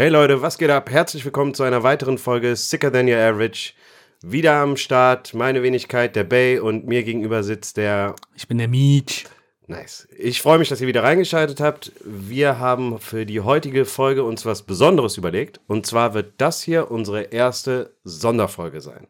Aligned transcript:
Hey 0.00 0.08
Leute, 0.08 0.40
was 0.40 0.56
geht 0.56 0.70
ab? 0.70 0.88
Herzlich 0.88 1.26
willkommen 1.26 1.52
zu 1.52 1.62
einer 1.62 1.82
weiteren 1.82 2.16
Folge 2.16 2.56
Sicker 2.56 2.90
Than 2.90 3.06
Your 3.06 3.18
Average. 3.18 3.74
Wieder 4.22 4.54
am 4.54 4.78
Start, 4.78 5.34
meine 5.34 5.62
Wenigkeit, 5.62 6.16
der 6.16 6.24
Bay 6.24 6.58
und 6.58 6.86
mir 6.86 7.02
gegenüber 7.02 7.42
sitzt 7.42 7.76
der. 7.76 8.14
Ich 8.34 8.48
bin 8.48 8.56
der 8.56 8.68
Mietsch. 8.68 9.26
Nice. 9.66 10.08
Ich 10.16 10.40
freue 10.40 10.58
mich, 10.58 10.70
dass 10.70 10.80
ihr 10.80 10.86
wieder 10.86 11.02
reingeschaltet 11.02 11.60
habt. 11.60 11.92
Wir 12.02 12.58
haben 12.58 12.98
für 12.98 13.26
die 13.26 13.42
heutige 13.42 13.84
Folge 13.84 14.24
uns 14.24 14.46
was 14.46 14.62
Besonderes 14.62 15.18
überlegt. 15.18 15.60
Und 15.66 15.84
zwar 15.84 16.14
wird 16.14 16.32
das 16.38 16.62
hier 16.62 16.90
unsere 16.90 17.24
erste 17.24 17.94
Sonderfolge 18.02 18.80
sein. 18.80 19.06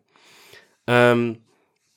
Ähm, 0.88 1.38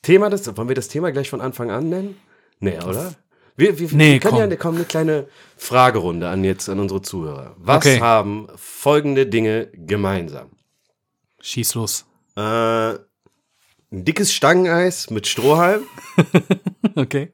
Thema 0.04 0.30
des. 0.30 0.56
Wollen 0.56 0.68
wir 0.68 0.76
das 0.76 0.88
Thema 0.88 1.12
gleich 1.12 1.32
von 1.32 1.42
Anfang 1.42 1.72
an 1.72 1.90
nennen? 1.90 2.22
Nee, 2.60 2.78
oder? 2.78 3.16
Wir, 3.56 3.78
wir, 3.80 3.88
Nee, 3.92 4.14
wir 4.14 4.20
können 4.20 4.34
komm. 4.40 4.50
ja 4.50 4.56
komm, 4.56 4.76
eine 4.76 4.86
kleine 4.86 5.28
Fragerunde 5.58 6.28
an 6.30 6.44
jetzt 6.44 6.70
an 6.70 6.80
unsere 6.80 7.02
Zuhörer. 7.02 7.56
Was 7.58 7.78
Okay. 7.86 8.00
haben 8.00 8.48
folgende 8.56 9.28
Dinge 9.28 9.68
gemeinsam? 9.74 10.50
Schieß 11.42 11.76
los. 11.76 12.06
Äh, 12.36 12.42
ein 12.42 13.00
dickes 13.92 14.34
Stangeneis 14.34 15.10
mit 15.12 15.28
Strohhalm, 15.28 15.84
Okay. 16.96 17.32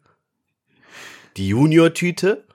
die 1.38 1.48
Junior-Tüte. 1.48 2.46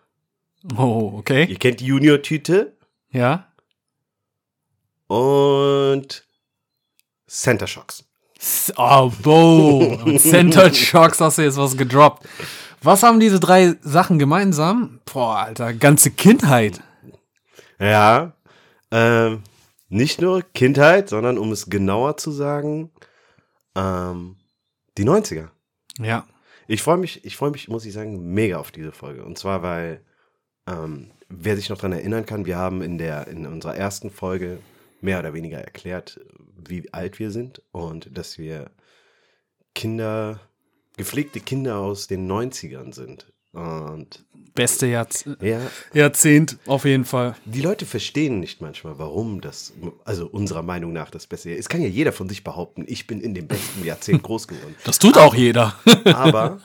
Oh, 0.76 1.12
okay. 1.16 1.46
Ihr 1.48 1.58
kennt 1.58 1.80
die 1.80 1.86
Junior-Tüte. 1.86 2.76
Ja. 3.12 3.48
Und 5.06 6.26
Center 7.26 7.66
Shocks. 7.66 8.04
Oh, 8.76 9.10
wow. 9.22 10.20
Center 10.20 10.72
Shocks 10.72 11.20
hast 11.20 11.38
du 11.38 11.42
jetzt 11.42 11.56
was 11.56 11.76
gedroppt. 11.76 12.26
Was 12.84 13.02
haben 13.02 13.18
diese 13.18 13.40
drei 13.40 13.76
Sachen 13.80 14.18
gemeinsam? 14.18 15.00
Boah, 15.10 15.38
Alter, 15.38 15.72
ganze 15.72 16.10
Kindheit. 16.10 16.82
Ja, 17.78 18.34
ähm, 18.90 19.42
nicht 19.88 20.20
nur 20.20 20.42
Kindheit, 20.42 21.08
sondern 21.08 21.38
um 21.38 21.50
es 21.50 21.70
genauer 21.70 22.18
zu 22.18 22.30
sagen, 22.30 22.90
ähm, 23.74 24.36
die 24.98 25.04
90er. 25.04 25.48
Ja. 25.98 26.26
Ich 26.66 26.82
freue 26.82 26.98
mich, 26.98 27.24
ich 27.24 27.36
freue 27.36 27.52
mich, 27.52 27.68
muss 27.68 27.86
ich 27.86 27.94
sagen, 27.94 28.32
mega 28.34 28.58
auf 28.58 28.70
diese 28.70 28.92
Folge. 28.92 29.24
Und 29.24 29.38
zwar, 29.38 29.62
weil, 29.62 30.02
ähm, 30.66 31.10
wer 31.30 31.56
sich 31.56 31.70
noch 31.70 31.78
daran 31.78 31.92
erinnern 31.92 32.26
kann, 32.26 32.44
wir 32.44 32.58
haben 32.58 32.82
in 32.82 32.98
der, 32.98 33.28
in 33.28 33.46
unserer 33.46 33.76
ersten 33.76 34.10
Folge 34.10 34.58
mehr 35.00 35.18
oder 35.20 35.32
weniger 35.32 35.58
erklärt, 35.58 36.20
wie 36.56 36.92
alt 36.92 37.18
wir 37.18 37.30
sind 37.30 37.62
und 37.72 38.16
dass 38.16 38.36
wir 38.36 38.70
Kinder, 39.74 40.40
gepflegte 40.96 41.40
Kinder 41.40 41.78
aus 41.78 42.06
den 42.06 42.30
90ern 42.30 42.92
sind. 42.94 43.26
Und 43.52 44.24
Beste 44.54 44.86
Jahrz 44.86 45.24
ja, 45.40 45.60
Jahrzehnt, 45.92 46.58
auf 46.66 46.84
jeden 46.84 47.04
Fall. 47.04 47.36
die 47.44 47.60
Leute 47.60 47.86
verstehen 47.86 48.40
nicht 48.40 48.60
manchmal, 48.60 48.98
warum 48.98 49.40
das, 49.40 49.72
also 50.04 50.26
unserer 50.26 50.62
Meinung 50.62 50.92
nach 50.92 51.10
das 51.10 51.26
Beste 51.26 51.50
ist. 51.50 51.58
Es 51.60 51.68
kann 51.68 51.80
ja 51.80 51.88
jeder 51.88 52.12
von 52.12 52.28
sich 52.28 52.44
behaupten, 52.44 52.84
ich 52.86 53.06
bin 53.06 53.20
in 53.20 53.34
dem 53.34 53.48
besten 53.48 53.84
Jahrzehnt 53.84 54.22
groß 54.24 54.48
geworden. 54.48 54.74
Das 54.84 54.98
tut 54.98 55.16
auch 55.18 55.34
jeder. 55.34 55.76
Aber, 56.04 56.60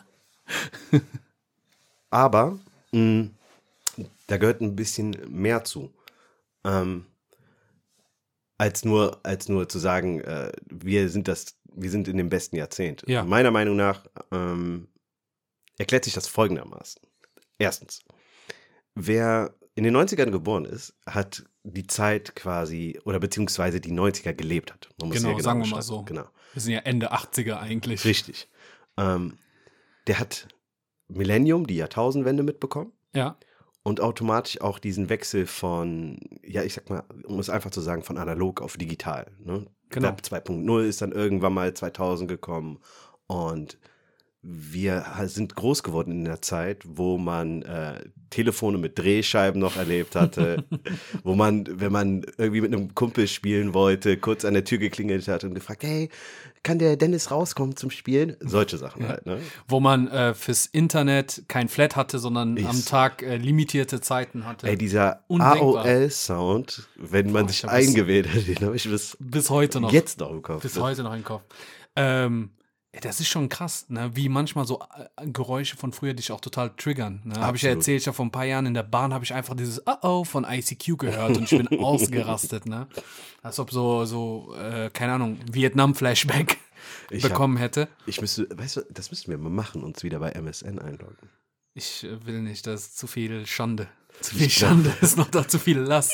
aber, 2.10 2.60
mh, 2.92 3.30
da 4.28 4.38
gehört 4.38 4.62
ein 4.62 4.76
bisschen 4.76 5.16
mehr 5.28 5.64
zu. 5.64 5.92
Ähm, 6.64 7.06
als 8.60 8.84
nur, 8.84 9.20
als 9.24 9.48
nur 9.48 9.70
zu 9.70 9.80
sagen, 9.80 10.22
äh, 10.22 10.52
wir 10.70 11.10
sind 11.10 11.28
das, 11.28 11.56
wir 11.74 11.90
sind 11.90 12.08
in 12.08 12.18
dem 12.18 12.30
besten 12.30 12.56
Jahrzehnt. 12.56 13.04
Ja. 13.08 13.24
Meiner 13.24 13.52
Meinung 13.52 13.76
nach 13.76 14.06
ähm, 14.32 14.88
erklärt 15.78 16.04
sich 16.06 16.14
das 16.14 16.28
folgendermaßen. 16.28 17.02
Erstens, 17.58 18.04
wer 18.96 19.54
in 19.76 19.84
den 19.84 19.96
90ern 19.96 20.32
geboren 20.32 20.66
ist, 20.66 20.94
hat 21.06 21.46
die 21.64 21.88
Zeit 21.88 22.36
quasi, 22.36 23.00
oder 23.06 23.20
beziehungsweise 23.20 23.80
die 23.80 23.92
90er 23.92 24.34
gelebt 24.34 24.74
hat. 24.74 24.90
Man 25.00 25.10
muss 25.10 25.18
Genau, 25.18 25.38
ja 25.38 25.44
sagen 25.44 25.64
wir 25.64 25.68
mal 25.70 25.82
so. 25.82 26.04
Genau. 26.04 26.26
Wir 26.54 26.62
sind 26.62 26.74
ja 26.74 26.80
Ende 26.80 27.14
80er 27.14 27.60
eigentlich. 27.60 28.04
Richtig. 28.06 28.50
Ähm, 28.98 29.38
der 30.08 30.20
hat 30.20 30.48
Millennium, 31.08 31.68
die 31.68 31.76
Jahrtausendwende 31.76 32.44
mitbekommen 32.44 32.92
Ja. 33.14 33.38
Und 33.90 34.02
automatisch 34.02 34.62
auch 34.62 34.78
diesen 34.78 35.10
Wechsel 35.10 35.48
von, 35.48 36.20
ja, 36.44 36.62
ich 36.62 36.76
sag 36.76 36.92
mal, 36.92 37.04
um 37.26 37.40
es 37.40 37.50
einfach 37.50 37.72
zu 37.72 37.82
sagen, 37.82 38.04
von 38.04 38.20
analog 38.20 38.62
auf 38.62 38.78
digital. 38.78 39.26
Ne? 39.44 39.66
Genau. 39.90 40.10
Web 40.10 40.22
2.0 40.22 40.84
ist 40.84 41.02
dann 41.02 41.12
irgendwann 41.12 41.54
mal 41.54 41.74
2000 41.74 42.30
gekommen 42.30 42.80
und 43.26 43.80
wir 44.42 45.06
sind 45.26 45.56
groß 45.56 45.84
geworden 45.84 46.12
in 46.12 46.26
der 46.26 46.42
Zeit, 46.42 46.84
wo 46.88 47.18
man 47.18 47.62
äh, 47.64 48.06
Telefone 48.30 48.78
mit 48.78 48.98
Drehscheiben 48.98 49.60
noch 49.60 49.76
erlebt 49.76 50.16
hatte, 50.16 50.64
wo 51.24 51.36
man, 51.36 51.66
wenn 51.70 51.92
man 51.92 52.22
irgendwie 52.38 52.62
mit 52.62 52.74
einem 52.74 52.96
Kumpel 52.96 53.28
spielen 53.28 53.74
wollte, 53.74 54.16
kurz 54.18 54.46
an 54.46 54.54
der 54.54 54.64
Tür 54.64 54.78
geklingelt 54.78 55.28
hat 55.28 55.44
und 55.44 55.56
gefragt, 55.56 55.84
hey, 55.84 56.10
kann 56.64 56.80
der 56.80 56.96
Dennis 56.96 57.32
rauskommen 57.32 57.76
zum 57.76 57.90
Spielen? 57.90 58.36
Solche 58.40 58.78
Sachen 58.78 59.08
halt, 59.08 59.26
ne? 59.26 59.40
Wo 59.68 59.80
man 59.82 60.08
äh, 60.10 60.34
fürs 60.34 60.66
Internet 60.68 61.44
kein 61.48 61.68
Flat 61.70 61.96
hatte, 61.98 62.18
sondern 62.20 62.56
Ich- 62.56 62.66
am 62.66 62.84
Tag 62.86 63.22
äh, 63.24 63.38
limitierte 63.38 64.00
Zeiten 64.02 64.46
hatte. 64.46 64.68
Ey, 64.68 64.78
dieser. 64.78 65.24
AOL-Sound, 65.30 66.88
wenn 66.98 67.32
man 67.32 67.46
Boah, 67.46 67.50
sich 67.52 67.68
eingewählt 67.68 68.34
hat, 68.34 68.48
den 68.48 68.60
habe 68.66 68.76
ich 68.76 68.90
bis 68.90 69.18
bis 69.20 69.50
heute 69.50 69.80
noch. 69.82 69.92
jetzt 69.92 70.20
noch 70.20 70.32
im 70.32 70.42
Kopf. 70.42 70.62
Bis 70.62 70.80
heute 70.80 71.04
noch 71.04 71.14
im 71.14 71.24
Kopf. 71.24 71.44
Ähm, 71.96 72.52
ja, 72.52 72.59
das 73.02 73.20
ist 73.20 73.28
schon 73.28 73.50
krass, 73.50 73.86
ne? 73.90 74.12
wie 74.16 74.30
manchmal 74.30 74.66
so 74.66 74.82
äh, 75.18 75.28
Geräusche 75.28 75.78
von 75.78 75.94
früher 75.94 76.14
dich 76.14 76.32
auch 76.32 76.42
total 76.42 76.72
triggern. 76.76 77.22
Ne? 77.24 77.36
Habe 77.40 77.56
ich 77.58 77.64
ja 77.64 77.70
erzählt, 77.70 78.02
ich 78.02 78.08
hab 78.08 78.16
vor 78.16 78.26
ein 78.26 78.32
paar 78.32 78.46
Jahren 78.46 78.66
in 78.66 78.74
der 78.74 78.84
Bahn 78.84 79.14
habe 79.14 79.24
ich 79.24 79.34
einfach 79.34 79.56
dieses 79.56 79.82
Uh-oh 79.88 80.24
von 80.24 80.44
ICQ 80.44 80.98
gehört 80.98 81.38
und 81.38 81.52
ich 81.52 81.58
bin 81.68 81.80
ausgerastet. 81.84 82.66
Ne? 82.66 82.88
Als 83.44 83.60
ob 83.60 83.72
so, 83.72 84.06
so 84.06 84.56
äh, 84.56 84.90
keine 84.92 85.14
Ahnung, 85.14 85.38
Vietnam-Flashback 85.52 86.58
Ich 87.12 87.24
hab- 87.24 87.32
bekommen 87.32 87.58
hätte. 87.58 87.88
Ich 88.08 88.20
müsste, 88.22 88.48
weißt 88.58 88.78
du, 88.78 88.82
das 88.90 89.12
müssten 89.12 89.30
wir 89.30 89.38
mal 89.38 89.50
machen, 89.50 89.84
uns 89.84 90.04
wieder 90.04 90.20
bei 90.20 90.32
MSN 90.32 90.80
einloggen. 90.80 91.30
Ich 91.76 92.04
äh, 92.04 92.26
will 92.26 92.42
nicht, 92.42 92.66
das 92.66 92.82
ist 92.82 92.98
zu 92.98 93.06
viel 93.08 93.46
Schande. 93.46 93.88
Zu 94.22 94.36
viel 94.36 94.50
Schande 94.50 94.92
ist 95.02 95.18
noch 95.18 95.30
da 95.30 95.48
zu 95.48 95.58
viel 95.60 95.80
Last. 95.80 96.14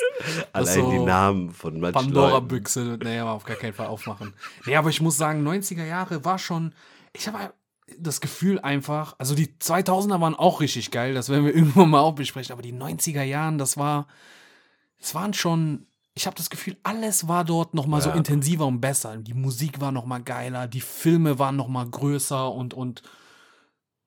Allein 0.54 0.74
so- 0.82 0.92
die 0.92 1.00
Namen 1.00 1.52
von 1.52 1.80
manchen. 1.80 1.94
Pandora-Büchse, 1.94 3.00
nee, 3.04 3.18
aber 3.20 3.32
auf 3.32 3.44
gar 3.46 3.56
keinen 3.56 3.74
Fall 3.74 3.88
aufmachen. 3.88 4.34
Nee, 4.66 4.76
aber 4.76 4.90
ich 4.90 5.02
muss 5.02 5.18
sagen, 5.18 5.44
90er 5.48 5.86
Jahre 5.86 6.24
war 6.24 6.38
schon, 6.38 6.74
ich 7.14 7.28
habe 7.28 7.54
das 7.98 8.22
Gefühl 8.22 8.60
einfach, 8.60 9.16
also 9.18 9.36
die 9.36 9.48
2000er 9.60 10.20
waren 10.22 10.36
auch 10.36 10.62
richtig 10.62 10.92
geil, 10.92 11.14
das 11.14 11.30
werden 11.30 11.46
wir 11.46 11.54
irgendwann 11.56 11.90
mal 11.90 12.00
auch 12.02 12.14
besprechen, 12.16 12.52
aber 12.54 12.62
die 12.62 12.74
90er 12.74 13.24
Jahren, 13.24 13.58
das 13.58 13.76
war, 13.78 14.08
es 15.00 15.14
waren 15.16 15.34
schon, 15.34 15.88
ich 16.14 16.26
habe 16.28 16.36
das 16.36 16.50
Gefühl, 16.50 16.78
alles 16.84 17.28
war 17.28 17.44
dort 17.44 17.74
noch 17.74 17.88
mal 17.88 18.02
so 18.02 18.10
Ja. 18.10 18.16
intensiver 18.16 18.66
und 18.66 18.82
besser. 18.82 19.18
Die 19.18 19.34
Musik 19.34 19.82
war 19.82 19.92
noch 19.92 20.06
mal 20.06 20.22
geiler, 20.22 20.68
die 20.68 20.82
Filme 20.82 21.38
waren 21.40 21.56
noch 21.58 21.68
mal 21.68 21.86
größer 21.88 22.52
und, 22.52 22.74
und 22.74 23.02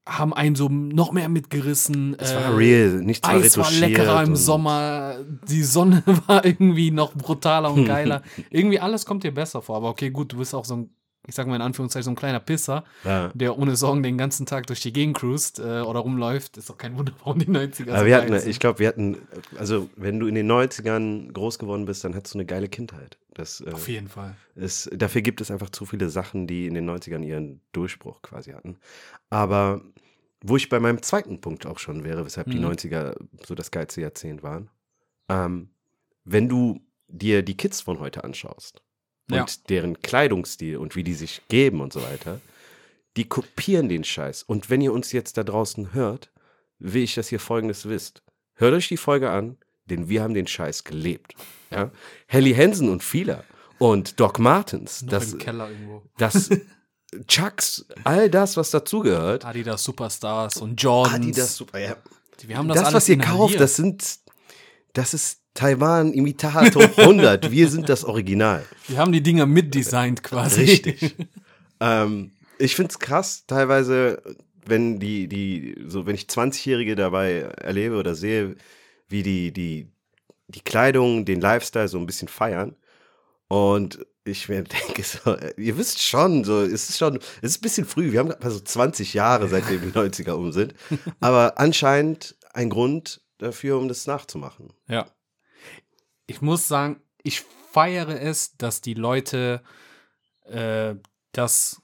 haben 0.09 0.33
einen 0.33 0.55
so 0.57 0.69
noch 0.69 1.13
mehr 1.13 1.29
mitgerissen. 1.29 2.17
Es 2.19 2.33
Äh, 2.33 2.37
war 2.37 2.57
real, 2.57 2.89
nichts 3.03 3.29
war 3.29 3.35
Eis 3.37 3.57
war 3.59 3.71
leckerer 3.71 4.23
im 4.25 4.37
Sommer, 4.37 5.17
die 5.49 5.63
Sonne 5.63 6.03
war 6.27 6.45
irgendwie 6.45 6.91
noch 6.91 7.15
brutaler 7.15 7.71
und 7.73 7.85
geiler. 7.85 8.23
irgendwie 8.51 8.81
alles 8.81 9.05
kommt 9.07 9.23
dir 9.23 9.33
besser 9.33 9.63
vor. 9.63 9.77
Aber 9.77 9.91
okay, 9.91 10.11
gut, 10.11 10.33
du 10.33 10.39
bist 10.39 10.55
auch 10.55 10.65
so 10.65 10.77
ein, 10.77 10.91
ich 11.27 11.35
sag 11.35 11.47
mal 11.47 11.57
in 11.57 11.63
Anführungszeichen, 11.63 12.05
so 12.05 12.11
ein 12.13 12.17
kleiner 12.17 12.41
Pisser, 12.41 12.85
Ja. 13.05 13.31
der 13.35 13.59
ohne 13.59 13.77
Sorgen 13.77 14.03
den 14.03 14.17
ganzen 14.17 14.47
Tag 14.47 14.67
durch 14.67 14.81
die 14.81 14.95
Gegend 14.95 15.17
cruist 15.19 15.59
äh, 15.59 15.83
oder 15.83 16.01
rumläuft. 16.01 16.57
Ist 16.57 16.71
doch 16.71 16.79
kein 16.79 16.97
Wunder, 16.97 17.13
warum 17.23 17.39
die 17.39 17.47
90er 17.47 17.91
Aber 17.91 18.01
so 18.01 18.07
wir 18.07 18.17
hatten, 18.17 18.39
sind. 18.39 18.49
ich 18.49 18.59
glaube, 18.61 18.79
wir 18.79 18.89
hatten, 18.89 19.19
also 19.59 19.91
wenn 19.97 20.19
du 20.19 20.27
in 20.27 20.35
den 20.35 20.51
90ern 20.51 21.33
groß 21.33 21.59
geworden 21.59 21.85
bist, 21.85 22.03
dann 22.05 22.15
hattest 22.15 22.33
du 22.35 22.39
eine 22.39 22.47
geile 22.47 22.69
Kindheit. 22.69 23.19
Das, 23.35 23.61
äh, 23.61 23.71
Auf 23.73 23.87
jeden 23.89 24.09
Fall. 24.09 24.35
es, 24.57 24.91
dafür 24.93 25.21
gibt 25.21 25.41
es 25.41 25.51
einfach 25.51 25.71
zu 25.71 25.85
viele 25.87 26.09
Sachen, 26.09 26.47
die 26.49 26.67
in 26.67 26.75
den 26.75 26.89
90ern 26.91 27.23
ihren 27.23 27.61
Durchbruch 27.73 28.23
quasi 28.23 28.51
hatten. 28.53 28.79
Aber 29.31 29.83
wo 30.43 30.57
ich 30.57 30.69
bei 30.69 30.79
meinem 30.81 31.03
zweiten 31.03 31.41
Punkt 31.41 31.67
auch 31.67 31.79
schon 31.79 32.05
wäre, 32.05 32.25
weshalb 32.25 32.51
die 32.51 32.59
Mhm. 32.59 32.67
90er 32.67 33.17
so 33.47 33.55
das 33.55 33.71
geilste 33.71 34.01
Jahrzehnt 34.01 34.43
waren, 34.43 34.71
ähm, 35.29 35.71
wenn 36.25 36.49
du 36.49 36.81
dir 37.09 37.43
die 37.43 37.57
Kids 37.57 37.81
von 37.81 37.99
heute 38.01 38.23
anschaust 38.25 38.83
und 39.31 39.37
Ja. 39.37 39.47
deren 39.69 40.01
Kleidungsstil 40.01 40.77
und 40.77 40.95
wie 40.97 41.03
die 41.05 41.15
sich 41.15 41.43
geben 41.49 41.81
und 41.81 41.93
so 41.93 42.03
weiter, 42.03 42.41
die 43.17 43.25
kopieren 43.29 43.89
den 43.89 44.05
Scheiß. 44.05 44.43
Und 44.45 44.71
wenn 44.71 44.81
ihr 44.81 44.93
uns 44.93 45.11
jetzt 45.13 45.37
da 45.39 45.43
draußen 45.45 45.93
hört, 45.95 46.31
will 46.79 47.03
ich, 47.03 47.15
dass 47.15 47.33
ihr 47.33 47.41
Folgendes 47.41 47.89
wisst. 47.89 48.23
Hört 48.55 48.75
euch 48.75 48.89
die 48.89 48.97
Folge 48.97 49.31
an, 49.31 49.57
denn 49.87 50.09
wir 50.09 50.23
haben 50.23 50.35
den 50.35 50.47
Scheiß 50.47 50.85
gelebt. 50.85 51.35
Ja? 51.71 51.91
Helly 52.27 52.55
Hansen 52.55 52.89
und 52.89 53.03
Fila 53.03 53.43
und 53.79 54.21
Doc 54.21 54.39
Martens, 54.39 55.03
Noch 55.03 55.11
das, 55.11 55.33
im 55.33 55.39
Keller 55.39 55.71
irgendwo. 55.71 56.03
das 56.19 56.51
Chucks, 57.27 57.87
all 58.05 58.29
das, 58.29 58.57
was 58.57 58.71
dazugehört. 58.71 59.45
Adidas 59.45 59.85
Superstars 59.85 60.59
und 60.59 60.81
Jordans. 60.81 61.15
Adidas, 61.15 61.57
super, 61.57 61.79
ja. 61.79 61.97
Wir 62.47 62.57
haben 62.57 62.69
das, 62.69 62.83
Das, 62.83 62.95
was 62.95 63.09
ihr 63.09 63.15
inhaliert. 63.15 63.37
kauft, 63.37 63.61
das 63.61 63.77
sind, 63.77 64.19
das 64.93 65.15
ist 65.15 65.41
Taiwan 65.55 66.13
Imitator 66.13 66.85
100. 66.97 67.51
Wir 67.51 67.69
sind 67.69 67.89
das 67.89 68.05
Original. 68.05 68.65
Wir 68.87 68.99
haben 68.99 69.13
die 69.13 69.23
Dinger 69.23 69.47
mitdesignt 69.47 70.23
quasi. 70.23 70.61
Richtig. 70.61 71.17
ähm, 71.81 72.33
ich 72.59 72.77
finde 72.77 72.91
es 72.91 72.99
krass, 72.99 73.45
teilweise, 73.47 74.23
wenn 74.65 75.01
die, 75.01 75.29
die, 75.29 75.77
so 75.87 76.07
wenn 76.07 76.15
ich 76.15 76.25
20-Jährige 76.25 76.95
dabei 76.95 77.41
erlebe 77.57 77.97
oder 77.97 78.15
sehe, 78.15 78.57
wie 79.09 79.23
die, 79.23 79.53
die 79.53 79.89
die 80.49 80.61
Kleidung, 80.61 81.25
den 81.25 81.41
Lifestyle 81.41 81.89
so 81.89 81.99
ein 81.99 82.07
bisschen 82.07 82.29
feiern. 82.29 82.75
Und 83.49 84.05
ich 84.31 84.49
mir 84.49 84.63
denke 84.87 85.03
so, 85.03 85.37
ihr 85.57 85.77
wisst 85.77 86.03
schon, 86.03 86.45
so, 86.45 86.63
es 86.63 86.89
ist 86.89 86.99
schon, 86.99 87.17
es 87.43 87.53
ist 87.53 87.59
ein 87.59 87.63
bisschen 87.63 87.87
früh. 87.87 88.13
Wir 88.13 88.21
haben 88.21 88.29
gerade 88.29 88.43
mal 88.43 88.51
so 88.51 88.61
20 88.61 89.15
Jahre, 89.15 89.49
seitdem 89.49 89.81
die 89.81 89.97
90er 89.97 90.33
um 90.33 90.53
sind. 90.53 90.75
Aber 91.21 91.59
anscheinend 91.59 92.37
ein 92.53 92.71
Grund 92.71 93.21
dafür, 93.39 93.79
um 93.79 93.89
das 93.89 94.07
nachzumachen. 94.07 94.73
Ja. 94.89 95.07
Ich 96.27 96.43
muss 96.43 96.69
sagen, 96.69 97.01
ich 97.23 97.45
feiere 97.73 98.21
es, 98.21 98.57
dass 98.57 98.81
die 98.81 98.95
Leute 98.95 99.63
äh, 100.45 100.95
das 101.33 101.83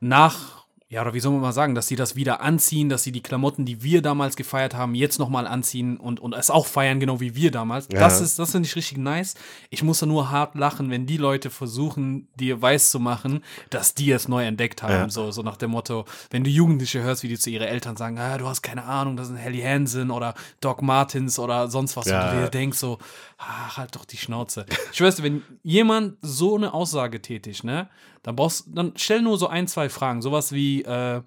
nach 0.00 0.65
ja, 0.88 1.02
oder 1.02 1.14
wie 1.14 1.20
soll 1.20 1.32
man 1.32 1.40
mal 1.40 1.52
sagen, 1.52 1.74
dass 1.74 1.88
sie 1.88 1.96
das 1.96 2.14
wieder 2.14 2.40
anziehen, 2.40 2.88
dass 2.88 3.02
sie 3.02 3.10
die 3.10 3.20
Klamotten, 3.20 3.64
die 3.64 3.82
wir 3.82 4.02
damals 4.02 4.36
gefeiert 4.36 4.76
haben, 4.76 4.94
jetzt 4.94 5.18
nochmal 5.18 5.48
anziehen 5.48 5.96
und, 5.96 6.20
und 6.20 6.32
es 6.32 6.48
auch 6.48 6.66
feiern, 6.66 7.00
genau 7.00 7.18
wie 7.18 7.34
wir 7.34 7.50
damals. 7.50 7.88
Ja. 7.90 7.98
Das 7.98 8.20
ist, 8.20 8.38
das 8.38 8.52
finde 8.52 8.68
ich 8.68 8.76
richtig 8.76 8.98
nice. 8.98 9.34
Ich 9.70 9.82
muss 9.82 9.98
da 9.98 10.06
nur 10.06 10.30
hart 10.30 10.54
lachen, 10.54 10.88
wenn 10.88 11.04
die 11.04 11.16
Leute 11.16 11.50
versuchen, 11.50 12.28
dir 12.36 12.62
weiß 12.62 12.90
zu 12.90 13.00
machen, 13.00 13.42
dass 13.68 13.94
die 13.94 14.12
es 14.12 14.28
neu 14.28 14.44
entdeckt 14.44 14.84
haben. 14.84 14.92
Ja. 14.92 15.08
So, 15.08 15.32
so 15.32 15.42
nach 15.42 15.56
dem 15.56 15.72
Motto, 15.72 16.04
wenn 16.30 16.44
du 16.44 16.50
Jugendliche 16.50 17.02
hörst, 17.02 17.24
wie 17.24 17.28
die 17.28 17.38
zu 17.38 17.50
ihren 17.50 17.66
Eltern 17.66 17.96
sagen, 17.96 18.16
ah, 18.20 18.38
du 18.38 18.46
hast 18.46 18.62
keine 18.62 18.84
Ahnung, 18.84 19.16
das 19.16 19.26
sind 19.26 19.38
Helly 19.38 19.62
Hansen 19.62 20.12
oder 20.12 20.34
Doc 20.60 20.82
Martins 20.82 21.40
oder 21.40 21.66
sonst 21.66 21.96
was. 21.96 22.06
Ja. 22.06 22.30
Und 22.30 22.36
du 22.36 22.42
dir 22.42 22.48
denkst 22.48 22.78
so, 22.78 22.98
ah, 23.38 23.76
halt 23.76 23.96
doch 23.96 24.04
die 24.04 24.18
Schnauze. 24.18 24.66
Ich 24.92 25.00
weiß, 25.00 25.20
wenn 25.24 25.42
jemand 25.64 26.16
so 26.22 26.54
eine 26.54 26.72
Aussage 26.72 27.20
tätigt, 27.20 27.64
ne, 27.64 27.88
dann 28.26 28.34
brauchst, 28.34 28.64
dann 28.74 28.92
stell 28.96 29.22
nur 29.22 29.38
so 29.38 29.46
ein, 29.46 29.68
zwei 29.68 29.88
Fragen. 29.88 30.20
Sowas 30.20 30.50
wie, 30.50 30.82
äh, 30.82 31.22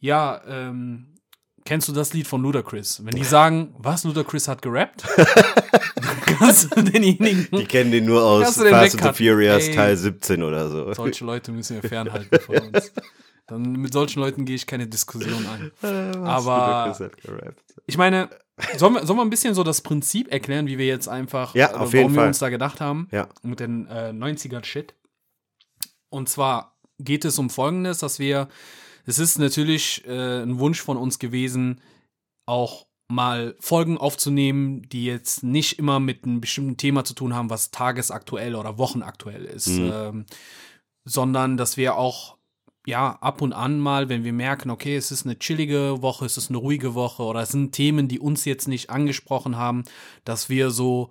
ja, 0.00 0.40
ähm, 0.48 1.18
kennst 1.66 1.86
du 1.86 1.92
das 1.92 2.14
Lied 2.14 2.26
von 2.26 2.40
Ludacris? 2.40 3.04
Wenn 3.04 3.14
die 3.14 3.24
sagen, 3.24 3.74
was, 3.76 4.04
Ludacris 4.04 4.48
hat 4.48 4.62
gerappt? 4.62 5.04
kannst 6.38 6.74
du 6.74 6.82
denjenigen. 6.82 7.46
Die 7.52 7.66
kennen 7.66 7.90
den 7.90 8.06
nur 8.06 8.24
aus 8.24 8.56
Fast 8.56 9.02
and 9.02 9.16
the 9.16 9.24
Furious 9.24 9.68
Ey, 9.68 9.74
Teil 9.74 9.96
17 9.98 10.42
oder 10.42 10.70
so. 10.70 10.94
Solche 10.94 11.26
Leute 11.26 11.52
müssen 11.52 11.82
wir 11.82 11.86
fernhalten 11.86 12.40
von 12.40 12.56
uns. 12.56 12.90
Dann 13.46 13.72
mit 13.72 13.92
solchen 13.92 14.20
Leuten 14.20 14.46
gehe 14.46 14.56
ich 14.56 14.66
keine 14.66 14.86
Diskussion 14.86 15.46
ein. 15.46 16.24
Aber 16.24 16.96
ich 17.84 17.98
meine, 17.98 18.30
sollen 18.78 18.94
wir, 18.94 19.04
sollen 19.04 19.18
wir 19.18 19.24
ein 19.24 19.28
bisschen 19.28 19.52
so 19.52 19.62
das 19.62 19.82
Prinzip 19.82 20.32
erklären, 20.32 20.66
wie 20.68 20.78
wir 20.78 20.86
jetzt 20.86 21.06
einfach, 21.06 21.54
ja, 21.54 21.74
auf 21.74 21.92
warum 21.92 22.12
wir 22.12 22.20
Fall. 22.20 22.28
uns 22.28 22.38
da 22.38 22.48
gedacht 22.48 22.80
haben? 22.80 23.08
Ja. 23.10 23.28
Mit 23.42 23.60
den 23.60 23.86
äh, 23.88 24.14
90er-Shit. 24.14 24.94
Und 26.14 26.28
zwar 26.28 26.76
geht 27.00 27.24
es 27.24 27.38
um 27.38 27.50
Folgendes, 27.50 27.98
dass 27.98 28.20
wir, 28.20 28.48
es 29.04 29.18
ist 29.18 29.38
natürlich 29.38 30.06
äh, 30.06 30.42
ein 30.42 30.60
Wunsch 30.60 30.80
von 30.80 30.96
uns 30.96 31.18
gewesen, 31.18 31.80
auch 32.46 32.86
mal 33.08 33.56
Folgen 33.58 33.98
aufzunehmen, 33.98 34.88
die 34.88 35.04
jetzt 35.04 35.42
nicht 35.42 35.78
immer 35.78 35.98
mit 35.98 36.24
einem 36.24 36.40
bestimmten 36.40 36.76
Thema 36.76 37.04
zu 37.04 37.14
tun 37.14 37.34
haben, 37.34 37.50
was 37.50 37.70
tagesaktuell 37.70 38.54
oder 38.54 38.78
wochenaktuell 38.78 39.44
ist, 39.44 39.68
mhm. 39.68 39.90
ähm, 39.92 40.26
sondern 41.04 41.56
dass 41.56 41.76
wir 41.76 41.96
auch 41.96 42.36
ja 42.86 43.18
ab 43.20 43.42
und 43.42 43.52
an 43.52 43.80
mal, 43.80 44.08
wenn 44.08 44.24
wir 44.24 44.32
merken, 44.32 44.70
okay, 44.70 44.96
es 44.96 45.10
ist 45.10 45.26
eine 45.26 45.38
chillige 45.38 46.00
Woche, 46.00 46.26
es 46.26 46.36
ist 46.36 46.48
eine 46.48 46.58
ruhige 46.58 46.94
Woche 46.94 47.24
oder 47.24 47.40
es 47.40 47.50
sind 47.50 47.72
Themen, 47.72 48.08
die 48.08 48.20
uns 48.20 48.44
jetzt 48.44 48.68
nicht 48.68 48.88
angesprochen 48.88 49.56
haben, 49.56 49.84
dass 50.24 50.48
wir 50.48 50.70
so 50.70 51.10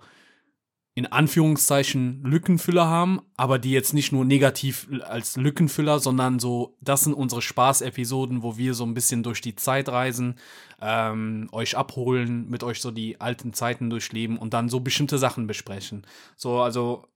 in 0.96 1.06
Anführungszeichen 1.06 2.22
Lückenfüller 2.22 2.86
haben, 2.86 3.20
aber 3.36 3.58
die 3.58 3.72
jetzt 3.72 3.94
nicht 3.94 4.12
nur 4.12 4.24
negativ 4.24 4.88
als 5.02 5.36
Lückenfüller, 5.36 5.98
sondern 5.98 6.38
so, 6.38 6.76
das 6.80 7.02
sind 7.02 7.14
unsere 7.14 7.42
Spaßepisoden, 7.42 8.44
wo 8.44 8.56
wir 8.56 8.74
so 8.74 8.84
ein 8.84 8.94
bisschen 8.94 9.24
durch 9.24 9.40
die 9.40 9.56
Zeit 9.56 9.88
reisen, 9.88 10.36
ähm, 10.80 11.48
euch 11.50 11.76
abholen, 11.76 12.48
mit 12.48 12.62
euch 12.62 12.80
so 12.80 12.92
die 12.92 13.20
alten 13.20 13.52
Zeiten 13.52 13.90
durchleben 13.90 14.38
und 14.38 14.54
dann 14.54 14.68
so 14.68 14.80
bestimmte 14.80 15.18
Sachen 15.18 15.48
besprechen. 15.48 16.06
So, 16.36 16.60
also, 16.60 17.08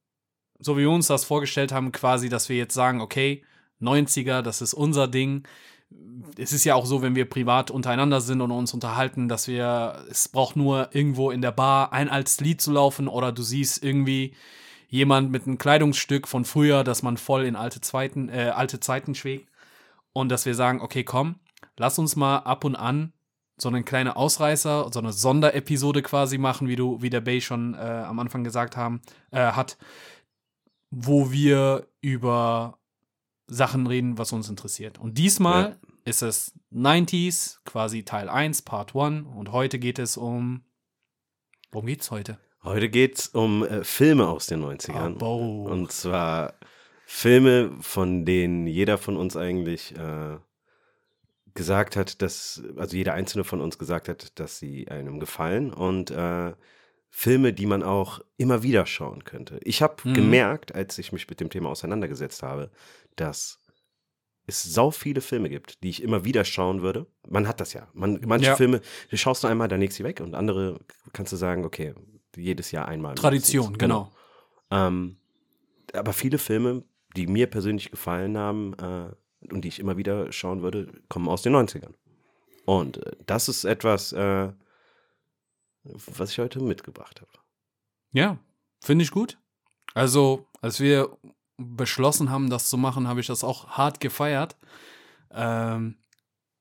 so 0.58 0.76
wie 0.76 0.80
wir 0.80 0.90
uns 0.90 1.06
das 1.06 1.24
vorgestellt 1.24 1.70
haben, 1.70 1.92
quasi, 1.92 2.28
dass 2.28 2.48
wir 2.48 2.56
jetzt 2.56 2.74
sagen, 2.74 3.00
okay, 3.00 3.44
90er, 3.80 4.42
das 4.42 4.60
ist 4.60 4.74
unser 4.74 5.06
Ding 5.06 5.46
es 6.36 6.52
ist 6.52 6.64
ja 6.64 6.74
auch 6.74 6.86
so, 6.86 7.02
wenn 7.02 7.14
wir 7.14 7.28
privat 7.28 7.70
untereinander 7.70 8.20
sind 8.20 8.40
und 8.40 8.50
uns 8.50 8.74
unterhalten, 8.74 9.28
dass 9.28 9.48
wir, 9.48 10.04
es 10.10 10.28
braucht 10.28 10.56
nur 10.56 10.88
irgendwo 10.92 11.30
in 11.30 11.42
der 11.42 11.52
Bar 11.52 11.92
ein 11.92 12.08
altes 12.08 12.40
Lied 12.40 12.60
zu 12.60 12.72
laufen 12.72 13.08
oder 13.08 13.32
du 13.32 13.42
siehst 13.42 13.82
irgendwie 13.82 14.34
jemand 14.88 15.30
mit 15.30 15.46
einem 15.46 15.58
Kleidungsstück 15.58 16.28
von 16.28 16.44
früher, 16.44 16.84
dass 16.84 17.02
man 17.02 17.16
voll 17.16 17.44
in 17.44 17.56
alte, 17.56 17.80
Zweiten, 17.80 18.28
äh, 18.28 18.52
alte 18.54 18.80
Zeiten 18.80 19.14
schwebt 19.14 19.48
und 20.12 20.28
dass 20.30 20.46
wir 20.46 20.54
sagen, 20.54 20.80
okay, 20.80 21.04
komm, 21.04 21.36
lass 21.76 21.98
uns 21.98 22.16
mal 22.16 22.38
ab 22.38 22.64
und 22.64 22.76
an 22.76 23.12
so 23.60 23.68
einen 23.68 23.84
kleinen 23.84 24.10
Ausreißer, 24.10 24.90
so 24.92 25.00
eine 25.00 25.12
Sonderepisode 25.12 26.02
quasi 26.02 26.38
machen, 26.38 26.68
wie 26.68 26.76
du, 26.76 27.02
wie 27.02 27.10
der 27.10 27.20
Bay 27.20 27.40
schon 27.40 27.74
äh, 27.74 27.78
am 27.78 28.18
Anfang 28.20 28.44
gesagt 28.44 28.76
haben, 28.76 29.00
äh, 29.30 29.52
hat, 29.52 29.76
wo 30.90 31.32
wir 31.32 31.88
über 32.00 32.77
Sachen 33.48 33.86
reden, 33.86 34.18
was 34.18 34.32
uns 34.32 34.48
interessiert. 34.48 34.98
Und 34.98 35.18
diesmal 35.18 35.70
ja. 35.70 35.76
ist 36.04 36.22
es 36.22 36.52
90s, 36.72 37.58
quasi 37.64 38.04
Teil 38.04 38.28
1, 38.28 38.62
Part 38.62 38.94
1. 38.94 39.26
Und 39.26 39.52
heute 39.52 39.78
geht 39.78 39.98
es 39.98 40.16
um. 40.16 40.62
Worum 41.72 41.86
geht's 41.86 42.10
heute? 42.10 42.38
Heute 42.62 42.88
geht 42.88 43.18
es 43.18 43.28
um 43.28 43.64
äh, 43.64 43.84
Filme 43.84 44.28
aus 44.28 44.46
den 44.46 44.62
90ern. 44.62 45.20
Oh, 45.22 45.64
Und 45.68 45.92
zwar 45.92 46.54
Filme, 47.06 47.72
von 47.80 48.24
denen 48.24 48.66
jeder 48.66 48.98
von 48.98 49.16
uns 49.16 49.36
eigentlich 49.36 49.96
äh, 49.96 50.36
gesagt 51.54 51.96
hat, 51.96 52.20
dass, 52.20 52.62
also 52.76 52.96
jeder 52.96 53.14
einzelne 53.14 53.44
von 53.44 53.60
uns 53.60 53.78
gesagt 53.78 54.08
hat, 54.08 54.38
dass 54.38 54.58
sie 54.58 54.88
einem 54.88 55.18
gefallen. 55.20 55.72
Und 55.72 56.10
äh, 56.10 56.52
Filme, 57.10 57.52
die 57.52 57.66
man 57.66 57.82
auch 57.82 58.20
immer 58.36 58.62
wieder 58.62 58.86
schauen 58.86 59.24
könnte. 59.24 59.58
Ich 59.62 59.82
habe 59.82 59.96
mhm. 60.04 60.14
gemerkt, 60.14 60.74
als 60.74 60.98
ich 60.98 61.12
mich 61.12 61.28
mit 61.28 61.40
dem 61.40 61.50
Thema 61.50 61.70
auseinandergesetzt 61.70 62.42
habe, 62.42 62.70
dass 63.16 63.60
es 64.46 64.62
sau 64.62 64.90
viele 64.90 65.20
Filme 65.20 65.48
gibt, 65.48 65.82
die 65.82 65.90
ich 65.90 66.02
immer 66.02 66.24
wieder 66.24 66.44
schauen 66.44 66.82
würde. 66.82 67.06
Man 67.28 67.46
hat 67.46 67.60
das 67.60 67.74
ja. 67.74 67.88
Man, 67.92 68.20
manche 68.26 68.46
ja. 68.46 68.56
Filme, 68.56 68.80
die 69.10 69.18
schaust 69.18 69.44
du 69.44 69.48
einmal, 69.48 69.68
dann 69.68 69.80
legst 69.80 69.98
du 69.98 70.04
weg 70.04 70.20
und 70.20 70.34
andere 70.34 70.80
kannst 71.12 71.32
du 71.32 71.36
sagen, 71.36 71.64
okay, 71.64 71.94
jedes 72.36 72.70
Jahr 72.70 72.88
einmal. 72.88 73.14
Tradition, 73.14 73.76
genau. 73.76 74.10
genau. 74.70 74.86
Ähm, 74.86 75.16
aber 75.92 76.12
viele 76.12 76.38
Filme, 76.38 76.84
die 77.16 77.26
mir 77.26 77.46
persönlich 77.46 77.90
gefallen 77.90 78.38
haben 78.38 78.74
äh, 78.74 79.52
und 79.52 79.64
die 79.64 79.68
ich 79.68 79.80
immer 79.80 79.96
wieder 79.96 80.30
schauen 80.32 80.62
würde, 80.62 80.92
kommen 81.08 81.28
aus 81.28 81.42
den 81.42 81.54
90ern. 81.54 81.94
Und 82.64 83.04
äh, 83.04 83.16
das 83.26 83.48
ist 83.48 83.64
etwas, 83.64 84.12
äh, 84.12 84.52
was 86.16 86.30
ich 86.30 86.38
heute 86.38 86.60
mitgebracht 86.60 87.20
habe. 87.20 87.30
Ja, 88.12 88.38
finde 88.80 89.04
ich 89.04 89.10
gut. 89.10 89.38
Also, 89.94 90.46
als 90.60 90.80
wir 90.80 91.16
beschlossen 91.56 92.30
haben, 92.30 92.50
das 92.50 92.68
zu 92.68 92.76
machen, 92.76 93.08
habe 93.08 93.20
ich 93.20 93.26
das 93.26 93.44
auch 93.44 93.68
hart 93.70 94.00
gefeiert. 94.00 94.56
Ähm, 95.32 95.96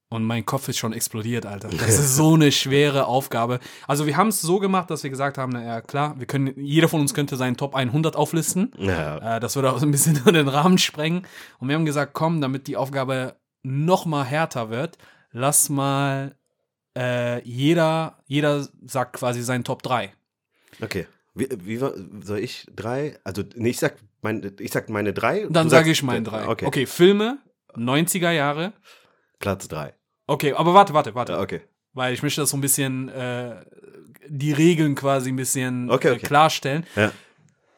und 0.09 0.23
mein 0.23 0.45
Kopf 0.45 0.69
ist 0.69 0.77
schon 0.77 0.93
explodiert, 0.93 1.45
Alter. 1.45 1.67
Das 1.67 1.99
ist 1.99 2.15
so 2.15 2.35
eine 2.35 2.53
schwere 2.53 3.07
Aufgabe. 3.07 3.59
Also 3.87 4.05
wir 4.05 4.15
haben 4.15 4.29
es 4.29 4.41
so 4.41 4.59
gemacht, 4.59 4.89
dass 4.89 5.03
wir 5.03 5.09
gesagt 5.09 5.37
haben, 5.37 5.51
na 5.51 5.63
ja 5.63 5.81
klar, 5.81 6.17
wir 6.17 6.25
können, 6.25 6.53
jeder 6.55 6.87
von 6.87 7.01
uns 7.01 7.13
könnte 7.13 7.35
seinen 7.35 7.57
Top 7.57 7.75
100 7.75 8.15
auflisten. 8.15 8.71
Ja. 8.77 9.35
Äh, 9.35 9.39
das 9.41 9.55
würde 9.55 9.71
auch 9.71 9.79
so 9.79 9.85
ein 9.85 9.91
bisschen 9.91 10.23
den 10.25 10.47
Rahmen 10.47 10.77
sprengen. 10.77 11.27
Und 11.59 11.67
wir 11.67 11.75
haben 11.75 11.85
gesagt, 11.85 12.13
komm, 12.13 12.39
damit 12.39 12.67
die 12.67 12.77
Aufgabe 12.77 13.35
noch 13.63 14.05
mal 14.05 14.23
härter 14.23 14.69
wird, 14.69 14.97
lass 15.31 15.67
mal 15.67 16.37
äh, 16.97 17.41
jeder, 17.43 18.17
jeder 18.25 18.67
sagt 18.85 19.13
quasi 19.13 19.43
seinen 19.43 19.63
Top 19.63 19.83
3. 19.83 20.11
Okay. 20.81 21.07
Wie, 21.35 21.47
wie 21.63 21.77
soll 21.77 22.39
ich 22.39 22.65
drei? 22.75 23.19
Also, 23.23 23.43
nee, 23.55 23.69
ich 23.69 23.77
sag, 23.77 23.95
mein, 24.23 24.55
ich 24.59 24.71
sag 24.71 24.89
meine 24.89 25.13
drei. 25.13 25.45
Dann 25.49 25.69
sage 25.69 25.91
ich 25.91 26.01
meine 26.01 26.23
drei. 26.23 26.47
Okay. 26.47 26.65
okay, 26.65 26.85
Filme, 26.87 27.37
90er 27.75 28.31
Jahre. 28.31 28.73
Platz 29.37 29.67
drei. 29.67 29.93
Okay, 30.25 30.53
aber 30.53 30.73
warte, 30.73 30.93
warte, 30.95 31.13
warte. 31.13 31.37
Okay. 31.37 31.61
Weil 31.93 32.13
ich 32.13 32.23
möchte 32.23 32.41
das 32.41 32.49
so 32.49 32.57
ein 32.57 32.61
bisschen, 32.61 33.09
äh, 33.09 33.63
die 34.27 34.51
Regeln 34.51 34.95
quasi 34.95 35.29
ein 35.29 35.35
bisschen 35.35 35.91
okay, 35.91 36.11
okay. 36.11 36.17
Äh, 36.17 36.27
klarstellen. 36.27 36.85
Ja. 36.95 37.11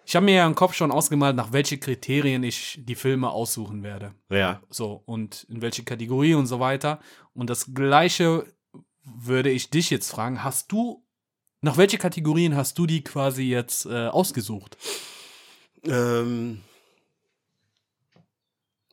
Ich 0.05 0.15
habe 0.15 0.25
mir 0.25 0.35
ja 0.35 0.47
im 0.47 0.55
Kopf 0.55 0.73
schon 0.73 0.91
ausgemalt, 0.91 1.35
nach 1.35 1.51
welchen 1.51 1.79
Kriterien 1.79 2.41
ich 2.43 2.79
die 2.81 2.95
Filme 2.95 3.29
aussuchen 3.29 3.83
werde. 3.83 4.13
Ja. 4.29 4.61
So, 4.69 5.03
und 5.05 5.45
in 5.49 5.61
welche 5.61 5.83
Kategorie 5.83 6.33
und 6.33 6.47
so 6.47 6.59
weiter. 6.59 6.99
Und 7.33 7.49
das 7.49 7.73
Gleiche 7.73 8.45
würde 9.15 9.49
ich 9.49 9.69
dich 9.69 9.89
jetzt 9.89 10.11
fragen. 10.11 10.43
Hast 10.43 10.71
du 10.71 11.05
nach 11.61 11.77
welchen 11.77 11.99
Kategorien 11.99 12.55
hast 12.55 12.77
du 12.77 12.85
die 12.85 13.03
quasi 13.03 13.43
jetzt 13.43 13.85
äh, 13.85 14.07
ausgesucht? 14.07 14.77
Ähm, 15.83 16.61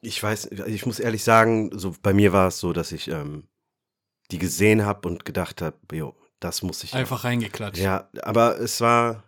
ich 0.01 0.23
weiß, 0.23 0.47
ich 0.47 0.87
muss 0.87 0.99
ehrlich 0.99 1.23
sagen, 1.23 1.71
so 1.79 1.95
bei 2.03 2.13
mir 2.13 2.33
war 2.33 2.49
es 2.49 2.59
so, 2.59 2.73
dass 2.73 2.93
ich 2.93 3.09
ähm, 3.09 3.49
die 4.31 4.39
gesehen 4.39 4.85
habe 4.85 5.09
und 5.09 5.25
gedacht 5.25 5.63
habe, 5.63 5.77
jo, 5.93 6.17
das 6.41 6.63
muss 6.63 6.83
ich 6.85 6.95
einfach 6.95 7.21
auch. 7.21 7.25
reingeklatscht. 7.25 7.81
Ja, 7.81 8.09
aber 8.23 8.59
es 8.59 8.81
war 8.81 9.25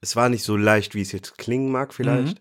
es 0.00 0.14
war 0.14 0.28
nicht 0.28 0.44
so 0.44 0.56
leicht, 0.56 0.94
wie 0.94 1.02
es 1.02 1.12
jetzt 1.12 1.38
klingen 1.38 1.72
mag 1.72 1.94
vielleicht. 1.94 2.40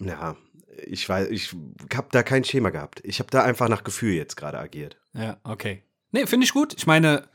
Mhm. 0.00 0.08
Ja, 0.08 0.36
ich 0.86 1.08
weiß, 1.08 1.28
ich 1.30 1.54
habe 1.94 2.08
da 2.10 2.22
kein 2.22 2.44
Schema 2.44 2.70
gehabt. 2.70 3.00
Ich 3.04 3.18
habe 3.18 3.30
da 3.30 3.42
einfach 3.42 3.68
nach 3.68 3.84
Gefühl 3.84 4.12
jetzt 4.14 4.36
gerade 4.36 4.58
agiert. 4.58 4.96
Ja, 5.12 5.38
okay. 5.44 5.82
Nee, 6.12 6.26
finde 6.26 6.44
ich 6.44 6.52
gut. 6.52 6.74
Ich 6.76 6.86
meine, 6.86 7.28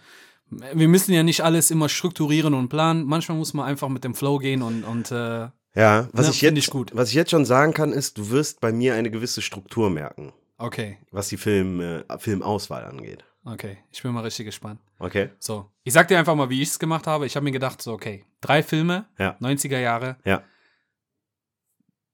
Wir 0.73 0.87
müssen 0.87 1.13
ja 1.13 1.21
nicht 1.23 1.41
alles 1.41 1.69
immer 1.71 1.89
strukturieren 1.89 2.53
und 2.53 2.69
planen. 2.69 3.05
Manchmal 3.05 3.37
muss 3.37 3.53
man 3.53 3.65
einfach 3.65 3.87
mit 3.89 4.03
dem 4.03 4.15
Flow 4.15 4.37
gehen 4.39 4.61
und, 4.63 4.83
und 4.83 5.11
äh, 5.11 5.49
Ja, 5.75 6.09
was, 6.11 6.25
Ja, 6.27 6.31
ich 6.31 6.41
jetzt, 6.41 6.57
ich 6.57 6.69
gut. 6.71 6.91
was 6.95 7.09
ich 7.09 7.15
jetzt 7.15 7.29
schon 7.31 7.45
sagen 7.45 7.73
kann, 7.73 7.91
ist, 7.93 8.17
du 8.17 8.31
wirst 8.31 8.59
bei 8.59 8.71
mir 8.71 8.95
eine 8.95 9.11
gewisse 9.11 9.41
Struktur 9.43 9.89
merken, 9.91 10.33
okay, 10.57 10.97
was 11.11 11.27
die 11.29 11.37
Film, 11.37 11.79
äh, 11.81 12.03
Filmauswahl 12.17 12.83
angeht. 12.85 13.23
okay. 13.45 13.77
Ich 13.91 14.01
bin 14.01 14.11
mal 14.11 14.23
richtig 14.23 14.45
gespannt. 14.47 14.79
Okay? 14.97 15.29
So, 15.39 15.69
ich 15.83 15.93
sag 15.93 16.07
dir 16.07 16.17
einfach 16.17 16.35
mal, 16.35 16.49
wie 16.49 16.61
ich 16.63 16.69
es 16.69 16.79
gemacht 16.79 17.05
habe. 17.05 17.25
Ich 17.27 17.35
habe 17.35 17.43
mir 17.43 17.51
gedacht, 17.51 17.81
so, 17.81 17.93
okay, 17.93 18.25
drei 18.41 18.63
Filme, 18.63 19.05
Ja. 19.19 19.37
90er 19.39 19.79
Jahre. 19.79 20.17
Ja. 20.25 20.41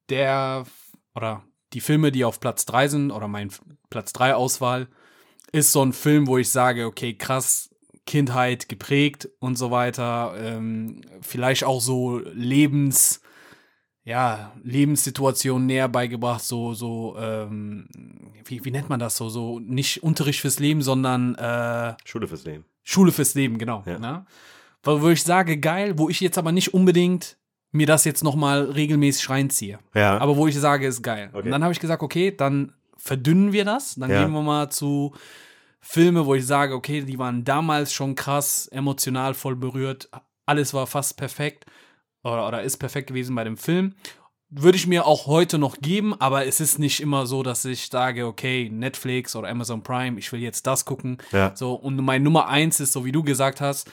Der, 0.10 0.66
oder 1.16 1.44
die 1.74 1.82
Filme, 1.82 2.12
die 2.12 2.26
auf 2.26 2.40
Platz 2.40 2.66
drei 2.66 2.88
sind, 2.88 3.12
oder 3.12 3.28
mein 3.28 3.50
Platz 3.90 4.14
drei 4.14 4.36
Auswahl, 4.36 4.88
ist 5.52 5.72
so 5.72 5.84
ein 5.84 5.94
Film, 5.94 6.28
wo 6.28 6.38
ich 6.38 6.50
sage, 6.50 6.86
okay, 6.86 7.14
krass, 7.14 7.70
Kindheit 8.06 8.70
geprägt 8.70 9.30
und 9.40 9.58
so 9.58 9.72
weiter. 9.72 10.36
Ähm, 10.38 11.02
vielleicht 11.22 11.64
auch 11.64 11.82
so 11.82 12.20
Lebens, 12.34 13.22
ja, 14.04 14.54
Lebenssituationen 14.64 15.66
näher 15.66 15.90
beigebracht, 15.90 16.44
so, 16.44 16.74
so, 16.74 17.18
ähm, 17.18 17.88
wie, 18.46 18.64
wie 18.64 18.72
nennt 18.72 18.90
man 18.90 19.00
das 19.00 19.18
so, 19.18 19.30
so 19.30 19.60
nicht 19.60 20.04
Unterricht 20.04 20.42
fürs 20.42 20.60
Leben, 20.60 20.82
sondern 20.82 21.36
äh, 21.36 21.96
Schule 22.06 22.28
fürs 22.28 22.44
Leben. 22.44 22.66
Schule 22.84 23.12
fürs 23.12 23.34
Leben, 23.34 23.58
genau. 23.58 23.84
Ja. 23.88 23.98
Ne? 23.98 24.26
Wo, 24.84 25.02
wo 25.02 25.10
ich 25.10 25.24
sage, 25.24 25.58
geil, 25.58 25.98
wo 25.98 26.10
ich 26.10 26.20
jetzt 26.20 26.38
aber 26.38 26.52
nicht 26.52 26.74
unbedingt 26.74 27.38
mir 27.76 27.86
das 27.88 28.06
jetzt 28.06 28.24
nochmal 28.24 28.72
regelmäßig 28.72 29.30
reinziehe. 29.30 29.80
Ja. 29.94 30.18
Aber 30.18 30.36
wo 30.38 30.48
ich 30.48 30.56
sage, 30.60 30.88
ist 30.88 31.02
geil. 31.04 31.30
Okay. 31.34 31.46
Und 31.46 31.52
dann 31.52 31.64
habe 31.64 31.74
ich 31.74 31.80
gesagt, 31.80 32.02
okay, 32.02 32.32
dann 32.36 32.74
verdünnen 32.98 33.52
wir 33.52 33.66
das. 33.66 33.96
Dann 33.96 34.10
Ja. 34.10 34.24
gehen 34.24 34.32
wir 34.32 34.42
mal 34.42 34.70
zu 34.70 35.14
Filme, 35.82 36.26
wo 36.26 36.34
ich 36.36 36.46
sage, 36.48 36.74
okay, 36.74 37.02
die 37.02 37.20
waren 37.20 37.44
damals 37.44 37.94
schon 37.94 38.16
krass, 38.16 38.68
emotional 38.68 39.34
voll 39.36 39.56
berührt. 39.56 40.10
Alles 40.46 40.74
war 40.74 40.88
fast 40.88 41.18
perfekt 41.18 41.66
oder, 42.24 42.48
oder 42.48 42.64
ist 42.64 42.78
perfekt 42.78 43.08
gewesen 43.08 43.36
bei 43.36 43.44
dem 43.44 43.58
Film. 43.58 43.94
Würde 44.50 44.78
ich 44.78 44.88
mir 44.88 45.06
auch 45.06 45.28
heute 45.28 45.58
noch 45.58 45.78
geben, 45.80 46.14
aber 46.20 46.46
es 46.46 46.60
ist 46.60 46.80
nicht 46.80 47.02
immer 47.02 47.26
so, 47.26 47.44
dass 47.44 47.66
ich 47.66 47.88
sage, 47.88 48.26
okay, 48.26 48.70
Netflix 48.72 49.36
oder 49.36 49.50
Amazon 49.50 49.84
Prime, 49.84 50.18
ich 50.18 50.32
will 50.32 50.40
jetzt 50.40 50.66
das 50.66 50.86
gucken. 50.86 51.18
ja. 51.32 51.52
So, 51.56 51.74
und 51.74 51.98
mein 51.98 52.24
Nummer 52.24 52.48
eins 52.48 52.80
ist, 52.80 52.94
so 52.94 53.04
wie 53.06 53.12
du 53.12 53.22
gesagt 53.24 53.60
hast, 53.60 53.90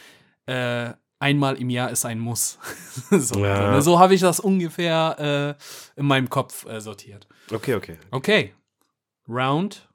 äh, 0.46 0.90
einmal 1.22 1.56
im 1.56 1.70
Jahr 1.70 1.90
ist 1.90 2.04
ein 2.04 2.18
Muss. 2.18 2.58
so 3.10 3.44
Ja. 3.44 3.56
so, 3.56 3.70
ne? 3.70 3.82
so 3.82 3.98
habe 3.98 4.14
ich 4.14 4.20
das 4.20 4.40
ungefähr 4.40 5.56
äh, 5.96 6.00
in 6.00 6.06
meinem 6.06 6.28
Kopf 6.28 6.66
äh, 6.66 6.80
sortiert. 6.80 7.26
Okay, 7.50 7.74
okay. 7.74 7.96
Okay. 8.10 8.52
Round. 9.28 9.88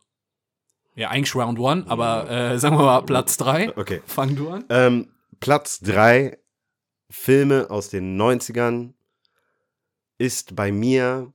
Ja, 0.96 1.10
eigentlich 1.10 1.36
Round 1.36 1.60
One, 1.60 1.86
aber 1.88 2.30
äh, 2.30 2.58
sagen 2.58 2.76
wir 2.78 2.84
mal 2.86 3.02
Platz 3.02 3.38
drei. 3.38 3.76
Okay. 3.78 4.02
Fang 4.08 4.36
du 4.36 4.50
an. 4.50 4.66
Ähm, 4.70 5.12
Platz 5.40 5.80
3 5.82 6.38
Filme 7.12 7.70
aus 7.70 7.90
den 7.90 8.20
90ern 8.20 8.94
ist 10.18 10.56
bei 10.56 10.72
mir 10.72 11.32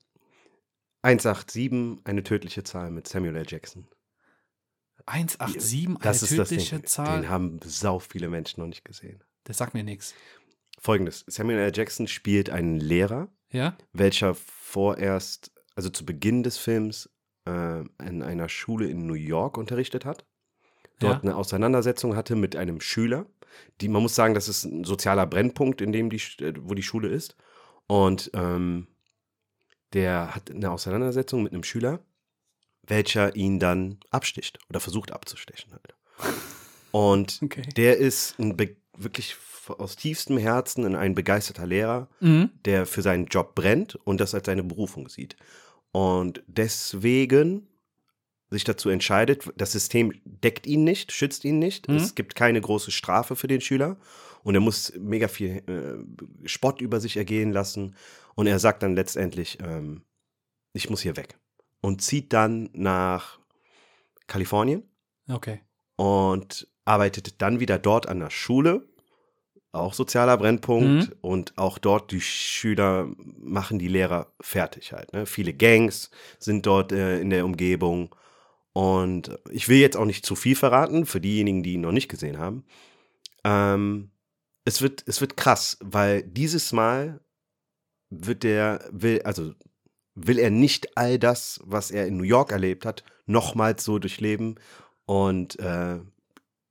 187, 1.02 2.04
eine 2.04 2.24
tödliche 2.24 2.64
Zahl 2.64 2.90
mit 2.90 3.06
Samuel 3.06 3.36
L. 3.36 3.46
Jackson. 3.48 3.86
187, 5.06 5.86
eine 5.88 5.98
Das 6.02 6.22
ist 6.22 6.38
das 6.38 6.48
tödliche. 6.48 6.82
Zahl. 6.82 7.20
Den 7.20 7.28
haben 7.28 7.60
sau 7.64 7.98
viele 8.00 8.28
Menschen 8.28 8.60
noch 8.60 8.68
nicht 8.68 8.84
gesehen. 8.84 9.22
Das 9.44 9.58
sagt 9.58 9.74
mir 9.74 9.84
nichts. 9.84 10.14
Folgendes: 10.78 11.24
Samuel 11.26 11.58
L. 11.58 11.72
Jackson 11.74 12.08
spielt 12.08 12.50
einen 12.50 12.78
Lehrer, 12.78 13.28
Ja? 13.50 13.76
welcher 13.92 14.34
vorerst, 14.34 15.52
also 15.74 15.88
zu 15.90 16.04
Beginn 16.06 16.42
des 16.42 16.58
Films, 16.58 17.10
äh, 17.46 17.80
in 18.04 18.22
einer 18.22 18.48
Schule 18.48 18.86
in 18.88 19.06
New 19.06 19.14
York 19.14 19.56
unterrichtet 19.58 20.04
hat. 20.04 20.24
Dort 20.98 21.16
Ja. 21.24 21.30
eine 21.30 21.36
Auseinandersetzung 21.36 22.14
hatte 22.16 22.36
mit 22.36 22.54
einem 22.56 22.80
Schüler. 22.80 23.26
Die, 23.80 23.88
man 23.88 24.02
muss 24.02 24.14
sagen, 24.14 24.34
das 24.34 24.48
ist 24.48 24.64
ein 24.64 24.84
sozialer 24.84 25.26
Brennpunkt, 25.26 25.80
in 25.80 25.92
dem 25.92 26.08
die, 26.10 26.16
äh, 26.40 26.54
wo 26.60 26.74
die 26.74 26.82
Schule 26.82 27.08
ist. 27.08 27.36
Und 27.86 28.30
ähm, 28.34 28.86
der 29.92 30.34
hat 30.34 30.50
eine 30.50 30.70
Auseinandersetzung 30.70 31.42
mit 31.42 31.52
einem 31.52 31.64
Schüler, 31.64 32.00
welcher 32.86 33.36
ihn 33.36 33.58
dann 33.58 33.98
absticht 34.10 34.58
oder 34.70 34.80
versucht 34.80 35.12
abzustechen 35.12 35.72
halt. 35.72 35.94
Und 36.92 37.40
Okay. 37.42 37.62
der 37.76 37.96
ist 37.98 38.38
ein 38.38 38.56
be 38.56 38.76
wirklich 39.04 39.36
aus 39.68 39.96
tiefstem 39.96 40.38
Herzen 40.38 40.94
ein 40.96 41.14
begeisterter 41.14 41.66
Lehrer, 41.66 42.08
Mhm. 42.20 42.50
der 42.64 42.84
für 42.86 43.02
seinen 43.02 43.26
Job 43.26 43.54
brennt 43.54 43.94
und 44.04 44.20
das 44.20 44.34
als 44.34 44.46
seine 44.46 44.62
Berufung 44.64 45.08
sieht. 45.08 45.36
Und 45.92 46.42
deswegen 46.46 47.68
sich 48.50 48.64
dazu 48.64 48.88
entscheidet, 48.90 49.50
das 49.56 49.72
System 49.72 50.12
deckt 50.24 50.66
ihn 50.66 50.84
nicht, 50.84 51.12
schützt 51.12 51.44
ihn 51.44 51.58
nicht. 51.58 51.88
Mhm. 51.88 51.96
Es 51.96 52.14
gibt 52.14 52.34
keine 52.34 52.60
große 52.60 52.90
Strafe 52.90 53.34
für 53.36 53.46
den 53.48 53.60
Schüler 53.60 53.96
und 54.42 54.54
er 54.54 54.60
muss 54.60 54.92
mega 54.98 55.28
viel 55.28 55.62
äh, 55.68 56.48
Spott 56.48 56.80
über 56.80 57.00
sich 57.00 57.16
ergehen 57.16 57.52
lassen. 57.52 57.94
Und 58.34 58.46
er 58.46 58.58
sagt 58.58 58.82
dann 58.82 58.94
letztendlich, 58.96 59.58
ähm, 59.62 60.02
ich 60.74 60.90
muss 60.90 61.00
hier 61.02 61.16
weg. 61.16 61.38
Und 61.80 62.02
zieht 62.02 62.32
dann 62.32 62.68
nach 62.72 63.38
Kalifornien 64.26 64.82
Okay. 65.28 65.60
und 65.96 66.68
arbeitet 66.84 67.40
dann 67.42 67.60
wieder 67.60 67.78
dort 67.78 68.06
an 68.08 68.20
der 68.20 68.30
Schule. 68.30 68.88
Auch 69.72 69.94
sozialer 69.94 70.36
Brennpunkt. 70.36 71.08
Mhm. 71.08 71.14
Und 71.20 71.58
auch 71.58 71.78
dort 71.78 72.10
die 72.12 72.20
Schüler 72.20 73.10
machen 73.38 73.78
die 73.78 73.88
Lehrer 73.88 74.32
fertig 74.40 74.92
halt. 74.92 75.12
Ne? 75.12 75.26
Viele 75.26 75.54
Gangs 75.54 76.10
sind 76.38 76.66
dort 76.66 76.92
äh, 76.92 77.20
in 77.20 77.30
der 77.30 77.44
Umgebung. 77.44 78.14
Und 78.74 79.38
ich 79.50 79.68
will 79.68 79.78
jetzt 79.78 79.96
auch 79.96 80.04
nicht 80.04 80.24
zu 80.24 80.34
viel 80.34 80.56
verraten 80.56 81.06
für 81.06 81.20
diejenigen, 81.20 81.62
die 81.62 81.74
ihn 81.74 81.80
noch 81.82 81.92
nicht 81.92 82.08
gesehen 82.08 82.38
haben. 82.38 82.64
Ähm, 83.44 84.10
es, 84.64 84.80
wird, 84.80 85.04
es 85.06 85.20
wird 85.20 85.36
krass, 85.36 85.78
weil 85.80 86.22
dieses 86.22 86.72
Mal 86.72 87.20
wird 88.10 88.42
der, 88.42 88.88
will, 88.90 89.22
also 89.22 89.54
will 90.14 90.38
er 90.38 90.50
nicht 90.50 90.96
all 90.96 91.18
das, 91.18 91.60
was 91.64 91.90
er 91.90 92.06
in 92.06 92.16
New 92.16 92.24
York 92.24 92.52
erlebt 92.52 92.84
hat, 92.84 93.04
nochmals 93.26 93.84
so 93.84 93.98
durchleben. 93.98 94.60
Und 95.06 95.58
äh, 95.58 95.98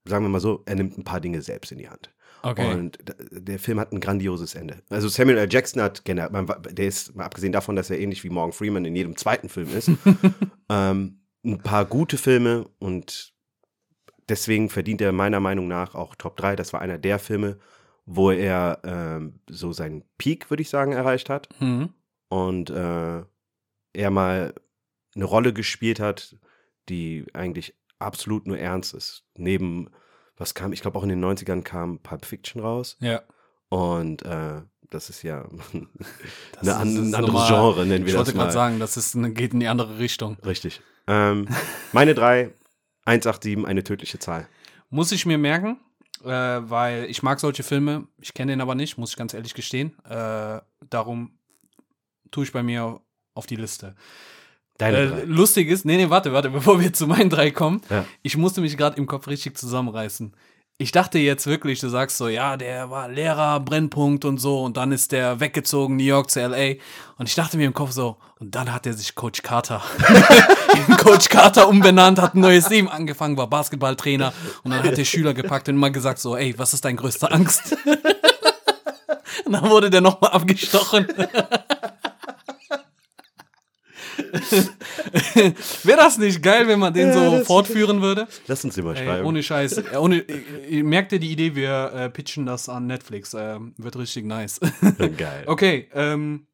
sagen 0.06 0.26
wir 0.26 0.30
mal 0.30 0.40
so, 0.40 0.64
er 0.66 0.76
nimmt 0.76 0.98
ein 0.98 1.04
paar 1.04 1.22
Dinge 1.22 1.42
selbst 1.42 1.72
in 1.72 1.80
die 1.80 1.90
Hand. 1.90 2.12
Okay. 2.44 2.74
Und 2.74 3.00
der 3.32 3.60
Film 3.60 3.80
hat 3.80 3.92
ein 3.92 4.00
grandioses 4.00 4.56
Ende. 4.56 4.82
Also 4.90 5.08
Samuel 5.08 5.38
L. 5.38 5.48
Jackson 5.52 5.82
hat 5.82 6.08
der 6.08 6.86
ist, 6.86 7.16
mal 7.16 7.26
abgesehen 7.26 7.52
davon, 7.52 7.76
dass 7.76 7.90
er 7.90 8.00
ähnlich 8.00 8.24
wie 8.24 8.30
Morgan 8.30 8.54
Freeman 8.54 8.86
in 8.86 8.96
jedem 8.96 9.16
zweiten 9.16 9.50
Film 9.50 9.70
ist, 9.76 9.92
ähm, 10.70 11.20
ein 11.44 11.60
paar 11.60 11.86
gute 11.86 12.18
Filme 12.18 12.68
und 12.80 13.34
deswegen 14.30 14.70
verdient 14.70 15.02
er 15.02 15.12
meiner 15.12 15.40
Meinung 15.40 15.68
nach 15.68 15.96
auch 15.96 16.16
Top 16.16 16.38
3. 16.38 16.56
Das 16.56 16.74
war 16.74 16.82
einer 16.82 16.98
der 16.98 17.20
Filme, 17.20 17.58
wo 18.06 18.32
er 18.32 18.80
ähm, 18.84 19.40
so 19.50 19.74
seinen 19.74 20.04
Peak, 20.18 20.50
würde 20.50 20.62
ich 20.62 20.70
sagen, 20.70 20.92
erreicht 20.92 21.30
hat 21.30 21.50
mhm. 21.60 21.90
und 22.30 22.70
äh, 22.70 23.24
er 23.94 24.10
mal 24.10 24.54
eine 25.16 25.26
Rolle 25.26 25.54
gespielt 25.54 26.00
hat, 26.00 26.38
die 26.90 27.26
eigentlich 27.34 27.76
absolut 28.00 28.48
nur 28.48 28.58
ernst 28.58 28.94
ist. 28.94 29.24
Neben, 29.36 29.90
was 30.38 30.54
kam, 30.54 30.74
ich 30.74 30.82
glaube 30.82 30.98
auch 30.98 31.04
in 31.04 31.10
den 31.10 31.24
90ern 31.24 31.62
kam 31.62 32.00
Pulp 32.00 32.26
Fiction 32.26 32.62
raus 32.62 32.98
Ja. 33.00 33.22
und 33.70 34.24
äh, 34.24 34.62
das 34.90 35.10
ist 35.10 35.24
ja 35.24 35.48
Das 36.54 36.68
eine, 36.68 36.76
an, 36.76 36.98
ein 37.10 37.16
anderes 37.16 37.48
Genre, 37.48 37.86
nennen 37.86 38.06
wir 38.06 38.08
Ich 38.08 38.12
das 38.14 38.18
wollte 38.28 38.34
gerade 38.34 38.48
mal. 38.48 38.52
sagen, 38.52 38.80
das 38.80 38.98
ist, 38.98 39.14
geht 39.36 39.54
in 39.54 39.60
die 39.60 39.68
andere 39.68 40.00
Richtung. 40.00 40.38
Richtig. 40.46 40.82
Ähm, 41.08 41.48
meine 41.94 42.14
drei, 42.14 42.54
187, 43.06 43.66
eine 43.66 43.84
tödliche 43.84 44.20
Zahl. 44.20 44.48
Muss 44.90 45.12
ich 45.14 45.26
mir 45.26 45.38
merken, 45.38 45.80
äh, 46.24 46.28
weil 46.30 47.06
ich 47.06 47.24
mag 47.24 47.40
solche 47.40 47.64
Filme. 47.64 48.08
Ich 48.20 48.34
kenne 48.34 48.52
den 48.52 48.62
aber 48.62 48.76
nicht, 48.76 48.98
muss 48.98 49.12
ich 49.12 49.16
ganz 49.18 49.34
ehrlich 49.34 49.54
gestehen. 49.54 49.96
Äh, 50.06 50.60
darum 50.90 51.38
tue 52.30 52.44
ich 52.44 52.52
bei 52.52 52.62
mir 52.64 53.00
auf 53.34 53.46
die 53.48 53.56
Liste. 53.56 53.96
Deine 54.82 54.98
Äh, 54.98 55.26
lustig 55.26 55.70
ist, 55.70 55.86
nee, 55.86 55.96
nee, 55.96 56.10
warte, 56.10 56.34
warte, 56.34 56.50
bevor 56.50 56.82
wir 56.82 56.92
zu 56.92 57.06
meinen 57.06 57.30
drei 57.30 57.52
kommen. 57.52 57.82
Ja. 57.92 58.04
Ich 58.24 58.36
musste 58.36 58.62
mich 58.62 58.76
gerade 58.78 58.98
im 58.98 59.06
Kopf 59.06 59.28
richtig 59.28 59.56
zusammenreißen. 59.56 60.34
Ich 60.80 60.92
dachte 60.92 61.20
jetzt 61.20 61.46
wirklich, 61.46 61.80
du 61.80 61.90
sagst 61.90 62.18
so, 62.18 62.28
ja, 62.28 62.58
der 62.58 62.90
war 62.90 63.08
Lehrer, 63.08 63.60
Brennpunkt 63.60 64.26
und 64.26 64.40
so, 64.40 64.64
und 64.64 64.78
dann 64.78 64.92
ist 64.92 65.12
der 65.12 65.40
weggezogen, 65.40 65.98
New 65.98 66.04
York 66.04 66.32
zu 66.32 66.40
LA. 66.40 66.78
Und 67.20 67.30
ich 67.30 67.36
dachte 67.36 67.58
mir 67.58 67.68
im 67.68 67.76
Kopf 67.76 67.92
so, 67.92 68.18
und 68.40 68.56
dann 68.56 68.74
hat 68.74 68.88
er 68.88 68.94
sich 68.94 69.14
Coach 69.14 69.44
Carter, 69.44 69.84
Coach 70.98 71.30
Carter 71.30 71.70
umbenannt, 71.70 72.20
hat 72.20 72.34
ein 72.34 72.40
neues 72.40 72.68
Leben 72.72 72.90
angefangen, 72.90 73.38
war 73.38 73.46
Basketballtrainer 73.46 74.34
und 74.64 74.72
dann 74.72 74.82
hat 74.82 74.98
der 74.98 75.06
Schüler 75.06 75.36
gepackt 75.36 75.70
und 75.70 75.76
immer 75.76 75.92
gesagt 75.92 76.18
so, 76.18 76.36
ey, 76.36 76.58
was 76.58 76.74
ist 76.74 76.84
deine 76.84 76.96
größte 76.96 77.32
Angst? 77.32 77.78
und 79.46 79.52
dann 79.52 79.70
wurde 79.70 79.92
der 79.92 80.02
nochmal 80.02 80.32
abgestochen. 80.32 81.06
Wäre 85.84 85.98
das 85.98 86.18
nicht 86.18 86.42
geil, 86.42 86.68
wenn 86.68 86.80
man 86.80 86.94
den 86.94 87.10
Ja, 87.10 87.14
so 87.14 87.44
fortführen 87.46 88.02
würde? 88.02 88.28
Lass 88.48 88.64
uns 88.64 88.78
immer 88.78 88.96
Ey, 88.96 89.06
schreiben. 89.06 89.26
ohne 89.26 89.44
Scheiß. 89.44 89.78
Äh, 89.78 89.98
Ohne, 89.98 90.18
äh, 90.20 90.84
merkt 90.84 91.12
ihr 91.12 91.20
die 91.20 91.32
Idee, 91.32 91.56
wir 91.56 91.92
äh, 91.94 92.10
pitchen 92.10 92.46
das 92.46 92.70
an 92.70 92.88
Netflix. 92.88 93.34
Ähm, 93.34 93.74
wird 93.78 93.98
richtig 93.98 94.26
nice. 94.26 94.60
Geil. 95.18 95.44
okay, 95.48 95.90
ähm, 95.94 96.48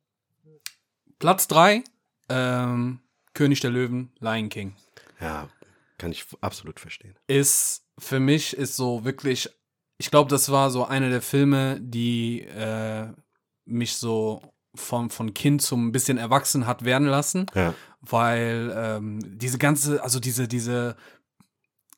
Platz 1.20 1.48
3, 1.48 1.84
ähm, 2.30 3.00
König 3.34 3.60
der 3.62 3.72
Löwen, 3.72 4.12
Lion 4.20 4.50
King. 4.50 4.76
Ja, 5.20 5.50
kann 5.98 6.12
ich 6.12 6.26
absolut 6.42 6.80
verstehen. 6.80 7.16
Ist 7.28 7.84
für 8.00 8.20
mich 8.20 8.56
ist 8.56 8.76
so 8.76 9.04
wirklich 9.04 9.50
ich 9.98 10.12
glaube, 10.12 10.30
das 10.30 10.52
war 10.52 10.70
so 10.70 10.86
einer 10.86 11.10
der 11.10 11.22
Filme, 11.22 11.80
die 11.82 12.42
äh, 12.42 13.08
mich 13.66 13.98
so 13.98 14.42
von, 14.80 15.10
von 15.10 15.34
Kind 15.34 15.62
zum 15.62 15.92
bisschen 15.92 16.18
erwachsen 16.18 16.66
hat 16.68 16.86
werden 16.86 17.08
lassen. 17.08 17.46
Ja. 17.56 17.74
Weil 18.02 18.74
ähm, 18.76 19.20
diese 19.38 19.58
ganze, 19.58 20.04
also 20.04 20.20
diese, 20.20 20.48
diese, 20.48 20.96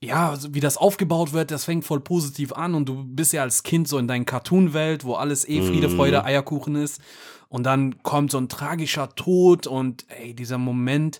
ja, 0.01 0.37
wie 0.49 0.61
das 0.61 0.77
aufgebaut 0.77 1.33
wird, 1.33 1.51
das 1.51 1.65
fängt 1.65 1.83
voll 1.85 1.99
positiv 1.99 2.53
an 2.53 2.73
und 2.73 2.87
du 2.87 3.03
bist 3.03 3.33
ja 3.33 3.41
als 3.41 3.63
Kind 3.63 3.87
so 3.87 3.97
in 3.97 4.07
deiner 4.07 4.25
Cartoon-Welt, 4.25 5.03
wo 5.03 5.15
alles 5.15 5.47
eh 5.47 5.61
Friede, 5.61 5.89
Mhm. 5.89 5.95
Freude, 5.97 6.23
Eierkuchen 6.23 6.75
ist. 6.75 7.01
Und 7.49 7.63
dann 7.63 8.01
kommt 8.03 8.31
so 8.31 8.37
ein 8.37 8.47
tragischer 8.47 9.09
Tod 9.15 9.67
und 9.67 10.05
ey, 10.09 10.33
dieser 10.33 10.57
Moment, 10.57 11.19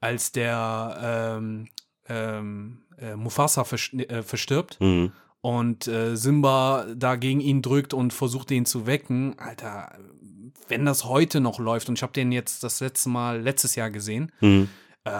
als 0.00 0.30
der 0.32 1.38
ähm, 1.40 1.68
ähm, 2.08 2.82
äh, 2.98 3.16
Mufasa 3.16 3.64
versch 3.64 3.92
äh, 3.94 4.22
verstirbt 4.22 4.78
Mhm. 4.80 5.12
und 5.40 5.88
äh, 5.88 6.14
Simba 6.16 6.86
da 6.94 7.16
gegen 7.16 7.40
ihn 7.40 7.62
drückt 7.62 7.94
und 7.94 8.12
versucht 8.12 8.50
ihn 8.50 8.66
zu 8.66 8.86
wecken, 8.86 9.36
Alter, 9.38 9.96
wenn 10.68 10.84
das 10.84 11.04
heute 11.04 11.40
noch 11.40 11.58
läuft 11.58 11.88
und 11.88 11.96
ich 11.98 12.02
habe 12.02 12.12
den 12.12 12.32
jetzt 12.32 12.62
das 12.62 12.80
letzte 12.80 13.08
Mal 13.08 13.40
letztes 13.40 13.74
Jahr 13.74 13.90
gesehen, 13.90 14.30
Mhm. 14.40 14.68
äh, 15.04 15.10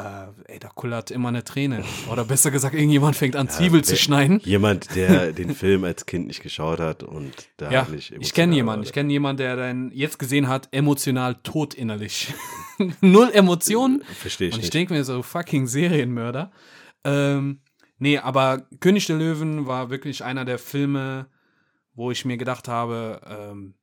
ey, 0.53 0.59
da 0.61 0.69
kullert 0.69 1.11
immer 1.11 1.29
eine 1.29 1.43
Träne. 1.45 1.83
Oder 2.11 2.25
besser 2.25 2.51
gesagt, 2.51 2.75
irgendjemand 2.75 3.17
fängt 3.17 3.35
an, 3.37 3.49
Zwiebel 3.49 3.83
zu 3.83 3.97
schneiden. 3.97 4.41
Jemand, 4.45 4.95
der 4.95 5.33
den 5.33 5.55
Film 5.55 5.85
als 5.85 6.07
Kind 6.07 6.29
nicht 6.29 6.43
geschaut 6.43 6.79
hat 6.81 7.03
und 7.03 7.33
da 7.57 7.71
Ja, 7.71 7.87
nicht 7.91 8.13
ich 8.13 8.33
kenne 8.33 8.55
jemanden, 8.55 8.85
ich 8.85 8.93
kenne 8.93 9.11
jemanden, 9.13 9.39
der 9.39 9.57
den 9.57 9.91
jetzt 9.93 10.19
gesehen 10.19 10.47
hat, 10.49 10.69
emotional 10.73 11.35
tot 11.43 11.75
innerlich. 11.75 12.33
Null 13.01 13.31
Emotionen. 13.33 14.03
Verstehe 14.21 14.49
ich 14.49 14.55
Und 14.55 14.63
ich 14.63 14.71
denke 14.71 14.93
mir 14.95 15.05
so, 15.05 15.23
fucking 15.23 15.67
Serienmörder. 15.67 16.53
Ähm, 17.05 17.61
nee, 17.99 18.19
aber 18.19 18.67
König 18.81 19.07
der 19.07 19.17
Löwen 19.17 19.67
war 19.67 19.91
wirklich 19.91 20.23
einer 20.25 20.45
der 20.45 20.59
Filme, 20.59 21.27
wo 21.95 22.11
ich 22.13 22.25
mir 22.25 22.37
gedacht 22.37 22.69
habe, 22.69 23.21
ähm, 23.27 23.75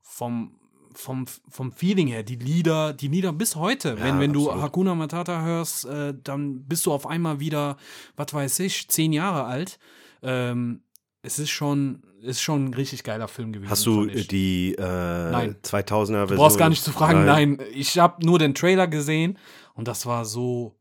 vom, 0.00 0.58
vom, 0.98 1.26
vom 1.48 1.72
Feeling 1.72 2.08
her, 2.08 2.22
die 2.22 2.36
Lieder, 2.36 2.92
die 2.92 3.08
Lieder 3.08 3.32
bis 3.32 3.56
heute, 3.56 3.96
Ja, 3.98 4.04
wenn, 4.04 4.20
wenn 4.20 4.32
du. 4.32 4.52
Hakuna 4.52 4.94
Matata 4.94 5.42
hörst, 5.42 5.84
äh, 5.86 6.14
dann 6.22 6.64
bist 6.64 6.86
du 6.86 6.92
auf 6.92 7.06
einmal 7.06 7.40
wieder, 7.40 7.76
was 8.16 8.32
weiß 8.32 8.60
ich, 8.60 8.88
zehn 8.88 9.12
Jahre 9.12 9.44
alt. 9.44 9.78
Ähm, 10.22 10.82
es 11.22 11.38
ist 11.38 11.50
schon, 11.50 12.02
ist 12.20 12.40
schon 12.42 12.66
ein 12.66 12.74
richtig 12.74 13.02
geiler 13.02 13.28
Film 13.28 13.52
gewesen. 13.52 13.70
Hast 13.70 13.86
du 13.86 14.06
die 14.06 14.74
äh, 14.74 14.82
Nein. 14.82 15.56
2000er 15.62 16.06
Version? 16.06 16.26
Du 16.28 16.36
brauchst 16.36 16.58
gar 16.58 16.68
nicht 16.68 16.84
zu 16.84 16.92
fragen, 16.92 17.24
nein. 17.24 17.58
Ich 17.72 17.98
habe 17.98 18.24
nur 18.24 18.38
den 18.38 18.54
Trailer 18.54 18.86
gesehen 18.86 19.38
und 19.74 19.88
das 19.88 20.06
war 20.06 20.24
so, 20.24 20.76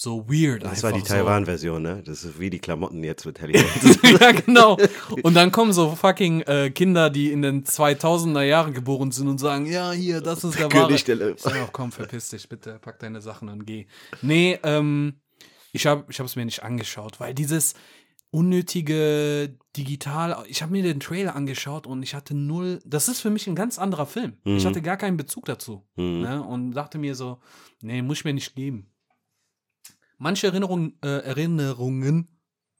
so 0.00 0.28
weird. 0.28 0.62
Das 0.62 0.84
war 0.84 0.92
die. 0.92 1.02
Taiwan-Version, 1.02 1.82
ne? 1.82 2.02
Das 2.06 2.22
ist 2.22 2.38
wie 2.38 2.50
die 2.50 2.60
Klamotten 2.60 3.02
jetzt 3.02 3.26
mit 3.26 3.40
Helly 3.40 3.58
ja, 4.20 4.30
genau. 4.30 4.76
Und 5.24 5.34
dann 5.34 5.50
kommen 5.50 5.72
so 5.72 5.96
fucking 5.96 6.42
äh, 6.42 6.70
Kinder, 6.70 7.10
die 7.10 7.32
in 7.32 7.42
den 7.42 7.64
2000er 7.64 8.42
Jahren 8.42 8.72
geboren 8.74 9.10
sind 9.10 9.26
und 9.26 9.38
sagen, 9.38 9.66
ja, 9.66 9.90
hier, 9.90 10.20
das 10.20 10.44
ist 10.44 10.56
der 10.56 10.72
wahre. 10.72 10.94
Ich 10.94 11.04
sag, 11.04 11.56
oh, 11.64 11.68
komm, 11.72 11.90
verpiss 11.90 12.28
dich, 12.28 12.48
bitte, 12.48 12.78
pack 12.80 13.00
deine 13.00 13.20
Sachen 13.20 13.48
und 13.48 13.66
geh. 13.66 13.86
Nee, 14.22 14.60
ähm, 14.62 15.14
ich 15.72 15.84
habe 15.88 16.04
ich 16.08 16.20
es 16.20 16.36
mir 16.36 16.44
nicht 16.44 16.62
angeschaut, 16.62 17.18
weil 17.18 17.34
dieses 17.34 17.74
unnötige 18.30 19.58
digital, 19.76 20.44
ich 20.48 20.62
habe 20.62 20.70
mir 20.72 20.82
den 20.84 21.00
Trailer 21.00 21.34
angeschaut 21.34 21.88
und 21.88 22.04
ich 22.04 22.14
hatte 22.14 22.34
null, 22.36 22.78
das 22.84 23.08
ist 23.08 23.20
für 23.20 23.30
mich 23.30 23.48
ein 23.48 23.56
ganz 23.56 23.78
anderer 23.78 24.06
Film. 24.06 24.34
Ich 24.44 24.62
Mhm. 24.62 24.68
hatte 24.68 24.82
gar 24.82 24.96
keinen 24.96 25.16
Bezug 25.16 25.46
dazu. 25.46 25.84
Mhm. 25.96 26.20
Ne? 26.20 26.42
Und 26.42 26.72
dachte 26.72 26.98
mir 26.98 27.14
so, 27.16 27.40
nee, 27.80 28.00
muss 28.00 28.18
ich 28.18 28.24
mir 28.24 28.34
nicht 28.34 28.54
geben. 28.54 28.90
Manche 30.18 30.48
Erinnerungen, 30.48 30.98
äh, 31.02 31.20
Erinnerungen 31.24 32.28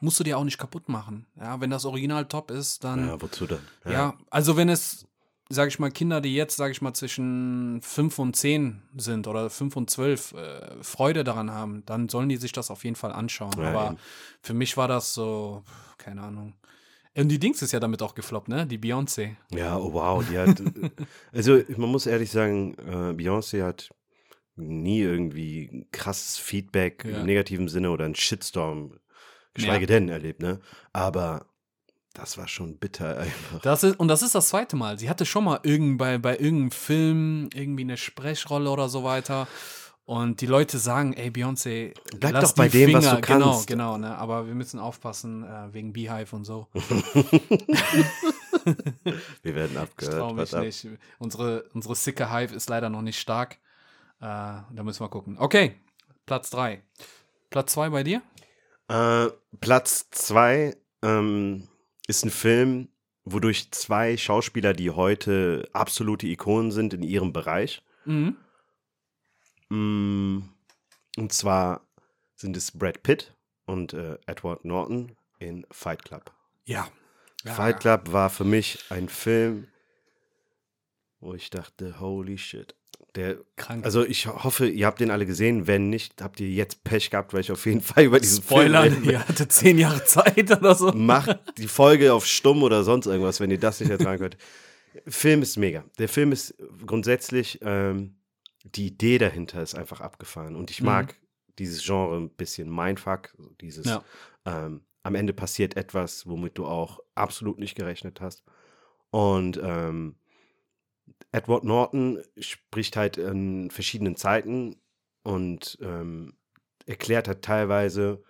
musst 0.00 0.20
du 0.20 0.24
dir 0.24 0.38
auch 0.38 0.44
nicht 0.44 0.58
kaputt 0.58 0.88
machen. 0.88 1.26
Ja, 1.36 1.60
wenn 1.60 1.70
das 1.70 1.84
Original 1.84 2.26
top 2.26 2.50
ist, 2.50 2.84
dann 2.84 3.06
Ja, 3.06 3.20
wozu 3.20 3.46
dann? 3.46 3.60
ja, 3.84 4.14
also 4.30 4.56
wenn 4.56 4.68
es, 4.68 5.06
sage 5.48 5.68
ich 5.68 5.78
mal, 5.78 5.90
Kinder, 5.90 6.20
die 6.20 6.34
jetzt, 6.34 6.56
sage 6.56 6.72
ich 6.72 6.82
mal, 6.82 6.94
zwischen 6.94 7.80
5 7.82 8.18
und 8.18 8.36
10 8.36 8.82
sind 8.96 9.26
oder 9.26 9.50
5 9.50 9.76
und 9.76 9.90
12 9.90 10.32
äh, 10.34 10.82
Freude 10.82 11.24
daran 11.24 11.50
haben, 11.50 11.84
dann 11.86 12.08
sollen 12.08 12.28
die 12.28 12.36
sich 12.36 12.52
das 12.52 12.70
auf 12.70 12.84
jeden 12.84 12.96
Fall 12.96 13.12
anschauen. 13.12 13.52
Ja, 13.58 13.70
Aber 13.70 13.86
eben. 13.86 13.98
für 14.42 14.54
mich 14.54 14.76
war 14.76 14.88
das 14.88 15.14
so, 15.14 15.62
keine 15.96 16.22
Ahnung. 16.22 16.54
Und 17.16 17.28
die 17.30 17.40
Dings 17.40 17.62
ist 17.62 17.72
ja 17.72 17.80
damit 17.80 18.00
auch 18.02 18.14
gefloppt, 18.14 18.48
ne? 18.48 18.64
Die 18.66 18.78
Beyoncé. 18.78 19.34
Ja, 19.50 19.76
oh 19.76 19.92
wow, 19.92 20.24
die 20.24 20.38
hat. 20.38 20.62
also, 21.32 21.60
man 21.76 21.90
muss 21.90 22.06
ehrlich 22.06 22.30
sagen, 22.30 22.74
äh, 22.74 23.12
Beyoncé 23.12 23.64
hat 23.64 23.90
nie 24.58 25.00
irgendwie 25.00 25.86
krasses 25.92 26.36
Feedback 26.38 27.04
Ja. 27.04 27.18
im 27.20 27.26
negativen 27.26 27.68
Sinne 27.68 27.90
oder 27.90 28.04
einen 28.04 28.14
Shitstorm, 28.14 28.98
geschweige 29.54 29.84
Ja. 29.84 29.86
denn, 29.86 30.08
erlebt, 30.08 30.40
ne? 30.42 30.60
Aber 30.92 31.46
das 32.14 32.36
war 32.38 32.48
schon 32.48 32.78
bitter 32.78 33.18
einfach. 33.18 33.60
Das 33.62 33.84
ist, 33.84 33.98
und 34.00 34.08
das 34.08 34.22
ist 34.22 34.34
das 34.34 34.48
zweite 34.48 34.76
Mal. 34.76 34.98
Sie 34.98 35.08
hatte 35.08 35.24
schon 35.24 35.44
mal 35.44 35.60
irgend 35.62 35.98
bei, 35.98 36.18
bei 36.18 36.36
irgendeinem 36.36 36.70
Film 36.72 37.48
irgendwie 37.54 37.82
eine 37.84 37.96
Sprechrolle 37.96 38.70
oder 38.70 38.88
so 38.88 39.04
weiter. 39.04 39.46
Und 40.04 40.40
die 40.40 40.46
Leute 40.46 40.78
sagen, 40.78 41.12
ey, 41.12 41.28
Beyoncé, 41.28 41.92
Bleib 42.18 42.40
doch 42.40 42.54
bei 42.54 42.68
dem, 42.70 42.94
was 42.94 43.04
Finger. 43.04 43.20
du 43.20 43.26
Genau, 43.26 43.50
kannst. 43.50 43.66
genau, 43.66 43.98
ne? 43.98 44.16
Aber 44.16 44.46
wir 44.46 44.54
müssen 44.54 44.80
aufpassen 44.80 45.44
äh, 45.44 45.74
wegen 45.74 45.92
Beehive 45.92 46.34
und 46.34 46.44
so. 46.44 46.66
Wir 49.42 49.54
werden 49.54 49.72
Ich 49.72 49.78
abgehört. 49.78 50.18
traue 50.18 50.34
mich 50.34 50.54
ab. 50.54 50.64
nicht. 50.64 50.86
Unsere, 51.18 51.64
unsere 51.74 51.94
sicke 51.94 52.32
Hive 52.32 52.54
ist 52.54 52.68
leider 52.68 52.90
noch 52.90 53.02
nicht 53.02 53.18
stark. 53.18 53.58
Äh, 54.20 54.24
da 54.24 54.82
müssen 54.82 55.00
wir 55.00 55.08
gucken. 55.08 55.36
Okay, 55.38 55.74
Platz 56.26 56.50
3. 56.50 56.82
Platz 57.50 57.72
2 57.72 57.90
bei 57.90 58.02
dir? 58.02 58.22
Äh, 58.88 59.28
Platz 59.60 60.08
zwei 60.10 60.76
ähm, 61.02 61.68
ist 62.06 62.24
ein 62.24 62.30
Film, 62.30 62.88
wodurch 63.24 63.70
zwei 63.70 64.16
Schauspieler, 64.16 64.72
die 64.72 64.90
heute 64.90 65.68
absolute 65.72 66.26
Ikonen 66.26 66.70
sind 66.72 66.94
in 66.94 67.02
ihrem 67.02 67.32
Bereich, 67.32 67.82
Mhm. 68.04 68.36
Mm, 69.68 70.38
Und 71.18 71.32
zwar 71.34 71.86
sind 72.36 72.56
es 72.56 72.70
Brad 72.72 73.02
Pitt 73.02 73.34
und 73.66 73.92
äh, 73.92 74.16
Edward 74.26 74.64
Norton 74.64 75.14
in 75.38 75.66
Fight 75.70 76.02
Club. 76.04 76.32
Ja. 76.64 76.88
ja. 77.44 77.52
Fight 77.52 77.80
Club 77.80 78.12
war 78.12 78.30
für 78.30 78.44
mich 78.44 78.90
ein 78.90 79.10
Film, 79.10 79.68
wo 81.20 81.34
ich 81.34 81.50
dachte, 81.50 82.00
holy 82.00 82.38
shit. 82.38 82.74
Der, 83.18 83.36
Krank. 83.56 83.84
also 83.84 84.04
ich 84.04 84.26
hoffe, 84.28 84.68
ihr 84.68 84.86
habt 84.86 85.00
den 85.00 85.10
alle 85.10 85.26
gesehen. 85.26 85.66
Wenn 85.66 85.90
nicht, 85.90 86.22
habt 86.22 86.38
ihr 86.38 86.48
jetzt 86.48 86.84
Pech 86.84 87.10
gehabt, 87.10 87.34
weil 87.34 87.40
ich 87.40 87.50
auf 87.50 87.66
jeden 87.66 87.80
Fall 87.82 88.04
über 88.04 88.20
diesen 88.20 88.42
Spoilern, 88.44 88.84
Film 88.90 89.02
rede. 89.02 89.12
ihr 89.12 89.28
hatte 89.28 89.48
zehn 89.48 89.76
Jahre 89.78 90.04
Zeit 90.04 90.50
oder 90.56 90.74
so. 90.76 90.92
Macht 90.92 91.36
die 91.58 91.66
Folge 91.66 92.12
auf 92.14 92.24
stumm 92.26 92.62
oder 92.62 92.84
sonst 92.84 93.06
irgendwas, 93.06 93.40
wenn 93.40 93.50
ihr 93.50 93.58
das 93.58 93.80
nicht 93.80 93.90
ertragen 93.90 94.20
könnt. 94.20 94.36
Film 95.06 95.42
ist 95.42 95.56
mega. 95.56 95.84
Der 95.98 96.08
Film 96.08 96.30
ist 96.32 96.54
grundsätzlich, 96.86 97.58
ähm, 97.62 98.14
die 98.64 98.86
Idee 98.86 99.18
dahinter 99.18 99.62
ist 99.62 99.74
einfach 99.74 100.00
abgefahren. 100.00 100.54
Und 100.56 100.70
ich 100.70 100.80
Mhm. 100.80 100.86
mag 100.86 101.14
dieses 101.58 101.84
Genre 101.84 102.16
ein 102.18 102.30
bisschen 102.30 102.72
Mindfuck, 102.74 103.34
dieses 103.60 103.86
Ja. 103.86 104.04
ähm, 104.46 104.82
am 105.02 105.14
Ende 105.16 105.32
passiert 105.32 105.76
etwas, 105.76 106.26
womit 106.26 106.56
du 106.58 106.66
auch 106.66 107.00
absolut 107.16 107.58
nicht 107.58 107.74
gerechnet 107.76 108.20
hast. 108.20 108.44
Und 109.10 109.58
ähm, 109.62 110.14
Edward 111.32 111.64
Norton 111.64 112.22
spricht 112.38 112.96
halt 112.96 113.16
in 113.16 113.70
verschiedenen 113.70 114.16
Zeiten 114.16 114.76
und 115.22 115.78
ähm, 115.82 116.34
erklärt 116.86 117.28
halt 117.28 117.42
teilweise, 117.42 118.22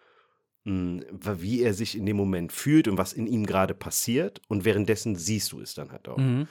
mh, 0.65 1.05
wie 1.13 1.63
er 1.63 1.75
sich 1.75 1.97
in 1.97 2.07
dem 2.07 2.17
Moment 2.17 2.53
fühlt 2.53 2.89
und 2.89 2.99
was 2.99 3.13
in 3.13 3.27
ihm 3.27 3.47
gerade 3.47 3.75
passiert. 3.75 4.43
Und 4.49 4.65
währenddessen 4.65 5.17
siehst 5.17 5.53
du 5.53 5.61
es 5.61 5.75
dann 5.75 5.93
halt 5.93 6.09
auch. 6.09 6.19
Mhm. 6.19 6.49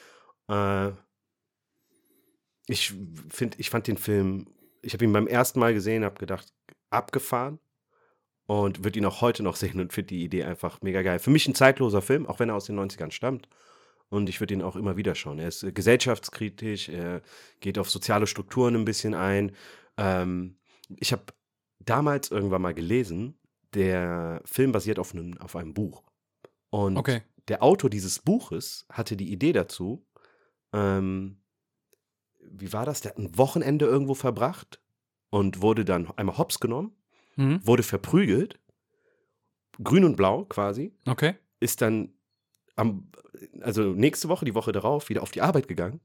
Äh, 0.47 0.91
ich 2.67 2.93
finde, 3.29 3.57
ich 3.59 3.69
fand 3.69 3.87
den 3.87 3.97
Film, 3.97 4.47
ich 4.81 4.93
habe 4.93 5.05
ihn 5.05 5.13
beim 5.13 5.27
ersten 5.27 5.59
Mal 5.59 5.73
gesehen, 5.73 6.03
habe 6.03 6.19
gedacht, 6.19 6.53
abgefahren 6.89 7.59
und 8.45 8.83
würde 8.83 8.99
ihn 8.99 9.05
auch 9.05 9.21
heute 9.21 9.43
noch 9.43 9.55
sehen 9.57 9.79
und 9.79 9.93
finde 9.93 10.07
die 10.07 10.23
Idee 10.23 10.43
einfach 10.43 10.81
mega 10.81 11.01
geil. 11.01 11.19
Für 11.19 11.29
mich 11.29 11.47
ein 11.47 11.55
zeitloser 11.55 12.01
Film, 12.01 12.25
auch 12.25 12.39
wenn 12.39 12.49
er 12.49 12.55
aus 12.55 12.65
den 12.65 12.79
90ern 12.79 13.11
stammt. 13.11 13.47
Und 14.09 14.29
ich 14.29 14.39
würde 14.39 14.53
ihn 14.53 14.61
auch 14.61 14.75
immer 14.75 14.95
wieder 14.95 15.15
schauen. 15.15 15.39
Er 15.39 15.47
ist 15.49 15.63
äh, 15.63 15.71
gesellschaftskritisch, 15.71 16.89
er 16.89 17.21
geht 17.59 17.77
auf 17.77 17.89
soziale 17.89 18.25
Strukturen 18.27 18.75
ein 18.75 18.85
bisschen 18.85 19.13
ein. 19.13 19.51
Ähm, 19.97 20.57
ich 20.97 21.11
habe 21.11 21.23
damals 21.79 22.31
irgendwann 22.31 22.61
mal 22.61 22.73
gelesen, 22.73 23.37
der 23.73 24.41
Film 24.45 24.71
basiert 24.71 24.97
auf 24.99 25.13
einem, 25.13 25.37
auf 25.39 25.55
einem 25.55 25.73
Buch. 25.73 26.03
Und 26.69 26.97
Okay. 26.97 27.21
der 27.49 27.63
Autor 27.63 27.89
dieses 27.89 28.19
Buches 28.19 28.85
hatte 28.89 29.17
die 29.17 29.31
Idee 29.31 29.51
dazu, 29.53 30.05
ähm, 30.73 31.41
wie 32.49 32.71
war 32.71 32.85
das? 32.85 33.01
Der 33.01 33.11
hat 33.11 33.17
ein 33.17 33.37
Wochenende 33.37 33.85
irgendwo 33.85 34.13
verbracht 34.13 34.81
und 35.29 35.61
wurde 35.61 35.83
dann 35.83 36.09
einmal 36.17 36.37
hops 36.37 36.59
genommen, 36.61 36.95
Mhm. 37.35 37.59
wurde 37.65 37.83
verprügelt, 37.83 38.59
grün 39.83 40.05
und 40.05 40.15
blau 40.15 40.45
quasi, 40.45 40.93
Okay. 41.05 41.35
ist 41.59 41.81
dann 41.81 42.13
am, 42.77 43.11
also 43.61 43.81
nächste 43.93 44.29
Woche, 44.29 44.45
die 44.45 44.55
Woche 44.55 44.71
darauf, 44.71 45.09
wieder 45.09 45.21
auf 45.21 45.31
die 45.31 45.41
Arbeit 45.41 45.67
gegangen 45.67 45.99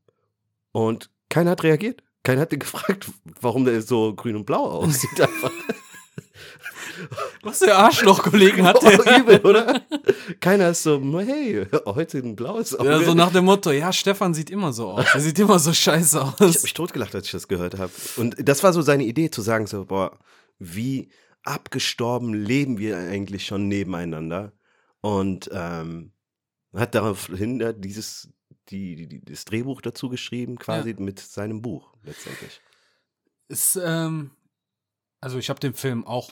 und 0.73 1.11
keiner 1.29 1.53
hat 1.53 1.63
reagiert. 1.63 2.03
Keiner 2.25 2.43
hat 2.43 2.53
ihn 2.53 2.59
gefragt, 2.61 3.11
warum 3.41 3.65
der 3.65 3.81
so 3.83 4.15
grün 4.15 4.37
und 4.37 4.47
blau 4.47 4.65
aussieht 4.65 5.21
einfach. 5.21 5.53
Was 7.43 7.59
für 7.59 7.75
Arschloch-Kollegen 7.75 8.65
hat 8.65 8.83
der? 8.83 9.01
Oh, 9.01 9.21
übel, 9.21 9.41
oder? 9.41 9.83
Keiner 10.41 10.71
ist 10.71 10.83
so, 10.83 11.01
hey, 11.21 11.67
heute 11.85 12.19
ein 12.19 12.37
blaues 12.37 12.79
Auge. 12.79 12.91
Ja, 12.91 13.03
so 13.03 13.15
nach 13.15 13.33
dem 13.33 13.45
Motto, 13.45 13.71
ja, 13.71 13.93
Stefan 13.93 14.35
sieht 14.35 14.51
immer 14.51 14.73
so 14.73 14.91
aus. 14.91 15.07
Er 15.13 15.21
sieht 15.21 15.39
immer 15.39 15.59
so 15.59 15.73
scheiße 15.73 16.19
ich 16.19 16.23
aus. 16.23 16.41
habe 16.41 16.63
mich 16.63 16.75
totgelacht, 16.75 17.15
als 17.15 17.27
ich 17.27 17.33
das 17.33 17.49
gehört 17.49 17.79
habe. 17.79 17.91
Und 18.17 18.37
das 18.49 18.63
war 18.63 18.73
so 18.73 18.83
seine 18.83 19.05
Idee, 19.05 19.31
zu 19.31 19.43
sagen 19.43 19.67
so, 19.67 19.87
boah, 19.87 20.19
wie 20.59 21.11
abgestorben 21.43 22.35
leben 22.35 22.79
wir 22.79 22.97
eigentlich 22.97 23.47
schon 23.47 23.69
nebeneinander. 23.69 24.53
Und 25.01 25.51
ähm, 25.53 26.13
hat 26.75 26.95
daraufhin 26.95 27.61
ja 27.61 27.73
dieses, 27.73 28.29
die, 28.69 29.07
die, 29.09 29.25
das 29.25 29.45
Drehbuch 29.45 29.81
dazu 29.81 30.09
geschrieben, 30.09 30.57
quasi 30.59 30.95
mit 30.99 31.19
seinem 31.21 31.63
Buch 31.63 31.95
letztendlich. 32.03 32.61
Ist, 33.49 33.77
ähm, 33.83 34.31
also 35.21 35.39
ich 35.39 35.51
habe 35.51 35.61
den 35.61 35.75
Film 35.75 36.07
auch 36.07 36.31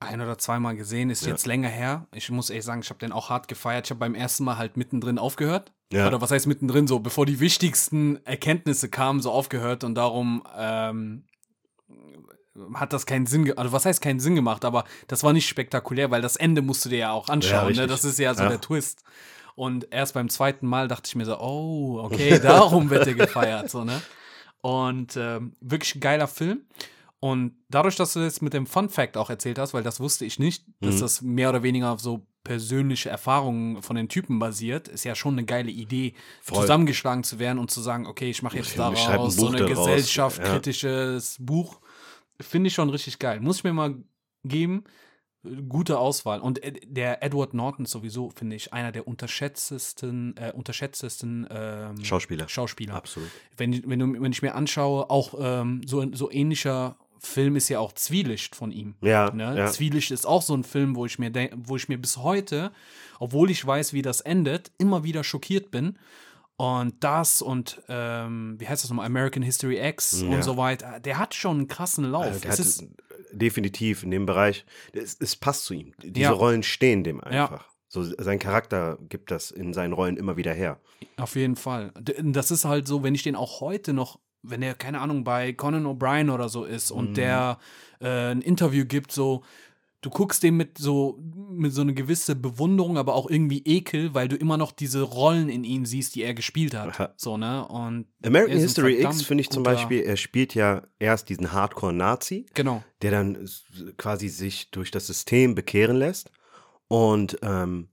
ein 0.00 0.20
oder 0.20 0.38
zweimal 0.38 0.76
gesehen, 0.76 1.10
ist 1.10 1.22
Ja. 1.24 1.30
jetzt 1.32 1.46
länger 1.46 1.68
her. 1.68 2.06
Ich 2.12 2.30
muss 2.30 2.50
ehrlich 2.50 2.64
sagen, 2.64 2.82
ich 2.82 2.90
habe 2.90 3.00
den 3.00 3.10
auch 3.12 3.30
hart 3.30 3.48
gefeiert. 3.48 3.86
Ich 3.86 3.90
habe 3.90 3.98
beim 4.00 4.14
ersten 4.14 4.44
Mal 4.44 4.56
halt 4.58 4.76
mittendrin 4.76 5.18
aufgehört. 5.18 5.72
Ja. 5.92 6.06
Oder 6.06 6.20
was 6.20 6.30
heißt 6.30 6.46
mittendrin 6.46 6.86
so, 6.86 7.00
bevor 7.00 7.24
die 7.26 7.40
wichtigsten 7.40 8.24
Erkenntnisse 8.26 8.90
kamen, 8.90 9.20
so 9.20 9.32
aufgehört 9.32 9.82
und 9.84 9.94
darum 9.94 10.44
ähm, 10.54 11.24
hat 12.74 12.92
das 12.92 13.06
keinen 13.06 13.26
Sinn, 13.26 13.56
also 13.56 13.72
was 13.72 13.86
heißt 13.86 14.02
keinen 14.02 14.20
Sinn 14.20 14.34
gemacht, 14.34 14.64
aber 14.64 14.84
das 15.06 15.22
war 15.24 15.32
nicht 15.32 15.48
spektakulär, 15.48 16.10
weil 16.10 16.20
das 16.22 16.36
Ende 16.36 16.60
musst 16.60 16.84
du 16.84 16.88
dir 16.90 16.98
ja 16.98 17.10
auch 17.12 17.28
Ja, 17.28 17.34
anschauen, 17.34 17.62
ne? 17.64 17.68
richtig. 17.68 17.86
das 17.88 18.04
ist 18.04 18.18
ja 18.18 18.34
so 18.34 18.42
Ja. 18.42 18.48
der 18.50 18.60
Twist. 18.60 19.02
Und 19.58 19.88
erst 19.90 20.14
beim 20.14 20.28
zweiten 20.28 20.66
Mal 20.68 20.86
dachte 20.86 21.08
ich 21.08 21.16
mir 21.16 21.24
so, 21.24 21.36
oh, 21.40 21.98
okay, 22.04 22.38
darum 22.42 22.90
wird 22.90 23.08
er 23.08 23.14
gefeiert, 23.14 23.70
so, 23.70 23.82
ne? 23.84 24.00
Und 24.60 25.16
ähm, 25.16 25.54
wirklich 25.60 25.96
ein 25.96 26.00
geiler 26.00 26.28
Film. 26.28 26.62
Und 27.20 27.56
dadurch, 27.68 27.96
dass 27.96 28.12
du 28.12 28.20
das 28.20 28.40
mit 28.40 28.52
dem 28.52 28.66
Fun 28.68 28.88
Fact 28.88 29.16
auch 29.16 29.30
erzählt 29.30 29.58
hast, 29.58 29.74
weil 29.74 29.82
das 29.82 29.98
wusste 29.98 30.24
ich 30.24 30.38
nicht, 30.38 30.64
dass 30.80 30.96
Mhm. 30.96 31.00
das 31.00 31.22
mehr 31.22 31.48
oder 31.48 31.64
weniger 31.64 31.90
auf 31.90 32.00
so 32.00 32.24
persönliche 32.44 33.08
Erfahrungen 33.10 33.82
von 33.82 33.96
den 33.96 34.08
Typen 34.08 34.38
basiert, 34.38 34.86
ist 34.86 35.02
ja 35.04 35.16
schon 35.16 35.34
eine 35.34 35.44
geile 35.44 35.70
Idee, 35.72 36.14
Voll. 36.40 36.60
zusammengeschlagen 36.60 37.24
zu 37.24 37.40
werden 37.40 37.58
und 37.58 37.72
zu 37.72 37.80
sagen, 37.80 38.06
okay, 38.06 38.30
ich 38.30 38.42
mache 38.42 38.56
jetzt 38.58 38.68
Ich 38.68 38.74
schreibe 38.74 38.96
ein 38.96 39.06
daraus 39.12 39.34
so 39.34 39.46
Buch 39.46 39.54
ein 39.54 39.66
daraus, 39.66 39.86
gesellschaftskritisches 39.86 41.36
Buch. 41.40 41.80
Finde 42.40 42.68
ich 42.68 42.74
schon 42.74 42.90
richtig 42.90 43.18
geil. 43.18 43.40
Muss 43.40 43.56
ich 43.58 43.64
mir 43.64 43.72
mal 43.72 43.96
geben. 44.44 44.84
Gute 45.68 45.98
Auswahl. 45.98 46.40
Und 46.40 46.62
Ed- 46.64 46.80
der 46.84 47.22
Edward 47.22 47.54
Norton 47.54 47.86
sowieso, 47.86 48.30
finde 48.30 48.56
ich, 48.56 48.72
einer 48.72 48.90
der 48.92 49.06
unterschätztesten, 49.06 50.36
äh, 50.36 50.52
unterschätztesten 50.54 51.46
ähm, 51.50 52.04
Schauspieler. 52.04 52.48
Schauspieler 52.48 52.94
Absolut. 52.94 53.30
wenn, 53.56 53.88
wenn, 53.88 53.98
du, 53.98 54.20
wenn 54.20 54.32
ich 54.32 54.42
mir 54.42 54.54
anschaue, 54.54 55.08
auch 55.10 55.34
ähm, 55.38 55.80
so, 55.86 56.04
so 56.12 56.30
ähnlicher 56.30 56.96
Film 57.20 57.56
ist 57.56 57.68
ja 57.68 57.78
auch 57.80 57.92
Zwielicht 57.92 58.54
von 58.56 58.70
ihm. 58.72 58.94
Ja, 59.00 59.30
Ne? 59.32 59.56
ja. 59.56 59.66
Zwielicht 59.66 60.10
ist 60.10 60.26
auch 60.26 60.42
so 60.42 60.54
ein 60.54 60.64
Film, 60.64 60.94
wo 60.96 61.04
ich 61.06 61.18
mir 61.18 61.32
wo 61.56 61.76
ich 61.76 61.88
mir 61.88 61.98
bis 61.98 62.16
heute, 62.18 62.70
obwohl 63.18 63.50
ich 63.50 63.64
weiß, 63.66 63.92
wie 63.92 64.02
das 64.02 64.20
endet, 64.20 64.70
immer 64.78 65.02
wieder 65.04 65.24
schockiert 65.24 65.70
bin. 65.70 65.98
Und 66.56 66.94
das 67.04 67.40
und 67.42 67.80
ähm, 67.88 68.56
wie 68.58 68.66
heißt 68.68 68.82
das 68.82 68.90
nochmal? 68.90 69.06
American 69.06 69.42
History 69.44 69.78
X 69.80 70.22
Ja. 70.22 70.28
und 70.28 70.42
so 70.42 70.56
weiter. 70.56 70.98
Der 71.00 71.18
hat 71.18 71.32
schon 71.34 71.58
einen 71.58 71.68
krassen 71.68 72.04
Lauf. 72.04 72.44
Also 72.44 72.84
der 73.30 73.38
definitiv 73.38 74.02
in 74.02 74.10
dem 74.10 74.26
Bereich, 74.26 74.64
es, 74.92 75.16
es 75.20 75.36
passt 75.36 75.64
zu 75.64 75.74
ihm. 75.74 75.92
Diese 76.02 76.20
Ja. 76.20 76.32
Rollen 76.32 76.62
stehen 76.62 77.04
dem 77.04 77.18
Ja. 77.30 77.44
einfach. 77.44 77.68
So, 77.90 78.04
sein 78.04 78.38
Charakter 78.38 78.98
gibt 79.08 79.30
das 79.30 79.50
in 79.50 79.72
seinen 79.72 79.94
Rollen 79.94 80.16
immer 80.18 80.36
wieder 80.36 80.52
her. 80.52 80.78
Auf 81.16 81.36
jeden 81.36 81.56
Fall. 81.56 81.92
Das 82.22 82.50
ist 82.50 82.64
halt 82.66 82.86
so, 82.86 83.02
wenn 83.02 83.14
ich 83.14 83.22
den 83.22 83.34
auch 83.34 83.60
heute 83.62 83.94
noch, 83.94 84.18
wenn 84.42 84.60
er, 84.62 84.74
keine 84.74 85.00
Ahnung, 85.00 85.24
bei 85.24 85.52
Conan 85.54 85.86
O'Brien 85.86 86.30
oder 86.32 86.48
so 86.50 86.64
ist 86.64 86.90
und 86.90 87.10
Mhm. 87.10 87.14
der 87.14 87.58
äh, 88.00 88.30
ein 88.30 88.42
Interview 88.42 88.84
gibt, 88.84 89.10
so, 89.10 89.42
du 90.00 90.10
guckst 90.10 90.42
dem 90.42 90.56
mit 90.56 90.78
so, 90.78 91.18
mit 91.50 91.72
so 91.72 91.80
eine 91.80 91.92
gewisse 91.94 92.36
Bewunderung, 92.36 92.96
aber 92.98 93.14
auch 93.14 93.28
irgendwie 93.28 93.62
Ekel, 93.64 94.14
weil 94.14 94.28
du 94.28 94.36
immer 94.36 94.56
noch 94.56 94.70
diese 94.72 95.02
Rollen 95.02 95.48
in 95.48 95.64
ihm 95.64 95.86
siehst, 95.86 96.14
die 96.14 96.22
er 96.22 96.34
gespielt 96.34 96.74
Aha. 96.74 96.96
hat. 96.98 97.20
So, 97.20 97.36
ne? 97.36 97.66
Und 97.66 98.06
American 98.24 98.56
er 98.56 98.62
History 98.62 99.02
X 99.02 99.22
finde 99.22 99.42
ich 99.42 99.50
zum 99.50 99.62
Beispiel, 99.64 100.02
er 100.02 100.16
spielt 100.16 100.54
ja 100.54 100.82
erst 100.98 101.28
diesen 101.28 101.52
Hardcore-Nazi, 101.52 102.46
Genau. 102.54 102.84
der 103.02 103.10
dann 103.10 103.48
quasi 103.96 104.28
sich 104.28 104.70
durch 104.70 104.90
das 104.90 105.06
System 105.06 105.54
bekehren 105.54 105.96
lässt. 105.96 106.30
Und 106.86 107.38
ähm, 107.42 107.88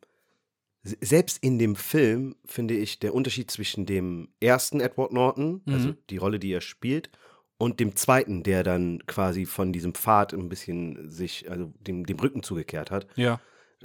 selbst 0.83 1.43
in 1.43 1.57
dem 1.57 1.75
Film 1.75 2.35
finde 2.45 2.75
ich 2.75 2.99
der 2.99 3.15
Unterschied 3.15 3.49
zwischen 3.49 3.85
dem 3.87 4.29
ersten 4.39 4.79
Edward 4.79 5.11
Norton, 5.11 5.61
also 5.65 5.89
Mhm. 5.89 5.97
die 6.11 6.17
Rolle, 6.17 6.37
die 6.39 6.51
er 6.51 6.61
spielt, 6.61 7.09
und 7.57 7.79
dem 7.79 7.95
zweiten, 7.95 8.43
der 8.43 8.63
dann 8.63 9.05
quasi 9.07 9.45
von 9.45 9.71
diesem 9.73 9.93
Pfad 9.93 10.33
ein 10.33 10.49
bisschen 10.49 11.09
sich, 11.09 11.49
also 11.49 11.71
dem, 11.79 12.05
dem 12.05 12.19
Rücken 12.19 12.43
zugekehrt 12.43 12.91
hat. 12.91 13.07
Ja. 13.15 13.39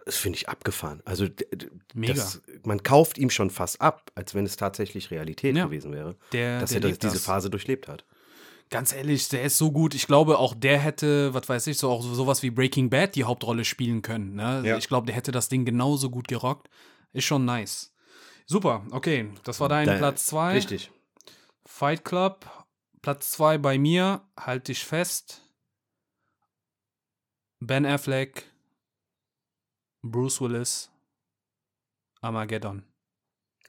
Das 0.07 0.17
finde 0.17 0.39
ich 0.39 0.49
abgefahren. 0.49 1.03
Also 1.05 1.27
Mega. 1.95 2.15
Das, 2.15 2.41
man 2.65 2.83
kauft 2.83 3.19
ihm 3.19 3.29
schon 3.31 3.51
fast 3.51 3.81
ab, 3.81 4.11
als 4.15 4.35
wenn 4.35 4.47
es 4.47 4.57
tatsächlich 4.57 5.11
Realität 5.11 5.57
Ja. 5.57 5.67
gewesen 5.67 5.93
wäre, 5.93 6.17
Der, 6.33 6.61
dass 6.61 6.71
der 6.71 6.83
er 6.83 6.89
das, 6.91 6.99
diese. 6.99 7.19
Phase 7.19 7.51
durchlebt 7.51 7.87
hat. 7.89 8.05
Ganz 8.71 8.93
ehrlich, 8.93 9.29
der 9.29 9.43
ist 9.43 9.59
so 9.59 9.73
gut. 9.73 9.95
Ich 9.95 10.07
glaube, 10.07 10.39
auch 10.39 10.55
der 10.55 10.79
hätte, 10.79 11.35
was 11.35 11.49
weiß 11.49 11.67
ich, 11.67 11.77
so 11.77 11.91
auch 11.91 12.03
so- 12.03 12.15
sowas 12.15 12.43
wie 12.45 12.51
Breaking 12.51 12.89
Bad 12.89 13.17
die 13.17 13.25
Hauptrolle 13.25 13.65
spielen 13.65 14.01
können. 14.01 14.37
Ne? 14.37 14.63
Ja. 14.65 14.77
Ich 14.79 14.87
glaube, 14.89 15.07
der 15.07 15.17
hätte 15.17 15.33
das 15.33 15.49
Ding 15.49 15.65
genauso 15.65 16.09
gut 16.09 16.29
gerockt. 16.29 16.69
Ist 17.13 17.25
schon 17.25 17.45
nice. 17.45 17.93
Super, 18.47 18.85
okay. 18.93 19.29
Das 19.45 19.59
war 19.61 19.69
dein 19.69 19.87
Dein- 19.87 19.99
Platz 19.99 20.27
2. 20.27 20.53
Richtig. 20.55 20.91
Fight 21.67 22.05
Club. 22.05 22.47
Platz 23.03 23.31
2 23.33 23.59
bei 23.59 23.79
mir. 23.79 24.23
Halt 24.39 24.69
dich 24.69 24.85
fest. 24.85 25.43
Ben 27.61 27.87
Affleck. 27.87 28.45
Bruce 30.03 30.41
Willis. 30.41 30.91
Armageddon. 32.21 32.85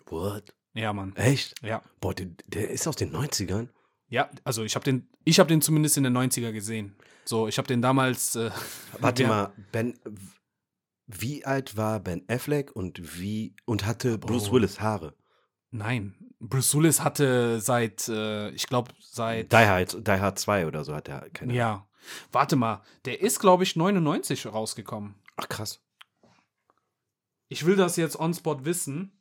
What? 0.07 0.53
Ja, 0.73 0.93
Mann. 0.93 1.15
Echt? 1.15 1.55
Ja. 1.63 1.81
Boah, 1.99 2.13
der, 2.13 2.27
der 2.47 2.69
ist 2.69 2.87
aus 2.87 2.95
den 2.95 3.13
90ern. 3.13 3.69
Ja, 4.07 4.29
also 4.43 4.63
ich 4.63 4.75
habe 4.75 4.83
den, 4.83 5.09
ich 5.23 5.39
habe 5.39 5.47
den 5.47 5.61
zumindest 5.61 5.97
in 5.97 6.03
den 6.03 6.17
90er 6.17 6.51
gesehen. 6.51 6.95
So, 7.25 7.47
ich 7.47 7.57
habe 7.57 7.67
den 7.67 7.81
damals. 7.81 8.35
Äh, 8.35 8.51
Warte 8.99 9.23
ja, 9.23 9.29
mal, 9.29 9.53
Ben, 9.71 9.97
wie 11.07 11.45
alt 11.45 11.77
war 11.77 11.99
Ben 12.01 12.23
Affleck 12.27 12.75
und 12.75 13.19
wie 13.19 13.55
und 13.65 13.85
hatte 13.85 14.17
Bruce 14.17 14.49
Oh. 14.49 14.53
Willis 14.53 14.79
Haare? 14.81 15.15
Nein, 15.69 16.15
Bruce 16.41 16.75
Willis 16.75 17.01
hatte 17.01 17.60
seit, 17.62 18.08
äh, 18.10 18.49
ich 18.49 18.67
glaube, 18.67 18.91
seit. 18.99 19.51
Die 19.51 19.56
Hard, 19.56 20.08
Die 20.08 20.12
Hard 20.12 20.39
2 20.39 20.67
oder 20.67 20.84
so 20.84 20.95
hat 20.95 21.08
er 21.08 21.30
keine. 21.30 21.54
Ja. 21.54 21.88
Warte 22.32 22.56
mal, 22.56 22.82
der 23.06 23.21
ist, 23.21 23.39
glaube 23.39 23.63
ich, 23.63 23.75
99 23.75 24.47
rausgekommen. 24.47 25.15
Ach 25.38 25.47
krass. 25.47 25.84
Ich 27.47 27.65
will 27.65 27.75
das 27.75 27.95
jetzt 27.95 28.19
on 28.19 28.34
spot 28.34 28.65
wissen. 28.65 29.12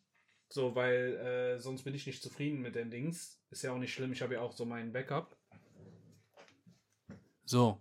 So, 0.49 0.75
weil 0.75 1.17
äh, 1.17 1.61
sonst 1.61 1.83
bin 1.83 1.95
ich 1.95 2.07
nicht 2.07 2.23
zufrieden 2.23 2.61
mit 2.61 2.75
den 2.75 2.91
Dings. 2.91 3.39
Ist 3.51 3.63
ja 3.63 3.73
auch 3.73 3.79
nicht 3.79 3.93
schlimm, 3.93 4.13
ich 4.13 4.23
habe 4.23 4.35
ja 4.35 4.41
auch 4.41 4.53
so 4.53 4.65
meinen 4.65 4.93
Backup. 4.93 5.37
So. 7.45 7.81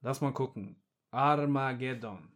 Lass 0.00 0.20
mal 0.20 0.32
gucken. 0.32 0.76
Armageddon. 1.10 2.33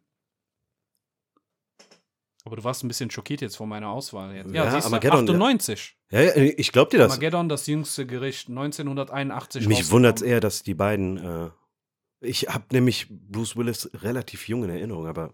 Aber 2.44 2.56
du 2.56 2.64
warst 2.64 2.82
ein 2.84 2.88
bisschen 2.88 3.10
schockiert 3.10 3.40
jetzt 3.40 3.56
von 3.56 3.68
meiner 3.68 3.88
Auswahl. 3.90 4.34
Jetzt. 4.34 4.52
Ja, 4.54 4.64
Ja, 4.64 4.70
siehst 4.70 4.84
du, 4.84 4.86
Armageddon, 4.86 5.26
ja. 5.26 5.32
98. 5.34 5.96
Ja, 6.10 6.20
ja, 6.22 6.34
ich 6.56 6.72
glaub 6.72 6.90
dir 6.90 6.98
das. 6.98 7.12
Armageddon, 7.12 7.48
das 7.48 7.66
jüngste 7.66 8.06
Gericht, 8.06 8.48
1981. 8.48 9.66
Mich 9.68 9.90
wundert 9.90 10.16
es 10.18 10.22
eher, 10.22 10.40
dass 10.40 10.62
die 10.62 10.74
beiden. 10.74 11.18
Äh, 11.18 11.50
ich 12.20 12.48
habe 12.48 12.64
nämlich 12.72 13.06
Bruce 13.10 13.56
Willis 13.56 13.90
relativ 14.02 14.48
jung 14.48 14.64
in 14.64 14.70
Erinnerung, 14.70 15.06
aber 15.06 15.32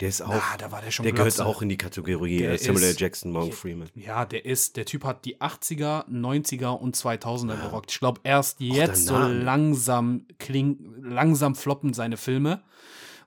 der 0.00 0.08
ist 0.08 0.22
auch. 0.22 0.30
Ah, 0.30 0.56
da 0.58 0.72
war 0.72 0.80
der 0.80 0.90
schon 0.90 1.04
der 1.04 1.12
gehört 1.12 1.40
auch 1.40 1.62
in 1.62 1.68
die 1.68 1.76
Kategorie 1.76 2.38
Der 2.38 2.52
äh, 2.54 2.58
Samuel 2.58 2.84
L. 2.84 2.90
ist- 2.90 3.00
Jackson, 3.00 3.30
Morgan 3.30 3.52
Freeman. 3.52 3.90
Ja, 3.94 4.24
der 4.24 4.44
ist, 4.44 4.76
der 4.76 4.84
Typ 4.86 5.04
hat 5.04 5.24
die 5.24 5.40
80er, 5.40 6.08
90er 6.08 6.70
und 6.70 6.96
2000er 6.96 7.60
gerockt. 7.60 7.92
Ich 7.92 7.98
glaube, 8.00 8.20
erst 8.24 8.60
jetzt 8.60 9.06
so 9.06 9.16
langsam 9.16 10.26
kling, 10.38 10.94
langsam 11.02 11.54
floppen 11.54 11.92
seine 11.94 12.16
Filme. 12.16 12.62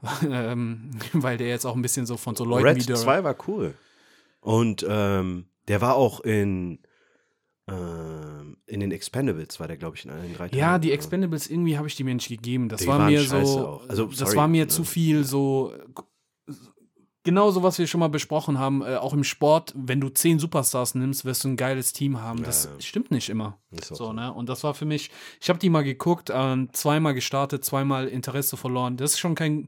ähm, 0.29 0.91
weil 1.13 1.37
der 1.37 1.47
jetzt 1.47 1.65
auch 1.65 1.75
ein 1.75 1.81
bisschen 1.81 2.05
so 2.05 2.17
von 2.17 2.35
so 2.35 2.45
Leuten 2.45 2.65
Red 2.67 2.77
wie 2.77 2.85
der, 2.85 2.95
2 2.95 3.23
war 3.23 3.35
cool. 3.47 3.73
Und 4.41 4.85
ähm, 4.87 5.45
der 5.67 5.81
war 5.81 5.95
auch 5.95 6.21
in, 6.21 6.79
ähm, 7.67 8.57
in 8.65 8.79
den 8.79 8.91
Expendables, 8.91 9.59
war 9.59 9.67
der, 9.67 9.77
glaube 9.77 9.97
ich, 9.97 10.05
in 10.05 10.11
allen 10.11 10.33
drei 10.33 10.47
Ja, 10.47 10.69
Teilen. 10.71 10.81
die 10.81 10.91
Expendables, 10.91 11.49
irgendwie 11.49 11.77
habe 11.77 11.87
ich 11.87 11.95
die 11.95 12.03
mir 12.03 12.13
nicht 12.15 12.29
gegeben. 12.29 12.69
Das 12.69 12.81
Die 12.81 12.87
war 12.87 12.99
mir 13.09 13.21
so. 13.21 13.81
Also, 13.87 14.05
das 14.05 14.17
sorry, 14.19 14.35
war 14.37 14.47
mir 14.47 14.65
ne? 14.65 14.67
zu 14.67 14.83
viel 14.83 15.23
so, 15.23 15.73
genau 17.27 17.51
so, 17.51 17.61
was 17.61 17.77
wir 17.77 17.87
schon 17.87 17.99
mal 17.99 18.07
besprochen 18.07 18.57
haben, 18.57 18.81
äh, 18.81 18.95
auch 18.95 19.11
im 19.13 19.25
Sport, 19.25 19.73
wenn 19.75 19.99
du 19.99 20.07
zehn 20.07 20.39
Superstars 20.39 20.95
nimmst, 20.95 21.25
wirst 21.25 21.43
du 21.43 21.49
ein 21.49 21.57
geiles 21.57 21.91
Team 21.91 22.21
haben. 22.21 22.41
Das 22.41 22.63
Ja, 22.63 22.71
ja. 22.71 22.79
stimmt 22.81 23.11
nicht 23.11 23.27
immer. 23.29 23.57
So, 23.83 23.95
so. 23.95 24.13
ne? 24.13 24.33
Und 24.33 24.47
das 24.47 24.63
war 24.63 24.73
für 24.73 24.85
mich, 24.85 25.11
ich 25.41 25.49
habe 25.49 25.59
die 25.59 25.69
mal 25.69 25.83
geguckt, 25.83 26.31
ähm, 26.33 26.69
zweimal 26.71 27.13
gestartet, 27.13 27.65
zweimal 27.65 28.07
Interesse 28.07 28.55
verloren. 28.55 28.95
Das 28.95 29.11
ist 29.11 29.19
schon 29.19 29.35
kein, 29.35 29.67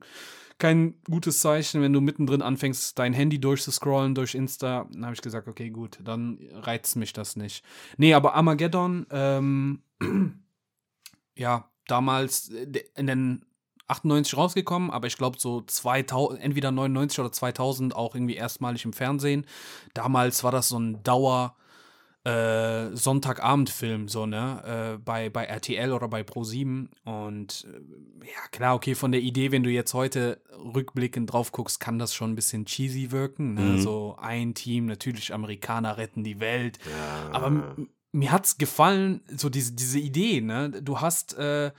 kein 0.58 0.96
gutes 1.10 1.42
Zeichen, 1.42 1.82
wenn 1.82 1.92
du 1.92 2.00
mittendrin 2.00 2.42
anfängst, 2.42 2.98
dein 2.98 3.12
Handy 3.12 3.40
durchzuscrollen 3.40 4.16
durch 4.16 4.36
Insta. 4.36 4.88
Dann 4.94 5.04
habe 5.04 5.14
ich 5.16 5.22
gesagt, 5.22 5.50
okay, 5.50 5.70
gut, 5.70 6.00
dann 6.02 6.40
reizt 6.54 6.96
mich 6.96 7.12
das 7.12 7.36
nicht. 7.36 7.66
Nee, 7.98 8.14
aber 8.14 8.36
Armageddon, 8.36 9.06
ähm, 9.12 9.82
ja, 11.36 11.70
damals 11.88 12.50
äh, 12.52 12.84
in 12.96 13.08
den 13.08 13.46
98 13.90 14.38
rausgekommen, 14.38 14.90
aber 14.92 15.08
ich 15.08 15.18
glaube 15.18 15.40
so 15.40 15.62
2000, 15.62 16.40
entweder 16.42 16.72
99 16.72 17.20
oder 17.20 17.32
2000 17.32 17.96
auch 17.96 18.16
irgendwie 18.16 18.36
erstmalig 18.36 18.86
im 18.86 18.94
Fernsehen. 18.94 19.46
Damals 19.94 20.44
war 20.44 20.52
das 20.52 20.70
so 20.70 20.78
ein 20.80 21.02
Dauer 21.04 21.56
äh, 22.26 22.94
Sonntagabendfilm, 22.96 24.10
so, 24.10 24.26
ne, 24.26 24.96
äh, 24.96 24.98
bei, 24.98 25.30
bei 25.30 25.46
RTL 25.46 25.94
oder 25.94 26.10
bei 26.10 26.22
Pro7 26.22 26.88
und 27.06 27.66
äh, 27.68 28.26
ja, 28.26 28.48
klar, 28.52 28.76
okay, 28.76 28.94
von 28.94 29.12
der 29.14 29.22
Idee, 29.22 29.52
wenn 29.52 29.64
du 29.64 29.70
jetzt 29.70 29.94
heute 29.94 30.42
rückblickend 30.54 31.32
drauf 31.32 31.52
guckst, 31.54 31.80
kann 31.80 31.98
das 31.98 32.14
schon 32.14 32.32
ein 32.32 32.36
bisschen 32.36 32.66
cheesy 32.66 33.12
wirken, 33.12 33.54
ne? 33.54 33.62
Mhm. 33.62 33.82
so 33.82 34.18
ein 34.20 34.54
Team, 34.54 34.86
natürlich 34.86 35.34
Amerikaner 35.34 35.98
retten 35.98 36.24
die 36.26 36.42
Welt, 36.42 36.78
Ja. 36.92 37.30
aber 37.32 37.76
mir 38.12 38.32
hat's 38.32 38.58
gefallen, 38.58 39.22
so 39.36 39.50
diese, 39.50 39.72
diese 39.74 40.00
Idee, 40.00 40.42
ne? 40.42 40.70
Du 40.70 41.00
hast 41.00 41.36
äh, 41.38 41.72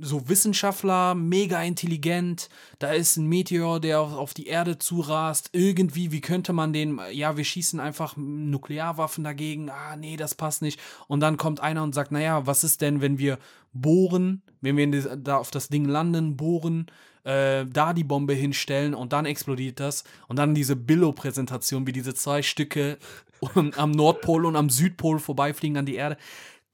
so 0.00 0.28
Wissenschaftler, 0.28 1.14
mega 1.14 1.62
intelligent, 1.62 2.48
da 2.78 2.92
ist 2.92 3.16
ein 3.16 3.26
Meteor, 3.26 3.80
der 3.80 4.00
auf, 4.00 4.34
die 4.34 4.46
Erde 4.46 4.78
zurast. 4.78 5.50
Irgendwie, 5.52 6.12
wie 6.12 6.20
könnte 6.20 6.52
man 6.52 6.72
den, 6.72 7.00
ja, 7.12 7.36
wir 7.36 7.44
schießen 7.44 7.80
einfach 7.80 8.16
Nuklearwaffen 8.16 9.24
dagegen, 9.24 9.70
ah, 9.70 9.96
nee, 9.96 10.16
das 10.16 10.34
passt 10.34 10.62
nicht. 10.62 10.80
Und 11.06 11.20
dann 11.20 11.36
kommt 11.36 11.60
einer 11.60 11.82
und 11.82 11.94
sagt, 11.94 12.12
naja, 12.12 12.46
was 12.46 12.64
ist 12.64 12.80
denn, 12.80 13.00
wenn 13.00 13.18
wir 13.18 13.38
bohren, 13.72 14.42
wenn 14.60 14.76
wir 14.76 15.16
da 15.16 15.36
auf 15.36 15.50
das 15.50 15.68
Ding 15.68 15.84
landen, 15.84 16.36
bohren, 16.36 16.86
äh, 17.24 17.66
da 17.66 17.92
die 17.92 18.04
Bombe 18.04 18.32
hinstellen 18.32 18.94
und 18.94 19.12
dann 19.12 19.26
explodiert 19.26 19.80
das. 19.80 20.04
Und 20.28 20.38
dann 20.38 20.54
diese 20.54 20.76
Billo-Präsentation, 20.76 21.86
wie 21.86 21.92
diese 21.92 22.14
zwei 22.14 22.42
Stücke 22.42 22.98
am 23.76 23.90
Nordpol 23.90 24.46
und 24.46 24.56
am 24.56 24.70
Südpol 24.70 25.18
vorbeifliegen 25.18 25.76
an 25.76 25.86
die 25.86 25.96
Erde. 25.96 26.16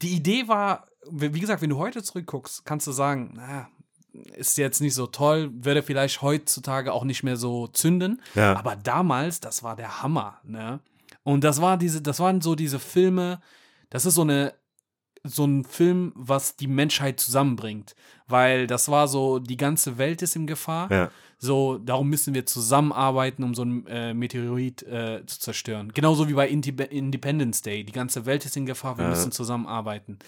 Die 0.02 0.14
Idee 0.14 0.48
war, 0.48 0.86
wie 1.10 1.40
gesagt, 1.40 1.62
wenn 1.62 1.70
du 1.70 1.78
heute 1.78 2.02
zurückguckst, 2.02 2.64
kannst 2.64 2.86
du 2.86 2.92
sagen, 2.92 3.34
na, 3.36 3.68
ist 4.36 4.58
jetzt 4.58 4.80
nicht 4.80 4.94
so 4.94 5.06
toll, 5.06 5.50
würde 5.52 5.82
vielleicht 5.82 6.22
heutzutage 6.22 6.92
auch 6.92 7.04
nicht 7.04 7.22
mehr 7.22 7.36
so 7.36 7.66
zünden. 7.66 8.22
Ja. 8.34 8.56
Aber 8.56 8.76
damals, 8.76 9.40
das 9.40 9.62
war 9.62 9.76
der 9.76 10.02
Hammer, 10.02 10.40
ne? 10.44 10.80
Und 11.24 11.42
das 11.42 11.60
war 11.60 11.78
diese, 11.78 12.02
das 12.02 12.20
waren 12.20 12.40
so 12.40 12.54
diese 12.54 12.78
Filme, 12.78 13.40
das 13.90 14.06
ist 14.06 14.14
so 14.14 14.22
eine, 14.22 14.54
so 15.24 15.46
ein 15.46 15.64
Film, 15.64 16.12
was 16.14 16.56
die 16.56 16.66
Menschheit 16.66 17.18
zusammenbringt. 17.18 17.94
Weil 18.26 18.66
das 18.66 18.88
war 18.90 19.08
so, 19.08 19.38
die 19.38 19.56
ganze 19.56 19.96
Welt 19.96 20.20
ist 20.22 20.36
in 20.36 20.46
Gefahr. 20.46 20.90
Ja. 20.90 21.10
So, 21.38 21.78
darum 21.78 22.08
müssen 22.08 22.32
wir 22.34 22.46
zusammenarbeiten, 22.46 23.42
um 23.44 23.54
so 23.54 23.62
einen 23.62 23.86
äh, 23.86 24.14
Meteorit 24.14 24.82
äh, 24.84 25.22
zu 25.26 25.40
zerstören. 25.40 25.92
Genauso 25.94 26.28
wie 26.28 26.34
bei 26.34 26.48
Indip 26.48 26.80
Independence 26.92 27.62
Day. 27.62 27.84
Die 27.84 27.92
ganze 27.92 28.24
Welt 28.26 28.44
ist 28.44 28.56
in 28.56 28.66
Gefahr, 28.66 28.96
wir 28.98 29.04
Ja. 29.04 29.10
müssen 29.10 29.32
zusammenarbeiten. 29.32 30.18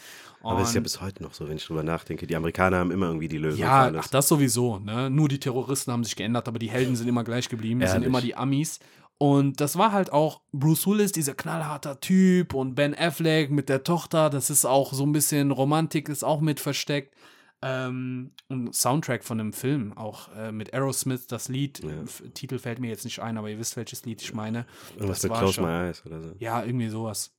Aber 0.42 0.60
es 0.60 0.68
ist 0.68 0.74
ja 0.74 0.80
Und- 0.80 0.84
bis 0.84 1.00
heute 1.00 1.22
noch 1.22 1.34
so, 1.34 1.48
wenn 1.48 1.56
ich 1.56 1.64
drüber 1.66 1.82
nachdenke. 1.82 2.26
Die 2.26 2.36
Amerikaner 2.36 2.78
haben 2.78 2.90
immer 2.90 3.06
irgendwie 3.06 3.28
die 3.28 3.38
Lösung 3.38 3.60
ja, 3.60 3.92
ach, 3.96 4.08
das 4.08 4.28
sowieso. 4.28 4.78
Ne? 4.78 5.10
Nur 5.10 5.28
die 5.28 5.40
Terroristen 5.40 5.92
haben 5.92 6.04
sich 6.04 6.14
geändert, 6.16 6.46
aber 6.48 6.58
die 6.58 6.70
Helden 6.70 6.94
sind 6.96 7.08
immer 7.08 7.24
gleich 7.24 7.48
geblieben. 7.48 7.80
Das 7.80 7.92
sind 7.92 8.04
immer 8.04 8.20
die 8.20 8.36
Amis. 8.36 8.78
Und 9.18 9.62
das 9.62 9.78
war 9.78 9.92
halt 9.92 10.12
auch 10.12 10.42
Bruce 10.52 10.86
Willis, 10.86 11.10
dieser 11.10 11.32
knallharter 11.34 12.00
Typ 12.00 12.52
und 12.52 12.74
Ben 12.74 12.94
Affleck 12.94 13.50
mit 13.50 13.70
der 13.70 13.82
Tochter. 13.82 14.28
Das 14.28 14.50
ist 14.50 14.66
auch 14.66 14.92
so 14.92 15.04
ein 15.04 15.12
bisschen 15.12 15.50
Romantik, 15.52 16.10
ist 16.10 16.22
auch 16.22 16.42
mit 16.42 16.60
versteckt. 16.60 17.14
Ähm, 17.62 18.32
und 18.48 18.74
Soundtrack 18.74 19.24
von 19.24 19.38
dem 19.38 19.52
Film, 19.52 19.96
auch 19.96 20.28
äh, 20.36 20.52
mit 20.52 20.74
Aerosmith, 20.74 21.26
das 21.26 21.48
Lied. 21.48 21.82
Ja. 21.82 22.04
Titel 22.34 22.58
fällt 22.58 22.78
mir 22.80 22.88
jetzt 22.88 23.04
nicht 23.04 23.20
ein, 23.20 23.38
aber 23.38 23.48
ihr 23.48 23.58
wisst, 23.58 23.76
welches 23.76 24.04
Lied 24.04 24.20
ich 24.22 24.34
meine. 24.34 24.66
Irgendwas 24.94 25.18
das 25.18 25.22
mit 25.24 25.32
war 25.32 25.38
Close 25.40 25.52
schon- 25.54 25.64
My 25.64 25.86
Eyes 25.86 26.04
oder 26.04 26.22
so. 26.22 26.34
Ja, 26.38 26.62
irgendwie 26.64 26.88
sowas. 26.88 27.32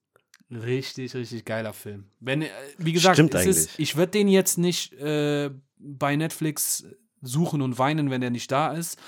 Richtig, 0.49 1.13
richtig 1.13 1.45
geiler 1.45 1.73
Film. 1.73 2.06
Wenn, 2.19 2.41
äh, 2.41 2.49
wie 2.77 2.93
gesagt, 2.93 3.19
ist, 3.19 3.36
eigentlich. 3.36 3.69
ich 3.77 3.95
würde 3.95 4.12
den 4.13 4.27
jetzt 4.27 4.58
nicht 4.58 4.93
äh, 4.93 5.51
bei 5.77 6.15
Netflix 6.15 6.86
suchen 7.21 7.62
und 7.62 7.77
weinen, 7.77 8.10
wenn 8.10 8.21
der 8.21 8.30
nicht 8.32 8.51
da 8.51 8.71
ist. 8.71 8.99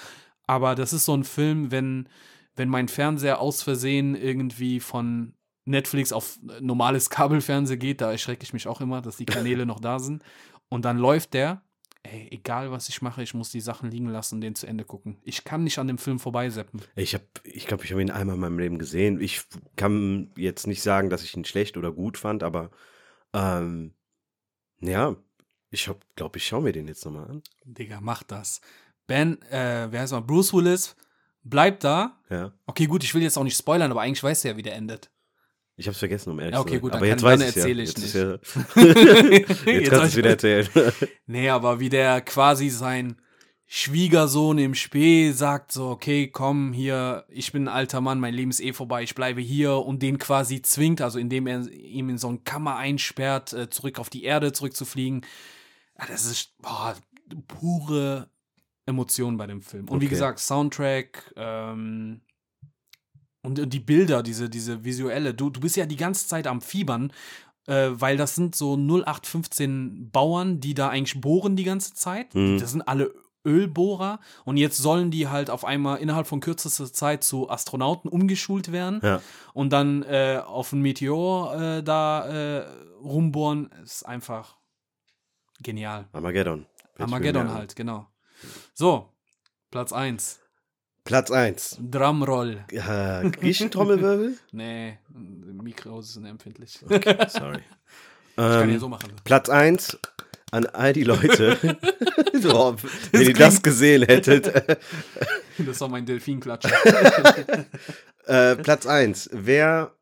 Aber 0.47 0.75
das 0.75 0.93
ist 0.93 1.05
so 1.05 1.15
ein 1.15 1.23
Film, 1.23 1.71
wenn, 1.71 2.09
wenn 2.55 2.69
mein 2.69 2.87
Fernseher 2.87 3.39
aus 3.39 3.63
Versehen 3.63 4.15
irgendwie 4.15 4.79
von 4.79 5.33
Netflix 5.65 6.11
auf 6.11 6.39
normales 6.59 7.09
Kabelfernsehen 7.11 7.79
geht, 7.79 8.01
da 8.01 8.11
erschrecke 8.11 8.43
ich 8.43 8.53
mich 8.53 8.67
auch 8.67 8.81
immer, 8.81 9.01
dass 9.01 9.17
die 9.17 9.25
Kanäle 9.25 9.65
noch 9.67 9.79
da 9.79 9.99
sind. 9.99 10.23
Und 10.69 10.85
dann 10.85 10.97
läuft 10.97 11.33
der, 11.33 11.61
ey, 12.03 12.27
egal 12.31 12.71
was 12.71 12.89
ich 12.89 13.01
mache, 13.01 13.21
ich 13.23 13.33
muss 13.33 13.51
die 13.51 13.61
Sachen 13.61 13.91
liegen 13.91 14.07
lassen 14.07 14.35
und 14.35 14.41
den 14.41 14.55
zu 14.55 14.67
Ende 14.67 14.85
gucken. 14.85 15.17
Ich 15.23 15.43
kann 15.43 15.63
nicht 15.63 15.79
an 15.79 15.87
dem 15.87 15.97
Film 15.97 16.19
vorbeiseppen. 16.19 16.81
Ich 16.95 17.13
habe, 17.13 17.25
ich 17.43 17.67
glaube, 17.67 17.83
ich 17.83 17.91
habe 17.91 18.01
ihn 18.01 18.11
einmal 18.11 18.35
in 18.35 18.41
meinem 18.41 18.59
Leben 18.59 18.79
gesehen. 18.79 19.19
Ich 19.19 19.41
kann 19.75 20.31
jetzt 20.35 20.67
nicht 20.67 20.81
sagen, 20.81 21.09
dass 21.09 21.23
ich 21.23 21.35
ihn 21.35 21.45
schlecht 21.45 21.77
oder 21.77 21.91
gut 21.91 22.17
fand, 22.17 22.43
aber 22.43 22.69
ähm, 23.33 23.93
ja, 24.79 25.15
ich 25.71 25.89
glaube, 26.15 26.37
ich 26.37 26.47
schaue 26.47 26.63
mir 26.63 26.71
den 26.71 26.87
jetzt 26.87 27.05
nochmal 27.05 27.29
an. 27.29 27.43
Digga, 27.63 27.99
mach 28.01 28.23
das. 28.23 28.61
Ben, 29.07 29.41
äh, 29.43 29.87
wer 29.91 30.01
heißt 30.01 30.13
mal? 30.13 30.21
Bruce 30.21 30.53
Willis 30.53 30.95
bleibt 31.43 31.83
da. 31.83 32.19
Ja. 32.29 32.53
Okay, 32.65 32.85
gut, 32.85 33.03
ich 33.03 33.13
will 33.13 33.21
jetzt 33.21 33.37
auch 33.37 33.43
nicht 33.43 33.57
spoilern, 33.57 33.91
aber 33.91 34.01
eigentlich 34.01 34.23
weißt 34.23 34.43
du 34.43 34.47
ja, 34.49 34.57
wie 34.57 34.63
der 34.63 34.75
endet. 34.75 35.11
Ich 35.79 35.87
habe 35.87 35.93
es 35.93 35.99
vergessen, 35.99 36.31
um 36.31 36.39
ehrlich 36.39 36.53
Ja, 36.53 36.59
zu 36.59 36.63
okay, 36.63 36.71
sein. 36.73 36.81
gut, 36.81 36.93
aber 36.93 37.05
jetzt 37.07 37.21
kann- 37.23 37.39
weiß 37.39 37.49
ich 37.49 37.55
erzähle 37.57 37.83
ich 37.83 37.93
ja. 38.13 38.31
Jetzt, 38.31 38.55
nicht. 38.75 39.65
ja, 39.65 39.71
jetzt, 39.71 39.89
kannst 39.89 39.91
du 39.91 39.95
es 40.03 40.09
ich- 40.11 40.17
wieder 40.17 40.29
erzählen. 40.31 40.67
Nee, 41.27 41.49
aber 41.49 41.79
wie 41.79 41.89
der 41.89 42.21
quasi 42.21 42.69
sein 42.69 43.15
Schwiegersohn 43.71 44.57
im 44.57 44.73
Spee 44.73 45.31
sagt 45.31 45.71
so, 45.71 45.89
okay, 45.89 46.27
komm 46.27 46.73
hier, 46.73 47.25
ich 47.29 47.51
bin 47.51 47.65
ein 47.65 47.73
alter 47.73 48.01
Mann, 48.01 48.19
mein 48.19 48.33
Leben 48.33 48.49
ist 48.49 48.61
eh 48.61 48.73
vorbei, 48.73 49.03
ich 49.03 49.13
bleibe 49.13 49.41
hier 49.41 49.75
und 49.77 50.01
den 50.01 50.17
quasi 50.17 50.61
zwingt, 50.63 51.01
also 51.01 51.19
indem 51.19 51.45
er 51.47 51.67
ihm 51.71 52.09
in 52.09 52.17
so 52.17 52.29
eine 52.29 52.39
Kammer 52.39 52.77
einsperrt, 52.77 53.53
äh, 53.53 53.69
zurück 53.69 53.99
auf 53.99 54.09
die 54.09 54.23
Erde 54.23 54.53
zurückzufliegen. 54.53 55.21
Ja, 55.99 56.05
das 56.07 56.25
ist 56.25 56.57
boah, 56.61 56.95
pure 57.47 58.29
Emotion 58.87 59.37
bei 59.37 59.45
dem 59.45 59.61
Film. 59.61 59.87
Und 59.87 60.01
wie 60.01 60.05
Okay. 60.05 60.15
gesagt, 60.15 60.39
Soundtrack, 60.39 61.31
ähm, 61.37 62.21
und, 63.41 63.59
und 63.59 63.73
die 63.73 63.79
Bilder, 63.79 64.21
diese, 64.23 64.49
diese 64.49 64.83
visuelle, 64.83 65.33
du, 65.33 65.49
du 65.49 65.59
bist 65.59 65.75
ja 65.77 65.85
die 65.85 65.95
ganze 65.95 66.27
Zeit 66.27 66.47
am 66.47 66.61
Fiebern, 66.61 67.11
äh, 67.67 67.89
weil 67.91 68.17
das 68.17 68.35
sind 68.35 68.55
so 68.55 68.75
0815 68.75 70.09
Bauern, 70.11 70.59
die 70.59 70.73
da 70.73 70.89
eigentlich 70.89 71.19
bohren 71.21 71.55
die 71.55 71.63
ganze 71.63 71.93
Zeit. 71.93 72.33
Mhm. 72.35 72.59
Das 72.59 72.71
sind 72.71 72.81
alle 72.81 73.13
Ölbohrer 73.45 74.19
und 74.43 74.57
jetzt 74.57 74.77
sollen 74.77 75.11
die 75.11 75.29
halt 75.29 75.49
auf 75.49 75.63
einmal 75.63 75.99
innerhalb 75.99 76.27
von 76.27 76.41
kürzester 76.41 76.91
Zeit 76.91 77.23
zu 77.23 77.49
Astronauten 77.49 78.09
umgeschult 78.09 78.71
werden 78.73 78.99
Ja. 79.01 79.21
und 79.53 79.71
dann 79.71 80.03
äh, 80.03 80.41
auf 80.45 80.73
einen 80.73 80.81
Meteor 80.81 81.55
äh, 81.77 81.83
da 81.83 82.27
äh, 82.27 82.67
rumbohren. 83.01 83.69
Ist 83.81 84.05
einfach 84.05 84.57
genial. 85.63 86.09
Armageddon. 86.11 86.65
Armageddon 86.97 87.53
halt, 87.53 87.77
genau. 87.77 88.07
So, 88.73 89.07
Platz 89.71 89.93
1. 89.93 90.39
Platz 91.09 91.31
1. 91.31 91.79
Drumroll. 91.81 92.63
Äh, 92.71 93.31
Griechentrommelwirbel? 93.31 94.37
Nee, 94.51 94.99
Mikros 95.09 96.13
sind 96.13 96.25
empfindlich. 96.25 96.79
Okay, 96.87 97.17
sorry. 97.29 97.63
Ich 98.29 98.35
kann 98.45 98.69
Ähm, 98.69 98.73
ja 98.75 98.79
so 98.79 98.87
machen. 98.89 99.11
Platz 99.23 99.49
1 99.49 99.97
an 100.51 100.67
all 100.67 100.93
die 100.93 101.03
Leute. 101.03 101.57
so, 102.39 102.77
wenn 103.11 103.21
ihr 103.23 103.33
das 103.33 103.63
gesehen 103.63 104.03
hättet. 104.03 104.79
Das 105.57 105.81
war 105.81 105.89
mein 105.89 106.05
Delfinklatscher. 106.05 106.71
Äh, 108.27 108.55
Platz 108.57 108.85
1. 108.85 109.31
Wer 109.33 109.95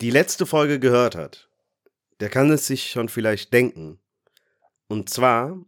die 0.00 0.10
letzte 0.10 0.46
Folge 0.46 0.80
gehört 0.80 1.16
hat, 1.16 1.50
der 2.20 2.30
kann 2.30 2.50
es 2.50 2.66
sich 2.66 2.90
schon 2.90 3.10
vielleicht 3.10 3.52
denken. 3.52 4.00
Und 4.88 5.10
zwar 5.10 5.58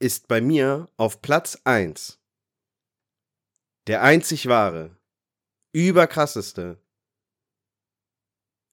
ist 0.00 0.26
bei 0.26 0.40
mir 0.40 0.88
auf 0.96 1.22
Platz 1.22 1.60
1 1.62 2.18
der 3.86 4.02
einzig 4.02 4.46
wahre, 4.46 4.96
überkrasseste, 5.72 6.78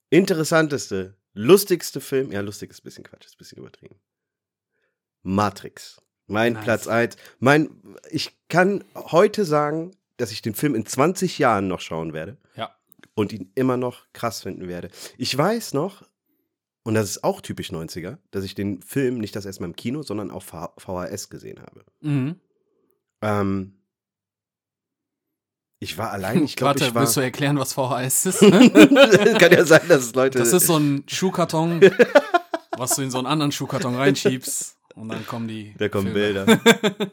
interessanteste, 0.10 1.18
lustigste 1.34 2.02
Film. 2.02 2.32
Ja, 2.32 2.42
lustig 2.42 2.72
ist 2.72 2.82
ein 2.82 2.84
bisschen 2.84 3.04
Quatsch, 3.04 3.26
ist 3.26 3.36
ein 3.36 3.38
bisschen 3.40 3.60
übertrieben. 3.60 3.96
Matrix. 5.22 6.02
Mein 6.28 6.54
Nice. 6.54 6.64
Platz 6.64 6.88
1. 6.88 7.18
Mein, 7.40 7.70
ich 8.10 8.32
kann 8.48 8.84
heute 8.96 9.46
sagen, 9.46 9.96
dass 10.18 10.32
ich 10.32 10.42
den 10.42 10.56
Film 10.56 10.76
in 10.76 10.86
20 10.86 11.38
Jahren 11.40 11.68
noch 11.68 11.80
schauen 11.80 12.14
werde 12.14 12.38
ja. 12.56 12.76
und 13.16 13.34
ihn 13.34 13.52
immer 13.56 13.78
noch 13.78 14.08
krass 14.14 14.42
finden 14.42 14.68
werde. 14.68 14.90
Ich 15.18 15.38
weiß 15.38 15.74
noch, 15.74 16.04
und 16.84 16.94
das 16.96 17.10
ist 17.10 17.24
auch 17.24 17.42
typisch 17.42 17.72
90er, 17.72 18.18
dass 18.32 18.44
ich 18.44 18.56
den 18.56 18.82
Film 18.82 19.18
nicht 19.18 19.36
das 19.36 19.46
erstmal 19.46 19.70
im 19.70 19.76
Kino, 19.76 20.04
sondern 20.04 20.32
auf 20.32 20.44
VHS 20.44 21.30
gesehen 21.30 21.62
habe. 21.62 21.86
Mhm. 22.02 22.40
Ähm, 23.22 23.83
ich 25.84 25.98
war 25.98 26.12
allein, 26.12 26.44
ich 26.44 26.56
glaube, 26.56 26.70
Warte, 26.70 26.86
ich 26.86 26.96
war. 26.96 27.02
willst 27.02 27.18
du 27.18 27.22
erklären, 27.22 27.60
was 27.60 27.74
VHS 27.74 28.26
ist? 28.28 28.40
Kann 29.40 29.52
ja 29.52 29.66
sein, 29.66 29.82
dass 29.88 30.06
es 30.06 30.16
Leute. 30.16 30.40
Das 30.40 30.54
ist 30.54 30.66
so 30.68 30.78
ein 30.78 31.04
Schuhkarton, 31.10 31.82
was 32.78 32.96
du 32.96 33.02
in 33.02 33.12
so 33.12 33.18
einen 33.18 33.28
anderen 33.28 33.52
Schuhkarton 33.52 33.96
reinschiebst 33.96 34.78
und 34.96 35.10
dann 35.10 35.28
kommen 35.28 35.48
die. 35.48 35.76
Da 35.78 35.90
kommen 35.90 36.14
Filme. 36.14 36.46
Bilder. 36.46 37.12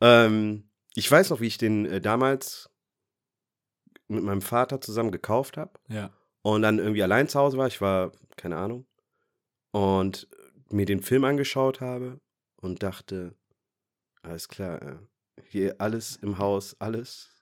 ähm, 0.00 0.70
ich 0.94 1.10
weiß 1.10 1.30
noch, 1.30 1.40
wie 1.40 1.48
ich 1.48 1.58
den 1.58 1.84
äh, 1.84 2.00
damals 2.00 2.70
mit 4.08 4.22
meinem 4.22 4.42
Vater 4.42 4.80
zusammen 4.80 5.10
gekauft 5.10 5.56
habe. 5.56 5.72
Ja. 5.88 6.10
und 6.42 6.62
dann 6.62 6.78
irgendwie 6.78 7.02
allein 7.02 7.28
zu 7.28 7.38
Hause 7.38 7.58
war, 7.58 7.66
ich 7.66 7.80
war, 7.80 8.12
keine 8.36 8.56
Ahnung, 8.56 8.86
und 9.72 10.28
mir 10.70 10.86
den 10.86 11.02
Film 11.02 11.24
angeschaut 11.24 11.80
habe 11.80 12.20
und 12.56 12.82
dachte, 12.82 13.34
alles 14.22 14.48
klar, 14.48 14.80
äh, 14.82 14.96
hier 15.44 15.80
alles 15.80 16.16
im 16.16 16.38
Haus, 16.38 16.76
alles 16.78 17.39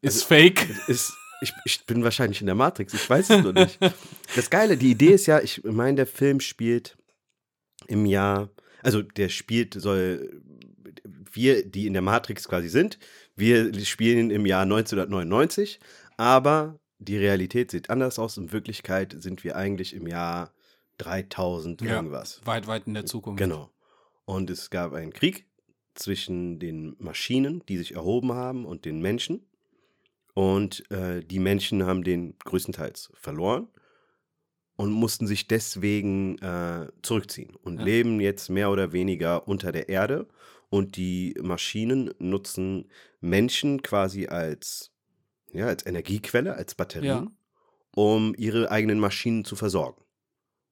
Ist 0.00 0.22
also, 0.22 0.26
fake. 0.26 0.66
ist, 0.88 1.12
ich, 1.40 1.52
ich 1.64 1.86
bin 1.86 2.02
wahrscheinlich 2.04 2.40
in 2.40 2.46
der 2.46 2.54
Matrix, 2.54 2.94
ich 2.94 3.08
weiß 3.08 3.30
es 3.30 3.44
noch 3.44 3.52
nicht. 3.52 3.78
Das 4.34 4.50
Geile, 4.50 4.76
die 4.76 4.90
Idee 4.90 5.12
ist 5.12 5.26
ja, 5.26 5.40
ich 5.40 5.62
meine, 5.64 5.96
der 5.96 6.06
Film 6.06 6.40
spielt 6.40 6.96
im 7.86 8.06
Jahr, 8.06 8.50
also 8.82 9.02
der 9.02 9.28
spielt, 9.28 9.74
soll, 9.74 10.42
wir, 11.32 11.64
die 11.64 11.86
in 11.86 11.92
der 11.92 12.02
Matrix 12.02 12.48
quasi 12.48 12.68
sind, 12.68 12.98
wir 13.36 13.72
spielen 13.84 14.30
im 14.30 14.46
Jahr 14.46 14.62
1999, 14.62 15.78
aber 16.16 16.80
die 16.98 17.16
Realität 17.16 17.70
sieht 17.70 17.90
anders 17.90 18.18
aus. 18.18 18.36
In 18.36 18.52
Wirklichkeit 18.52 19.14
sind 19.18 19.44
wir 19.44 19.56
eigentlich 19.56 19.94
im 19.94 20.06
Jahr 20.06 20.52
3000 20.98 21.80
Ja. 21.82 21.96
irgendwas. 21.96 22.40
Weit, 22.44 22.66
weit 22.66 22.86
in 22.86 22.94
der 22.94 23.06
Zukunft. 23.06 23.38
Genau. 23.38 23.70
Und 24.24 24.50
es 24.50 24.70
gab 24.70 24.92
einen 24.92 25.12
Krieg 25.12 25.46
zwischen 25.94 26.58
den 26.58 26.96
Maschinen, 26.98 27.62
die 27.68 27.78
sich 27.78 27.94
erhoben 27.94 28.32
haben, 28.32 28.66
und 28.66 28.84
den 28.84 29.00
Menschen. 29.00 29.46
Und 30.38 30.88
äh, 30.92 31.24
die 31.24 31.40
Menschen 31.40 31.84
haben 31.84 32.04
den 32.04 32.38
größtenteils 32.38 33.10
verloren 33.14 33.66
und 34.76 34.92
mussten 34.92 35.26
sich 35.26 35.48
deswegen 35.48 36.38
äh, 36.38 36.86
zurückziehen 37.02 37.56
und 37.56 37.78
Ja. 37.80 37.84
leben 37.84 38.20
jetzt 38.20 38.48
mehr 38.48 38.70
oder 38.70 38.92
weniger 38.92 39.48
unter 39.48 39.72
der 39.72 39.88
Erde. 39.88 40.28
Und 40.70 40.96
die 40.96 41.34
Maschinen 41.42 42.14
nutzen 42.20 42.88
Menschen 43.20 43.82
quasi 43.82 44.28
als, 44.28 44.92
ja, 45.50 45.66
als 45.66 45.84
Energiequelle, 45.84 46.54
als 46.54 46.76
Batterien, 46.76 47.24
Ja. 47.24 47.30
um 47.96 48.32
ihre 48.38 48.70
eigenen 48.70 49.00
Maschinen 49.00 49.44
zu 49.44 49.56
versorgen. 49.56 50.04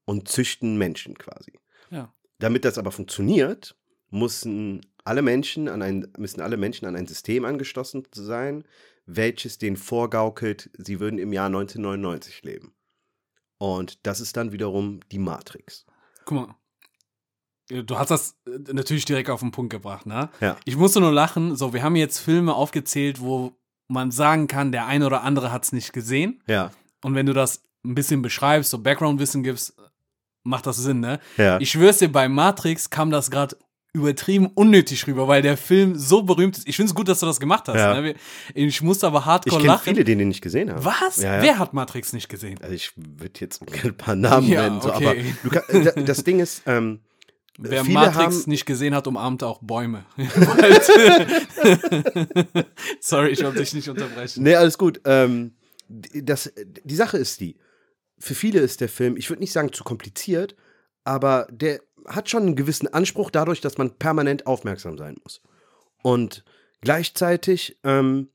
Und 0.04 0.28
züchten 0.28 0.78
Menschen 0.78 1.18
quasi. 1.18 1.54
Ja. 1.90 2.14
Damit 2.38 2.64
das 2.64 2.78
aber 2.78 2.92
funktioniert, 2.92 3.76
müssen 4.10 4.86
alle 5.02 5.22
Menschen 5.22 5.66
an 5.66 5.82
ein, 5.82 6.06
müssen 6.18 6.40
alle 6.40 6.56
Menschen 6.56 6.86
an 6.86 6.94
ein 6.94 7.08
System 7.08 7.44
angeschlossen 7.44 8.04
sein, 8.14 8.62
welches 9.06 9.58
denen 9.58 9.76
vorgaukelt, 9.76 10.70
sie 10.76 11.00
würden 11.00 11.18
im 11.18 11.32
Jahr 11.32 11.46
1999 11.46 12.42
leben. 12.42 12.74
Und 13.58 14.06
das 14.06 14.20
ist 14.20 14.36
dann 14.36 14.52
wiederum 14.52 15.00
die 15.10 15.18
Matrix. 15.18 15.86
Guck 16.24 16.36
mal. 16.36 16.54
Du 17.68 17.98
hast 17.98 18.10
das 18.10 18.36
äh, 18.46 18.72
natürlich 18.72 19.06
direkt 19.06 19.30
auf 19.30 19.40
den 19.40 19.50
Punkt 19.50 19.70
gebracht, 19.70 20.06
ne? 20.06 20.28
Ja. 20.40 20.56
Ich 20.64 20.76
musste 20.76 21.00
nur 21.00 21.12
lachen. 21.12 21.56
So, 21.56 21.72
wir 21.72 21.82
haben 21.82 21.96
jetzt 21.96 22.18
Filme 22.18 22.54
aufgezählt, 22.54 23.20
wo 23.20 23.56
man 23.88 24.10
sagen 24.10 24.46
kann, 24.46 24.72
der 24.72 24.86
eine 24.86 25.06
oder 25.06 25.22
andere 25.22 25.50
hat 25.50 25.64
es 25.64 25.72
nicht 25.72 25.92
gesehen. 25.92 26.42
Ja. 26.46 26.70
Und 27.02 27.14
wenn 27.14 27.26
du 27.26 27.32
das 27.32 27.64
ein 27.84 27.94
bisschen 27.94 28.22
beschreibst, 28.22 28.70
so 28.70 28.78
Background-Wissen 28.78 29.42
gibst, 29.42 29.76
macht 30.44 30.66
das 30.66 30.76
Sinn, 30.76 31.00
ne? 31.00 31.18
Ja. 31.36 31.58
Ich 31.60 31.70
schwör's 31.70 31.98
dir, 31.98 32.10
bei 32.10 32.28
Matrix 32.28 32.90
kam 32.90 33.10
das 33.10 33.30
gerade 33.30 33.56
übertrieben 33.96 34.48
unnötig 34.54 35.06
rüber, 35.06 35.26
weil 35.28 35.42
der 35.42 35.56
Film 35.56 35.96
so 35.96 36.22
berühmt 36.22 36.58
ist. 36.58 36.68
Ich 36.68 36.76
finde 36.76 36.90
es 36.90 36.94
gut, 36.94 37.08
dass 37.08 37.20
du 37.20 37.26
das 37.26 37.40
gemacht 37.40 37.64
hast. 37.68 37.76
Ja. 37.76 38.00
Ne? 38.00 38.14
Ich 38.54 38.82
musste 38.82 39.06
aber 39.06 39.20
ich 39.20 39.24
hardcore 39.24 39.62
kenne 39.62 39.72
lachen. 39.72 39.84
viele, 39.84 40.04
die 40.04 40.16
den 40.16 40.28
nicht 40.28 40.42
gesehen 40.42 40.70
haben. 40.70 40.84
Was? 40.84 41.16
Ja, 41.16 41.36
ja. 41.36 41.42
Wer 41.42 41.58
hat 41.58 41.72
Matrix 41.72 42.12
nicht 42.12 42.28
gesehen? 42.28 42.58
Also 42.62 42.74
ich 42.74 42.92
würde 42.96 43.40
jetzt 43.40 43.62
ein 43.84 43.96
paar 43.96 44.14
Namen 44.14 44.48
nennen, 44.48 44.80
so, 44.80 44.92
okay. 44.92 45.34
aber 45.42 45.60
kann, 45.60 45.84
da- 45.84 45.92
das 46.02 46.24
Ding 46.24 46.40
ist, 46.40 46.62
ähm, 46.66 47.00
Wer 47.58 47.84
Matrix 47.84 48.42
haben, 48.42 48.50
nicht 48.50 48.66
gesehen 48.66 48.94
hat, 48.94 49.06
umarmt 49.06 49.42
auch 49.42 49.60
Bäume. 49.62 50.04
Sorry, 53.00 53.30
ich 53.30 53.42
wollte 53.42 53.60
dich 53.60 53.72
nicht 53.72 53.88
unterbrechen. 53.88 54.42
Nee, 54.42 54.56
alles 54.56 54.76
gut. 54.76 55.00
Ähm, 55.04 55.52
das, 55.88 56.52
die 56.84 56.96
Sache 56.96 57.16
ist 57.16 57.40
die, 57.40 57.56
für 58.18 58.34
viele 58.34 58.60
ist 58.60 58.80
der 58.80 58.88
Film, 58.88 59.16
ich 59.16 59.30
würde 59.30 59.40
nicht 59.40 59.52
sagen 59.52 59.72
zu 59.72 59.84
kompliziert, 59.84 60.54
aber 61.04 61.46
der 61.50 61.80
hat 62.08 62.28
schon 62.30 62.42
einen 62.44 62.56
gewissen 62.56 62.86
Anspruch 62.92 63.30
dadurch, 63.30 63.60
dass 63.60 63.78
man 63.78 63.90
permanent 63.96 64.46
aufmerksam 64.46 64.96
sein 64.98 65.16
muss. 65.22 65.40
Und 66.02 66.44
gleichzeitig 66.82 67.78
ähm, 67.84 68.28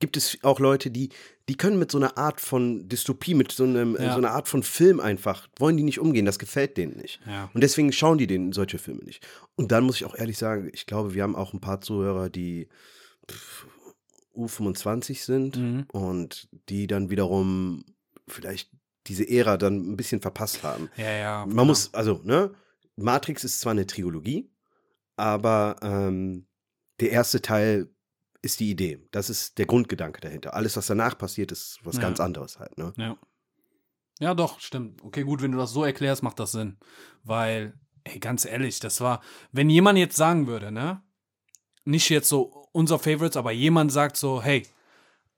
gibt 0.00 0.16
es 0.16 0.38
auch 0.42 0.60
Leute, 0.60 0.90
die, 0.90 1.08
die 1.48 1.56
können 1.56 1.78
mit 1.78 1.90
so 1.90 1.98
einer 1.98 2.16
Art 2.18 2.40
von 2.40 2.88
Dystopie, 2.88 3.34
mit 3.34 3.50
so, 3.50 3.64
einem, 3.64 3.96
Ja. 3.98 4.12
so 4.12 4.18
einer 4.18 4.30
Art 4.30 4.46
von 4.48 4.62
Film 4.62 5.00
einfach, 5.00 5.48
wollen 5.58 5.76
die 5.76 5.82
nicht 5.82 5.98
umgehen, 5.98 6.24
das 6.24 6.38
gefällt 6.38 6.76
denen 6.76 6.96
nicht. 6.98 7.20
Ja. 7.26 7.50
Und 7.52 7.62
deswegen 7.62 7.90
schauen 7.92 8.18
die 8.18 8.26
denen 8.28 8.52
solche 8.52 8.78
Filme 8.78 9.02
nicht. 9.04 9.26
Und 9.56 9.72
dann 9.72 9.84
muss 9.84 9.96
ich 9.96 10.04
auch 10.04 10.14
ehrlich 10.14 10.38
sagen, 10.38 10.70
ich 10.72 10.86
glaube, 10.86 11.14
wir 11.14 11.22
haben 11.24 11.34
auch 11.34 11.52
ein 11.52 11.60
paar 11.60 11.80
Zuhörer, 11.80 12.28
die 12.30 12.68
pff, 13.30 13.66
U25 14.36 15.24
sind 15.24 15.56
Mhm. 15.56 15.86
und 15.92 16.48
die 16.68 16.86
dann 16.86 17.10
wiederum 17.10 17.84
vielleicht 18.28 18.70
diese 19.08 19.28
Ära 19.28 19.56
dann 19.56 19.90
ein 19.92 19.96
bisschen 19.96 20.20
verpasst 20.20 20.62
haben. 20.62 20.90
Ja, 20.96 21.10
ja. 21.10 21.46
Man 21.48 21.66
muss, 21.66 21.92
also, 21.94 22.20
ne, 22.24 22.50
Matrix 22.98 23.44
ist 23.44 23.60
zwar 23.60 23.72
eine 23.72 23.86
Trilogie, 23.86 24.50
aber 25.16 25.76
ähm, 25.82 26.46
der 27.00 27.10
erste 27.10 27.40
Teil 27.42 27.88
ist 28.42 28.60
die 28.60 28.70
Idee. 28.70 29.06
Das 29.10 29.30
ist 29.30 29.58
der 29.58 29.66
Grundgedanke 29.66 30.20
dahinter. 30.20 30.54
Alles, 30.54 30.76
was 30.76 30.86
danach 30.86 31.16
passiert, 31.18 31.52
ist 31.52 31.78
was 31.84 31.96
Ja. 31.96 32.02
ganz 32.02 32.20
anderes 32.20 32.58
halt, 32.58 32.76
ne? 32.78 32.92
Ja. 32.96 33.16
Ja, 34.20 34.34
doch, 34.34 34.58
stimmt. 34.58 35.02
Okay, 35.04 35.22
gut, 35.22 35.42
wenn 35.42 35.52
du 35.52 35.58
das 35.58 35.70
so 35.72 35.84
erklärst, 35.84 36.22
macht 36.24 36.40
das 36.40 36.50
Sinn. 36.52 36.76
Weil, 37.22 37.78
ey, 38.04 38.18
ganz 38.18 38.44
ehrlich, 38.44 38.80
das 38.80 39.00
war, 39.00 39.22
wenn 39.52 39.70
jemand 39.70 39.98
jetzt 39.98 40.16
sagen 40.16 40.46
würde, 40.48 40.72
ne? 40.72 41.02
Nicht 41.84 42.08
jetzt 42.10 42.28
so 42.28 42.68
unser 42.72 42.98
Favorites, 42.98 43.36
aber 43.36 43.52
jemand 43.52 43.92
sagt 43.92 44.16
so, 44.16 44.42
hey, 44.42 44.66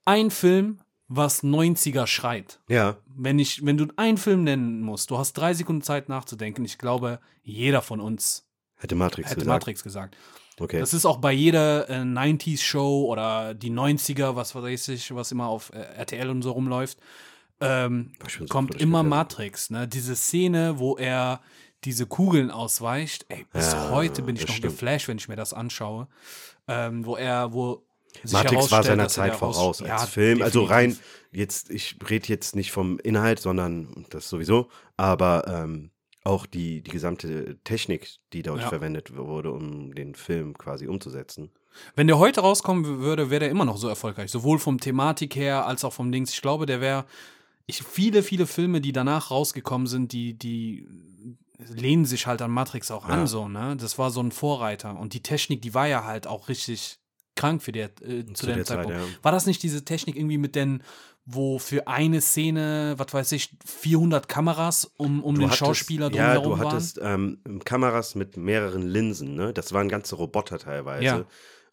ein 0.07 0.31
Film, 0.31 0.81
was 1.13 1.43
90er 1.43 2.07
schreit. 2.07 2.61
Ja, 2.69 2.97
Wenn 3.17 3.41
ich, 3.41 3.67
wenn 3.67 3.77
du 3.77 3.89
einen 3.97 4.17
Film 4.17 4.45
nennen 4.45 4.81
musst, 4.81 5.11
du 5.11 5.19
hast 5.19 5.33
drei 5.33 5.53
Sekunden 5.55 5.83
Zeit 5.83 6.09
nachzudenken, 6.09 6.65
ich 6.65 6.79
glaube, 6.79 7.19
jeder 7.43 7.83
von 7.83 8.01
uns 8.01 8.47
hätte 8.77 8.95
Matrix 8.95 9.31
hätte 9.31 9.41
gesagt. 9.41 9.53
Matrix 9.53 9.83
gesagt. 9.83 10.17
Okay. 10.61 10.79
Das 10.79 10.95
ist 10.95 11.07
auch 11.07 11.17
bei 11.17 11.33
jeder 11.33 11.91
äh, 11.91 12.03
90s-Show 12.03 13.07
oder 13.07 13.55
die 13.55 13.73
90er, 13.73 14.37
was 14.37 14.55
weiß 14.55 14.89
ich, 14.89 15.13
was 15.15 15.33
immer 15.33 15.49
auf 15.49 15.73
äh, 15.73 15.81
RTL 15.81 16.31
und 16.31 16.43
so 16.43 16.53
rumläuft, 16.53 16.99
ähm, 17.61 18.13
so 18.29 18.45
kommt 18.47 18.81
immer. 18.81 19.03
Matrix. 19.03 19.71
Ne? 19.71 19.89
Diese 19.89 20.15
Szene, 20.15 20.79
wo 20.79 20.97
er 20.97 21.41
diese 21.85 22.07
Kugeln 22.07 22.51
ausweicht, 22.53 23.27
ey, 23.31 23.47
bis 23.53 23.73
Ja, 23.73 23.91
heute 23.91 24.23
bin 24.23 24.37
ich 24.37 24.43
noch 24.47 24.55
stimmt. 24.55 24.75
geflasht, 24.75 25.09
wenn 25.09 25.17
ich 25.19 25.29
mir 25.29 25.37
das 25.37 25.53
anschaue. 25.53 26.07
Ähm, 26.69 27.05
wo 27.05 27.17
er, 27.17 27.53
wo 27.53 27.83
Matrix 28.31 28.71
war 28.71 28.83
seiner 28.83 29.05
er 29.05 29.09
Zeit 29.09 29.37
voraus 29.37 29.81
als 29.83 29.89
Ja, 29.89 30.07
Film. 30.07 30.43
Also 30.43 30.65
rein, 30.65 30.91
definitiv. 30.91 31.29
jetzt, 31.33 31.71
ich 31.71 31.97
rede 32.09 32.29
jetzt 32.29 32.55
nicht 32.57 32.73
vom 32.73 32.99
Inhalt, 32.99 33.41
sondern 33.41 34.07
das 34.11 34.29
sowieso, 34.29 34.69
aber 34.97 35.45
ähm, 35.49 35.91
auch 36.25 36.47
die, 36.47 36.83
die 36.83 36.91
gesamte 36.91 37.59
Technik, 37.65 38.09
die 38.33 38.43
dort 38.43 38.61
Ja. 38.61 38.69
verwendet 38.69 39.17
wurde, 39.17 39.53
um 39.53 39.95
den 39.95 40.15
Film 40.15 40.57
quasi 40.59 40.87
umzusetzen. 40.87 41.51
Wenn 41.95 42.09
der 42.09 42.19
heute 42.19 42.41
rauskommen 42.41 42.85
würde, 43.01 43.31
wäre 43.31 43.41
der 43.41 43.51
immer 43.51 43.65
noch 43.65 43.77
so 43.77 43.89
erfolgreich. 43.89 44.31
Sowohl 44.31 44.59
vom 44.59 44.81
Thematik 44.81 45.37
her 45.37 45.67
als 45.67 45.85
auch 45.85 45.93
vom 45.93 46.11
Dings. 46.13 46.33
Ich 46.33 46.43
glaube, 46.43 46.67
der 46.67 46.81
wäre. 46.81 47.07
Ich, 47.67 47.83
viele, 47.85 48.23
viele 48.25 48.47
Filme, 48.47 48.81
die 48.81 48.93
danach 48.93 49.31
rausgekommen 49.31 49.87
sind, 49.87 50.13
die, 50.13 50.35
die 50.37 50.87
lehnen 51.69 52.05
sich 52.05 52.27
halt 52.27 52.43
an 52.43 52.51
Matrix 52.51 52.91
auch 52.91 53.09
Ja. 53.09 53.15
an, 53.15 53.27
so, 53.29 53.49
ne? 53.49 53.77
Das 53.77 53.99
war 53.99 54.11
so 54.11 54.21
ein 54.21 54.33
Vorreiter. 54.33 54.99
Und 54.99 55.15
die 55.15 55.23
Technik, 55.23 55.63
die 55.63 55.73
war 55.73 55.87
ja 55.87 56.05
halt 56.05 56.27
auch 56.27 56.49
richtig 56.49 56.99
krank 57.37 57.63
für 57.63 57.73
der, 57.73 57.87
äh, 58.03 58.25
zu, 58.27 58.33
Zu 58.35 58.47
dem 58.47 58.57
der 58.57 58.65
Zeit, 58.65 58.77
Zeitpunkt. 58.85 58.99
ja. 58.99 59.05
War 59.23 59.33
das 59.33 59.47
nicht 59.47 59.63
diese 59.63 59.85
Technik 59.85 60.17
irgendwie 60.17 60.39
mit 60.39 60.55
den, 60.55 60.83
wo 61.25 61.59
für 61.59 61.87
eine 61.87 62.21
Szene, 62.21 62.95
was 62.97 63.13
weiß 63.15 63.33
ich, 63.33 63.57
400 63.65 64.29
Kameras 64.29 64.85
um, 64.97 65.23
um 65.23 65.35
Du 65.35 65.41
den 65.43 65.47
hattest- 65.49 65.59
Schauspieler 65.59 66.11
Ja, 66.13 66.35
drumherum 66.35 66.59
du 66.59 66.65
waren? 66.65 66.73
hattest 66.75 66.99
ähm, 67.03 67.41
Kameras 67.65 68.15
mit 68.15 68.37
mehreren 68.37 68.83
Linsen, 68.83 69.35
ne? 69.37 69.53
Das 69.53 69.73
waren 69.73 69.89
ganze 69.89 70.17
Roboter 70.17 70.59
teilweise, 70.59 71.05
Ja. 71.05 71.27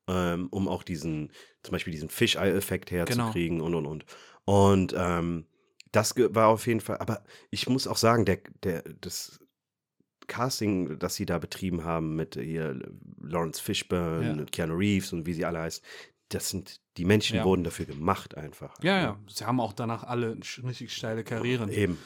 ähm, 0.08 0.48
um 0.52 0.68
auch 0.68 0.84
diesen, 0.84 1.32
zum 1.64 1.72
Beispiel 1.72 1.92
diesen 1.92 2.10
Fisheye-Effekt 2.10 2.90
Genau. 2.90 3.06
herzukriegen 3.08 3.62
und 3.62 3.74
und 3.76 3.86
und. 3.86 4.06
Und 4.46 4.94
ähm, 4.98 5.46
das 5.92 6.14
war 6.18 6.48
auf 6.50 6.68
jeden 6.68 6.82
Fall, 6.82 6.98
aber 6.98 7.24
ich 7.50 7.68
muss 7.68 7.88
auch 7.88 7.98
sagen, 7.98 8.26
der, 8.26 8.40
der, 8.64 8.84
das 9.02 9.40
Casting, 10.28 11.00
das 11.00 11.16
sie 11.16 11.26
da 11.26 11.38
betrieben 11.40 11.84
haben 11.84 12.16
mit 12.16 12.36
hier 12.36 12.80
Lawrence 13.22 13.62
Fishburne, 13.62 14.36
Ja. 14.40 14.46
Keanu 14.46 14.76
Reeves 14.76 15.14
und 15.14 15.26
wie 15.26 15.34
sie 15.34 15.46
alle 15.46 15.60
heißen, 15.60 15.84
das 16.30 16.50
sind, 16.50 16.82
die 16.98 17.06
Menschen 17.06 17.38
Ja. 17.38 17.46
wurden 17.46 17.64
dafür 17.64 17.86
gemacht 17.86 18.36
einfach. 18.36 18.76
Ja, 18.82 19.00
ja. 19.00 19.20
Sie 19.28 19.46
haben 19.46 19.60
auch 19.60 19.74
danach 19.74 20.04
alle 20.04 20.38
richtig 20.64 20.94
steile 20.94 21.24
Karrieren. 21.24 21.70
Eben. 21.70 21.98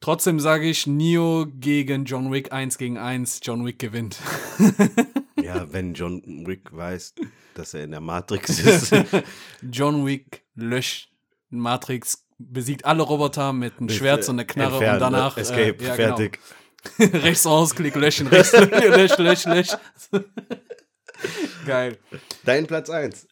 Trotzdem 0.00 0.38
sage 0.38 0.68
ich 0.68 0.86
Neo 0.86 1.46
gegen 1.58 2.04
John 2.04 2.30
Wick 2.30 2.52
1 2.52 2.76
gegen 2.76 2.98
1. 2.98 3.40
John 3.42 3.64
Wick 3.64 3.78
gewinnt. 3.78 4.18
Ja, 5.42 5.70
wenn 5.72 5.92
John 5.92 6.22
Wick 6.46 6.74
weiß, 6.74 7.14
dass 7.54 7.74
er 7.74 7.84
in 7.84 7.90
der 7.90 8.00
Matrix 8.00 8.60
ist. 8.60 8.92
John 9.62 10.06
Wick 10.06 10.42
löscht 10.54 11.10
Matrix, 11.50 12.24
besiegt 12.38 12.86
alle 12.86 13.02
Roboter 13.02 13.52
mit 13.52 13.78
einem 13.78 13.90
Schwert 13.90 14.26
äh, 14.26 14.30
und 14.30 14.36
einer 14.38 14.46
Knarre 14.46 14.72
entfernen, 14.76 14.94
und 14.94 15.00
danach 15.00 15.36
ne? 15.36 15.42
Escape, 15.42 15.76
äh, 15.80 15.86
ja, 15.86 15.94
fertig. 15.94 16.32
Genau. 16.32 16.44
rechts 16.98 17.46
rausklick, 17.46 17.94
löschen, 17.96 18.26
rechts 18.26 18.52
lösch, 18.52 19.16
lösch, 19.18 19.44
lösch. 19.46 19.68
Geil. 21.66 21.98
Dein 22.44 22.66
Platz 22.66 22.90
1. 22.90 23.26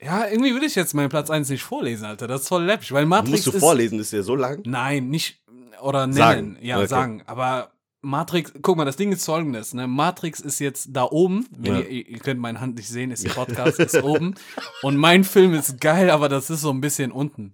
Ja, 0.00 0.26
irgendwie 0.28 0.54
will 0.54 0.62
ich 0.64 0.74
jetzt 0.74 0.92
meinen 0.94 1.08
Platz 1.08 1.30
1 1.30 1.48
nicht 1.48 1.62
vorlesen, 1.62 2.04
Alter. 2.04 2.26
Das 2.26 2.42
ist 2.42 2.48
voll 2.48 2.64
läppisch, 2.64 2.92
weil 2.92 3.06
Matrix 3.06 3.30
Musst 3.30 3.46
du 3.46 3.50
ist 3.52 3.60
vorlesen, 3.60 3.98
ist 4.00 4.12
der 4.12 4.22
so 4.22 4.36
lang? 4.36 4.60
Nein, 4.66 5.08
nicht 5.08 5.42
oder 5.80 6.06
nennen. 6.06 6.16
Sagen. 6.16 6.58
Ja, 6.60 6.78
Okay. 6.78 6.86
sagen. 6.88 7.22
Aber 7.26 7.72
Matrix, 8.02 8.52
guck 8.60 8.76
mal, 8.76 8.84
das 8.84 8.96
Ding 8.96 9.12
ist 9.12 9.24
folgendes, 9.24 9.72
ne? 9.72 9.86
Matrix 9.86 10.40
ist 10.40 10.58
jetzt 10.58 10.88
da 10.92 11.04
oben. 11.04 11.46
Ja. 11.62 11.78
ihr, 11.78 12.06
ihr 12.06 12.18
könnt 12.18 12.38
meine 12.40 12.60
Hand 12.60 12.76
nicht 12.76 12.88
sehen, 12.88 13.10
ist 13.10 13.24
die 13.24 13.28
Podcast, 13.30 13.78
ist 13.80 14.02
oben. 14.02 14.34
Und 14.82 14.96
mein 14.96 15.24
Film 15.24 15.54
ist 15.54 15.80
geil, 15.80 16.10
aber 16.10 16.28
das 16.28 16.50
ist 16.50 16.60
so 16.60 16.70
ein 16.70 16.82
bisschen 16.82 17.10
unten. 17.10 17.52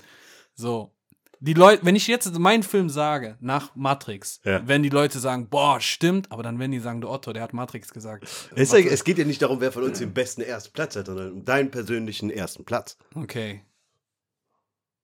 So. 0.54 0.92
Die 1.42 1.54
Leute, 1.54 1.84
wenn 1.86 1.96
ich 1.96 2.06
jetzt 2.06 2.30
meinen 2.38 2.62
Film 2.62 2.90
sage, 2.90 3.38
nach 3.40 3.74
Matrix, 3.74 4.40
Ja. 4.44 4.66
wenn 4.68 4.82
die 4.82 4.90
Leute 4.90 5.18
sagen, 5.18 5.48
boah, 5.48 5.80
stimmt, 5.80 6.30
aber 6.30 6.42
dann 6.42 6.58
werden 6.58 6.70
die 6.72 6.80
sagen, 6.80 7.00
der 7.00 7.08
Otto, 7.10 7.32
der 7.32 7.42
hat 7.42 7.54
Matrix 7.54 7.92
gesagt. 7.94 8.24
Es, 8.54 8.72
es 8.74 9.04
geht 9.04 9.16
ja 9.16 9.24
nicht 9.24 9.40
darum, 9.40 9.60
wer 9.60 9.72
von 9.72 9.82
uns 9.82 9.98
den 9.98 10.12
besten 10.12 10.42
ersten 10.42 10.72
Platz 10.74 10.96
hat, 10.96 11.06
sondern 11.06 11.32
um 11.32 11.44
deinen 11.44 11.70
persönlichen 11.70 12.30
ersten 12.30 12.64
Platz. 12.66 12.98
Okay. 13.14 13.64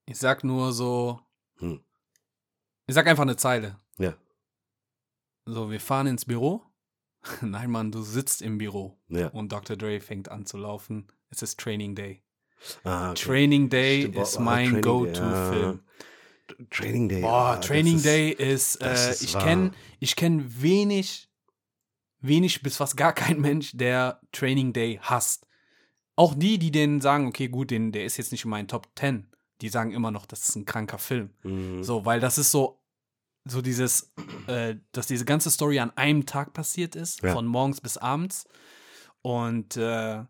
Ich 0.05 0.19
sag 0.19 0.45
nur 0.45 0.73
so, 0.73 1.21
Hm. 1.59 1.81
ich 2.87 2.95
sag 2.95 3.07
einfach 3.07 3.23
eine 3.23 3.37
Zeile. 3.37 3.81
Ja. 3.99 4.15
So, 5.47 5.71
wir 5.71 5.81
fahren 5.81 6.07
ins 6.07 6.27
Büro. 6.27 6.63
Nein, 7.41 7.71
Mann, 7.71 7.91
du 7.93 8.03
sitzt 8.03 8.43
im 8.43 8.59
Büro. 8.59 8.99
Ja. 9.09 9.29
Und 9.29 9.53
Dr. 9.53 9.77
Dre 9.77 10.01
fängt 10.01 10.29
an 10.31 10.45
zu 10.45 10.59
laufen. 10.59 11.07
Es 11.31 11.41
ist 11.41 11.59
Training 11.59 11.95
Day. 11.95 12.23
Ah, 12.85 13.11
okay. 13.13 13.23
Training 13.25 13.69
Day 13.71 14.01
Stimmt, 14.03 14.17
ist 14.17 14.35
boah, 14.37 14.43
mein 14.43 14.65
Training 14.67 14.83
Day, 14.83 14.83
Go-To-Film. 14.83 15.81
ja. 15.99 16.05
Training 16.71 17.09
Day. 17.09 17.21
Boah, 17.23 17.33
ah, 17.33 17.57
das 17.57 17.67
Training 17.67 17.97
ist- 17.97 18.05
Day 18.05 18.31
ist, 18.31 18.83
das 18.83 19.07
äh, 19.07 19.11
ist 19.11 19.23
ich 19.25 19.39
kenne 19.39 19.71
ich 20.01 20.17
kenn 20.17 20.63
wenig, 20.63 21.29
wenig 22.21 22.63
bis 22.63 22.77
fast 22.77 22.97
gar 22.97 23.13
kein 23.13 23.41
Mensch, 23.41 23.73
der 23.77 24.21
Training 24.33 24.73
Day 24.73 24.99
hasst. 25.03 25.47
Auch 26.17 26.35
die, 26.35 26.59
die 26.59 26.71
den 26.71 27.01
sagen, 27.01 27.27
okay, 27.27 27.49
gut, 27.49 27.71
den, 27.71 27.93
der 27.93 28.05
ist 28.05 28.17
jetzt 28.17 28.33
nicht 28.33 28.45
in 28.45 28.51
meinen 28.51 28.69
Top 28.69 28.89
10, 28.99 29.27
die 29.61 29.69
sagen 29.69 29.93
immer 29.93 30.11
noch, 30.11 30.25
das 30.27 30.49
ist 30.49 30.57
ein 30.57 30.65
kranker 30.65 30.99
Film. 30.99 31.31
Mhm. 31.43 31.83
So, 31.85 32.05
weil 32.07 32.21
das 32.21 32.39
ist 32.39 32.51
so, 32.51 32.81
so 33.45 33.61
dieses, 33.61 34.13
äh, 34.47 34.77
dass 34.93 35.07
diese 35.07 35.25
ganze 35.25 35.51
Story 35.51 35.79
an 35.79 35.91
einem 35.97 36.25
Tag 36.27 36.53
passiert 36.55 36.97
ist, 36.97 37.23
Ja. 37.23 37.33
von 37.33 37.47
morgens 37.47 37.81
bis 37.81 37.97
abends. 37.99 38.47
Und 39.23 39.77
äh, 39.77 40.25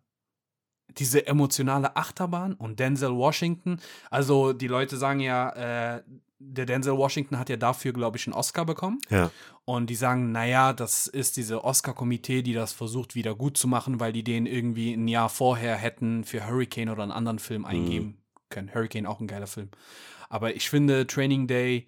diese 0.99 1.26
emotionale 1.26 1.97
Achterbahn 1.97 2.55
und 2.55 2.80
Denzel 2.80 3.14
Washington. 3.14 3.78
Also 4.11 4.53
die 4.53 4.68
Leute 4.68 4.97
sagen 4.97 5.20
ja, 5.20 5.97
äh, 5.97 6.03
der 6.38 6.66
Denzel 6.66 6.97
Washington 6.97 7.38
hat 7.38 7.49
ja 7.49 7.57
dafür, 7.57 7.92
glaube 7.92 8.18
ich, 8.18 8.26
einen 8.26 8.34
Oscar 8.34 8.64
bekommen. 8.64 8.99
Ja. 9.11 9.30
Und 9.64 9.88
die 9.88 9.94
sagen, 9.94 10.32
naja, 10.32 10.72
das 10.72 11.07
ist 11.07 11.36
diese 11.36 11.64
Oscar-Komitee, 11.64 12.42
die 12.42 12.53
das 12.53 12.72
versucht 12.72 13.14
wieder 13.14 13.34
gut 13.34 13.57
zu 13.57 13.68
machen, 13.68 14.01
weil 14.01 14.12
die 14.12 14.22
den 14.22 14.47
irgendwie 14.47 14.92
ein 14.92 15.09
Jahr 15.09 15.28
vorher 15.28 15.76
hätten 15.76 16.24
für 16.24 16.47
Hurricane 16.47 16.90
oder 16.90 17.03
einen 17.03 17.12
anderen 17.12 17.38
Film 17.38 17.64
eingeben 17.64 18.18
können. 18.51 18.72
Hurricane 18.72 19.07
auch 19.07 19.20
ein 19.20 19.26
geiler 19.26 19.47
Film. 19.47 19.70
Aber 20.28 20.55
ich 20.55 20.68
finde 20.68 21.07
Training 21.07 21.47
Day, 21.47 21.86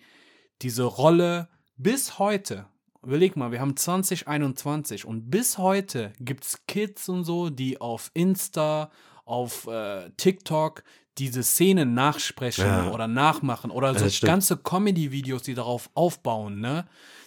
diese 0.63 0.85
Rolle 0.85 1.49
bis 1.77 2.19
heute, 2.19 2.67
überleg 3.03 3.37
mal, 3.37 3.53
wir 3.53 3.61
haben 3.61 3.77
2021 3.77 5.05
und 5.05 5.31
bis 5.31 5.59
heute 5.59 6.13
gibt 6.21 6.45
es 6.45 6.67
Kids 6.67 7.09
und 7.09 7.25
so, 7.25 7.51
die 7.51 7.81
auf 7.81 8.11
Insta, 8.15 8.91
auf 9.25 9.67
äh, 9.67 10.11
TikTok 10.17 10.83
diese 11.19 11.43
Szenen 11.43 11.95
nachsprechen 11.95 12.65
Ja. 12.65 12.91
oder 12.93 13.09
nachmachen 13.09 13.71
oder 13.71 13.95
so 13.99 14.09
stimmt. 14.09 14.29
ganze 14.29 14.57
Comedy-Videos, 14.57 15.43
die 15.43 15.55
darauf 15.55 15.91
aufbauen, 15.95 16.61
ne? 16.61 16.87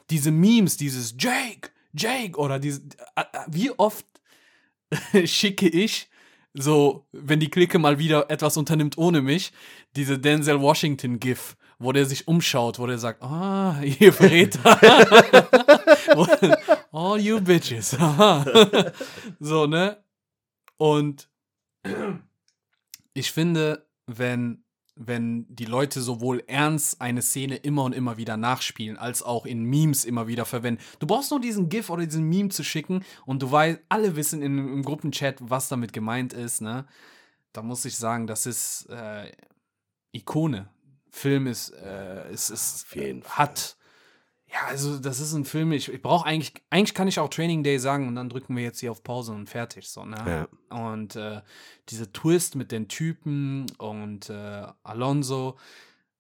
Diese 0.10 0.32
Memes, 0.32 0.78
dieses 0.78 1.16
Jake, 1.18 1.70
Jake 1.94 2.38
oder 2.38 2.58
diese, 2.60 2.82
äh, 3.16 3.22
äh, 3.22 3.26
wie 3.48 3.72
oft 3.72 4.06
schicke 5.26 5.68
ich 5.68 6.10
so, 6.54 7.06
wenn 7.14 7.40
die 7.40 7.50
Clique 7.50 7.80
mal 7.80 7.98
wieder 7.98 8.30
etwas 8.30 8.58
unternimmt 8.58 8.98
ohne 8.98 9.22
mich, 9.22 9.54
diese 9.96 10.20
Denzel 10.20 10.60
Washington 10.62 11.20
GIF, 11.20 11.56
wo 11.82 11.92
der 11.92 12.06
sich 12.06 12.28
umschaut, 12.28 12.80
wo 12.80 12.88
der 12.88 12.98
sagt, 12.98 13.22
ah, 13.24 13.82
ihr 13.82 14.14
Verräter. 14.14 14.62
All 16.92 17.20
you 17.20 17.42
bitches. 17.42 17.98
So, 19.40 19.66
ne? 19.66 19.98
Und 20.78 21.30
ich 23.14 23.32
finde, 23.32 23.88
wenn, 24.06 24.64
wenn 24.96 25.46
die 25.50 25.66
Leute 25.66 26.02
sowohl 26.02 26.44
ernst 26.48 27.02
eine 27.02 27.22
Szene 27.22 27.56
immer 27.56 27.84
und 27.84 27.94
immer 27.94 28.18
wieder 28.18 28.38
nachspielen, 28.38 28.98
als 28.98 29.24
auch 29.24 29.46
in 29.46 29.64
Memes 29.64 30.06
immer 30.06 30.28
wieder 30.28 30.46
verwenden. 30.46 30.82
Du 31.00 31.08
brauchst 31.08 31.32
nur 31.32 31.42
diesen 31.42 31.70
GIF 31.70 31.90
oder 31.90 32.06
diesen 32.06 32.30
Meme 32.30 32.50
zu 32.50 32.64
schicken 32.64 33.04
und 33.26 33.42
du 33.42 33.52
weißt, 33.52 33.80
alle 33.90 34.16
wissen 34.16 34.44
in, 34.44 34.58
im 34.58 34.84
Gruppenchat, 34.84 35.38
was 35.40 35.70
damit 35.70 35.94
gemeint 35.94 36.34
ist, 36.34 36.62
ne? 36.62 36.86
Da 37.54 37.62
muss 37.62 37.84
ich 37.84 37.98
sagen, 37.98 38.28
das 38.28 38.46
ist 38.46 38.86
äh, 38.90 39.30
Ikone. 40.14 40.70
Film 41.12 41.46
ist, 41.46 41.70
äh, 41.72 42.30
es 42.32 42.50
ist, 42.50 42.86
Auf 42.88 42.96
jeden 42.96 43.24
hat, 43.26 43.76
ja, 44.48 44.60
also 44.68 44.98
das 44.98 45.20
ist 45.20 45.34
ein 45.34 45.46
Film, 45.46 45.72
ich, 45.74 45.92
ich 45.92 46.02
brauche 46.02 46.26
eigentlich, 46.26 46.54
eigentlich 46.70 46.94
kann 46.94 47.08
ich 47.08 47.20
auch 47.20 47.30
Training 47.30 47.64
Day 47.64 47.78
sagen 47.80 48.08
und 48.08 48.16
dann 48.16 48.30
drücken 48.30 48.56
wir 48.56 48.64
jetzt 48.64 48.80
hier 48.80 48.92
auf 48.92 49.04
Pause 49.04 49.34
und 49.34 49.48
fertig, 49.48 49.90
so, 49.90 50.06
ne? 50.06 50.48
Ja. 50.72 50.78
Und 50.90 51.16
äh, 51.16 51.42
diese 51.90 52.12
Twist 52.12 52.56
mit 52.56 52.72
den 52.72 52.88
Typen 52.88 53.66
und 53.78 54.30
äh, 54.30 54.66
Alonso, 54.84 55.58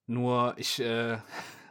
nur 0.07 0.53
ich 0.57 0.79
äh, 0.81 1.17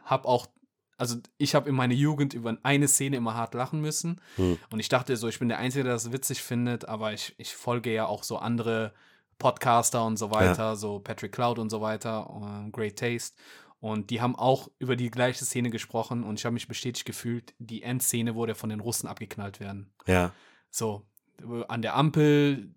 habe 0.05 0.27
auch, 0.27 0.49
also 0.97 1.17
ich 1.37 1.55
habe 1.55 1.69
in 1.69 1.75
meiner 1.75 1.95
Jugend 1.95 2.35
über 2.35 2.57
eine 2.63 2.89
Szene 2.89 3.17
immer 3.17 3.35
hart 3.35 3.55
lachen 3.55 3.81
müssen 3.81 4.21
Hm. 4.37 4.59
und 4.71 4.81
ich 4.81 4.89
dachte 4.89 5.17
so, 5.17 5.29
ich 5.29 5.39
bin 5.39 5.49
der 5.49 5.59
Einzige, 5.59 5.85
der 5.85 5.93
das 5.93 6.13
witzig 6.13 6.43
findet, 6.43 6.87
aber 6.89 7.13
ich, 7.13 7.35
ich 7.39 7.55
folge 7.55 7.93
ja 7.93 8.07
auch 8.07 8.23
so 8.23 8.39
andere 8.39 8.93
Podcaster 9.41 10.05
und 10.05 10.17
so 10.17 10.31
weiter, 10.31 10.77
so 10.77 11.01
Patrick 11.01 11.33
Cloud 11.33 11.59
und 11.59 11.71
so 11.71 11.81
weiter, 11.81 12.65
äh, 12.67 12.71
Great 12.71 12.97
Taste. 12.97 13.35
Und 13.81 14.11
die 14.11 14.21
haben 14.21 14.37
auch 14.37 14.71
über 14.79 14.95
die 14.95 15.11
gleiche 15.11 15.45
Szene 15.45 15.71
gesprochen 15.71 16.23
und 16.23 16.39
ich 16.39 16.45
habe 16.45 16.55
mich 16.55 16.69
bestätigt 16.69 17.07
gefühlt, 17.07 17.55
die 17.59 17.83
Endszene, 17.83 18.37
wo 18.37 18.47
der 18.47 18.55
von 18.55 18.71
den 18.71 18.79
Russen 18.81 19.09
abgeknallt 19.09 19.59
werden. 19.59 19.91
Ja. 20.07 20.33
So, 20.71 21.03
an 21.67 21.83
der 21.83 21.97
Ampel, 21.97 22.75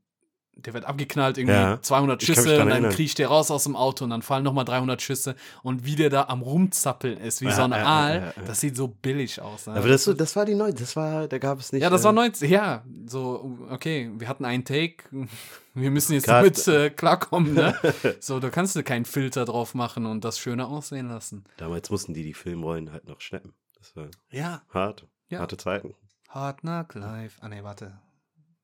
der 0.56 0.74
wird 0.74 0.86
abgeknallt, 0.86 1.38
irgendwie 1.38 1.56
Ja, 1.56 1.82
200 1.82 2.22
ich 2.22 2.28
kann 2.28 2.36
mich 2.44 2.52
Schüsse 2.52 2.62
und 2.62 2.70
dann 2.70 2.90
kriecht 2.90 3.18
der 3.18 3.28
raus 3.28 3.50
aus 3.52 3.64
dem 3.64 3.76
Auto 3.76 4.04
und 4.04 4.12
dann 4.12 4.22
fallen 4.22 4.44
nochmal 4.44 4.66
300 4.66 5.02
Schüsse 5.02 5.36
und 5.64 5.86
wie 5.86 5.96
der 5.96 6.10
da 6.10 6.26
am 6.26 6.42
Rumzappeln 6.42 7.18
ist, 7.18 7.42
wie 7.42 7.46
Ja, 7.46 7.52
so 7.56 7.62
ein 7.64 7.72
ja, 7.72 7.86
Aal, 7.86 8.34
das 8.46 8.60
sieht 8.60 8.76
so 8.78 8.88
billig 8.88 9.42
aus. 9.42 9.68
Ne? 9.68 9.74
Aber 9.74 9.88
das, 9.88 10.06
das 10.06 10.36
war 10.36 10.46
die 10.46 10.56
neue, 10.56 10.74
das 10.74 10.96
war, 10.96 11.28
da 11.28 11.38
gab 11.38 11.60
es 11.60 11.72
nicht. 11.72 11.82
ja, 11.82 11.90
das 11.90 12.02
äh, 12.02 12.06
war 12.06 12.14
90, 12.14 12.50
ja, 12.50 12.84
so, 13.08 13.58
okay, 13.70 14.12
wir 14.16 14.28
hatten 14.28 14.46
einen 14.46 14.64
Take, 14.64 15.04
wir 15.74 15.92
müssen 15.92 16.14
jetzt 16.14 16.28
damit 16.28 16.68
äh, 16.68 16.90
klarkommen, 16.92 17.54
ne? 17.56 17.76
so, 18.20 18.40
da 18.40 18.50
kannst 18.50 18.76
du 18.76 18.84
keinen 18.84 19.06
Filter 19.06 19.46
drauf 19.46 19.74
machen 19.74 20.06
und 20.06 20.24
das 20.24 20.38
schöner 20.40 20.68
aussehen 20.68 21.10
lassen. 21.10 21.46
Damals 21.58 21.90
mussten 21.90 22.14
die 22.14 22.24
die 22.24 22.34
Filmrollen 22.34 22.92
halt 22.92 23.08
noch 23.08 23.22
schnappen. 23.22 23.54
Das 23.78 23.96
war 23.96 24.08
Ja, 24.30 24.62
hart. 24.70 25.08
Ja. 25.30 25.40
Harte 25.40 25.58
Zeiten. 25.58 25.96
Hard 26.30 26.62
Knock 26.62 26.94
Life, 26.96 27.40
ah 27.42 27.50
ne, 27.50 27.64
warte, 27.64 28.00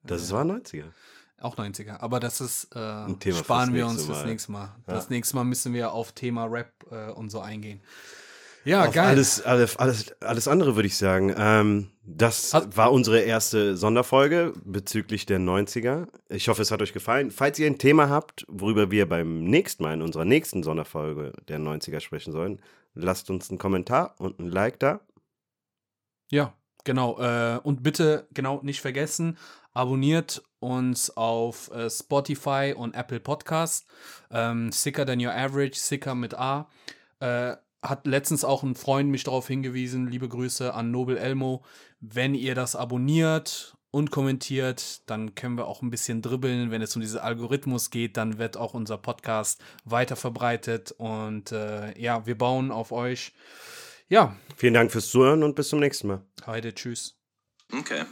Das 0.03 0.31
war 0.31 0.43
90er. 0.43 0.85
Auch 1.41 1.55
90er. 1.57 1.99
Aber 1.99 2.19
das 2.19 2.41
ist, 2.41 2.75
äh, 2.75 3.31
sparen 3.33 3.73
wir 3.73 3.87
uns 3.87 4.07
Mal. 4.07 4.25
nächste 4.25 4.51
Mal. 4.51 4.75
Ja. 4.87 4.93
Das 4.93 5.09
nächste 5.09 5.35
Mal 5.35 5.43
müssen 5.45 5.73
wir 5.73 5.91
auf 5.93 6.11
Thema 6.11 6.45
Rap 6.45 6.71
äh, 6.91 7.11
und 7.11 7.29
so 7.29 7.39
eingehen. 7.39 7.81
Ja, 8.65 8.85
Auf 8.85 8.93
geil. 8.93 9.07
Alles, 9.07 9.41
alles, 9.41 9.77
alles, 9.77 10.21
alles 10.21 10.47
andere 10.49 10.75
würde 10.75 10.87
ich 10.87 10.97
sagen. 10.97 11.33
Ähm, 11.37 11.91
das 12.03 12.53
Hat- 12.53 12.75
war 12.75 12.91
unsere 12.91 13.19
erste 13.21 13.77
Sonderfolge 13.77 14.51
bezüglich 14.65 15.25
der 15.25 15.39
90er. 15.39 16.07
Ich 16.27 16.49
hoffe, 16.49 16.61
es 16.61 16.69
hat 16.69 16.81
euch 16.81 16.91
gefallen. 16.91 17.31
Falls 17.31 17.57
ihr 17.57 17.67
ein 17.67 17.77
Thema 17.77 18.09
habt, 18.09 18.45
worüber 18.49 18.91
wir 18.91 19.07
beim 19.07 19.45
nächsten 19.45 19.81
Mal 19.83 19.93
in 19.93 20.01
unserer 20.01 20.25
nächsten 20.25 20.61
Sonderfolge 20.63 21.31
der 21.47 21.57
90er 21.59 22.01
sprechen 22.01 22.33
sollen, 22.33 22.61
lasst 22.93 23.29
uns 23.29 23.49
einen 23.49 23.59
Kommentar 23.59 24.15
und 24.19 24.39
ein 24.39 24.49
Like 24.49 24.77
da. 24.79 24.99
Ja, 26.29 26.53
genau. 26.83 27.17
Äh, 27.19 27.59
und 27.63 27.81
bitte, 27.81 28.27
genau, 28.33 28.59
nicht 28.61 28.81
vergessen, 28.81 29.37
abonniert 29.73 30.43
uns 30.59 31.15
auf 31.15 31.71
äh, 31.71 31.89
Spotify 31.89 32.73
und 32.75 32.95
Apple 32.95 33.19
Podcast. 33.19 33.85
Ähm, 34.31 34.71
Sicker 34.71 35.05
than 35.05 35.25
your 35.25 35.33
average, 35.33 35.75
Sicker 35.75 36.15
mit 36.15 36.33
A. 36.33 36.69
Äh, 37.19 37.55
hat 37.81 38.05
letztens 38.05 38.43
auch 38.43 38.63
ein 38.63 38.75
Freund 38.75 39.09
mich 39.09 39.23
darauf 39.23 39.47
hingewiesen, 39.47 40.07
liebe 40.07 40.27
Grüße 40.27 40.73
an 40.73 40.91
Nobel 40.91 41.17
Elmo. 41.17 41.63
Wenn 42.01 42.35
ihr 42.35 42.55
das 42.55 42.75
abonniert 42.75 43.77
und 43.91 44.11
kommentiert, 44.11 45.09
dann 45.09 45.33
können 45.35 45.57
wir 45.57 45.65
auch 45.65 45.81
ein 45.81 45.89
bisschen 45.89 46.21
dribbeln. 46.21 46.71
Wenn 46.71 46.81
es 46.81 46.95
um 46.95 47.01
diesen 47.01 47.19
Algorithmus 47.19 47.89
geht, 47.89 48.17
dann 48.17 48.37
wird 48.37 48.57
auch 48.57 48.73
unser 48.73 48.97
Podcast 48.97 49.61
weiter 49.85 50.17
verbreitet. 50.17 50.91
Und 50.97 51.53
äh, 51.53 51.97
ja, 51.99 52.25
wir 52.25 52.37
bauen 52.37 52.71
auf 52.71 52.91
euch. 52.91 53.33
Ja, 54.09 54.35
Vielen 54.59 54.73
Dank 54.73 54.91
fürs 54.91 55.09
Zuhören 55.09 55.43
und 55.43 55.55
bis 55.55 55.69
zum 55.69 55.79
nächsten 55.79 56.07
Mal. 56.07 56.21
Heide, 56.45 56.73
tschüss. 56.73 57.18
Okay. 57.71 58.03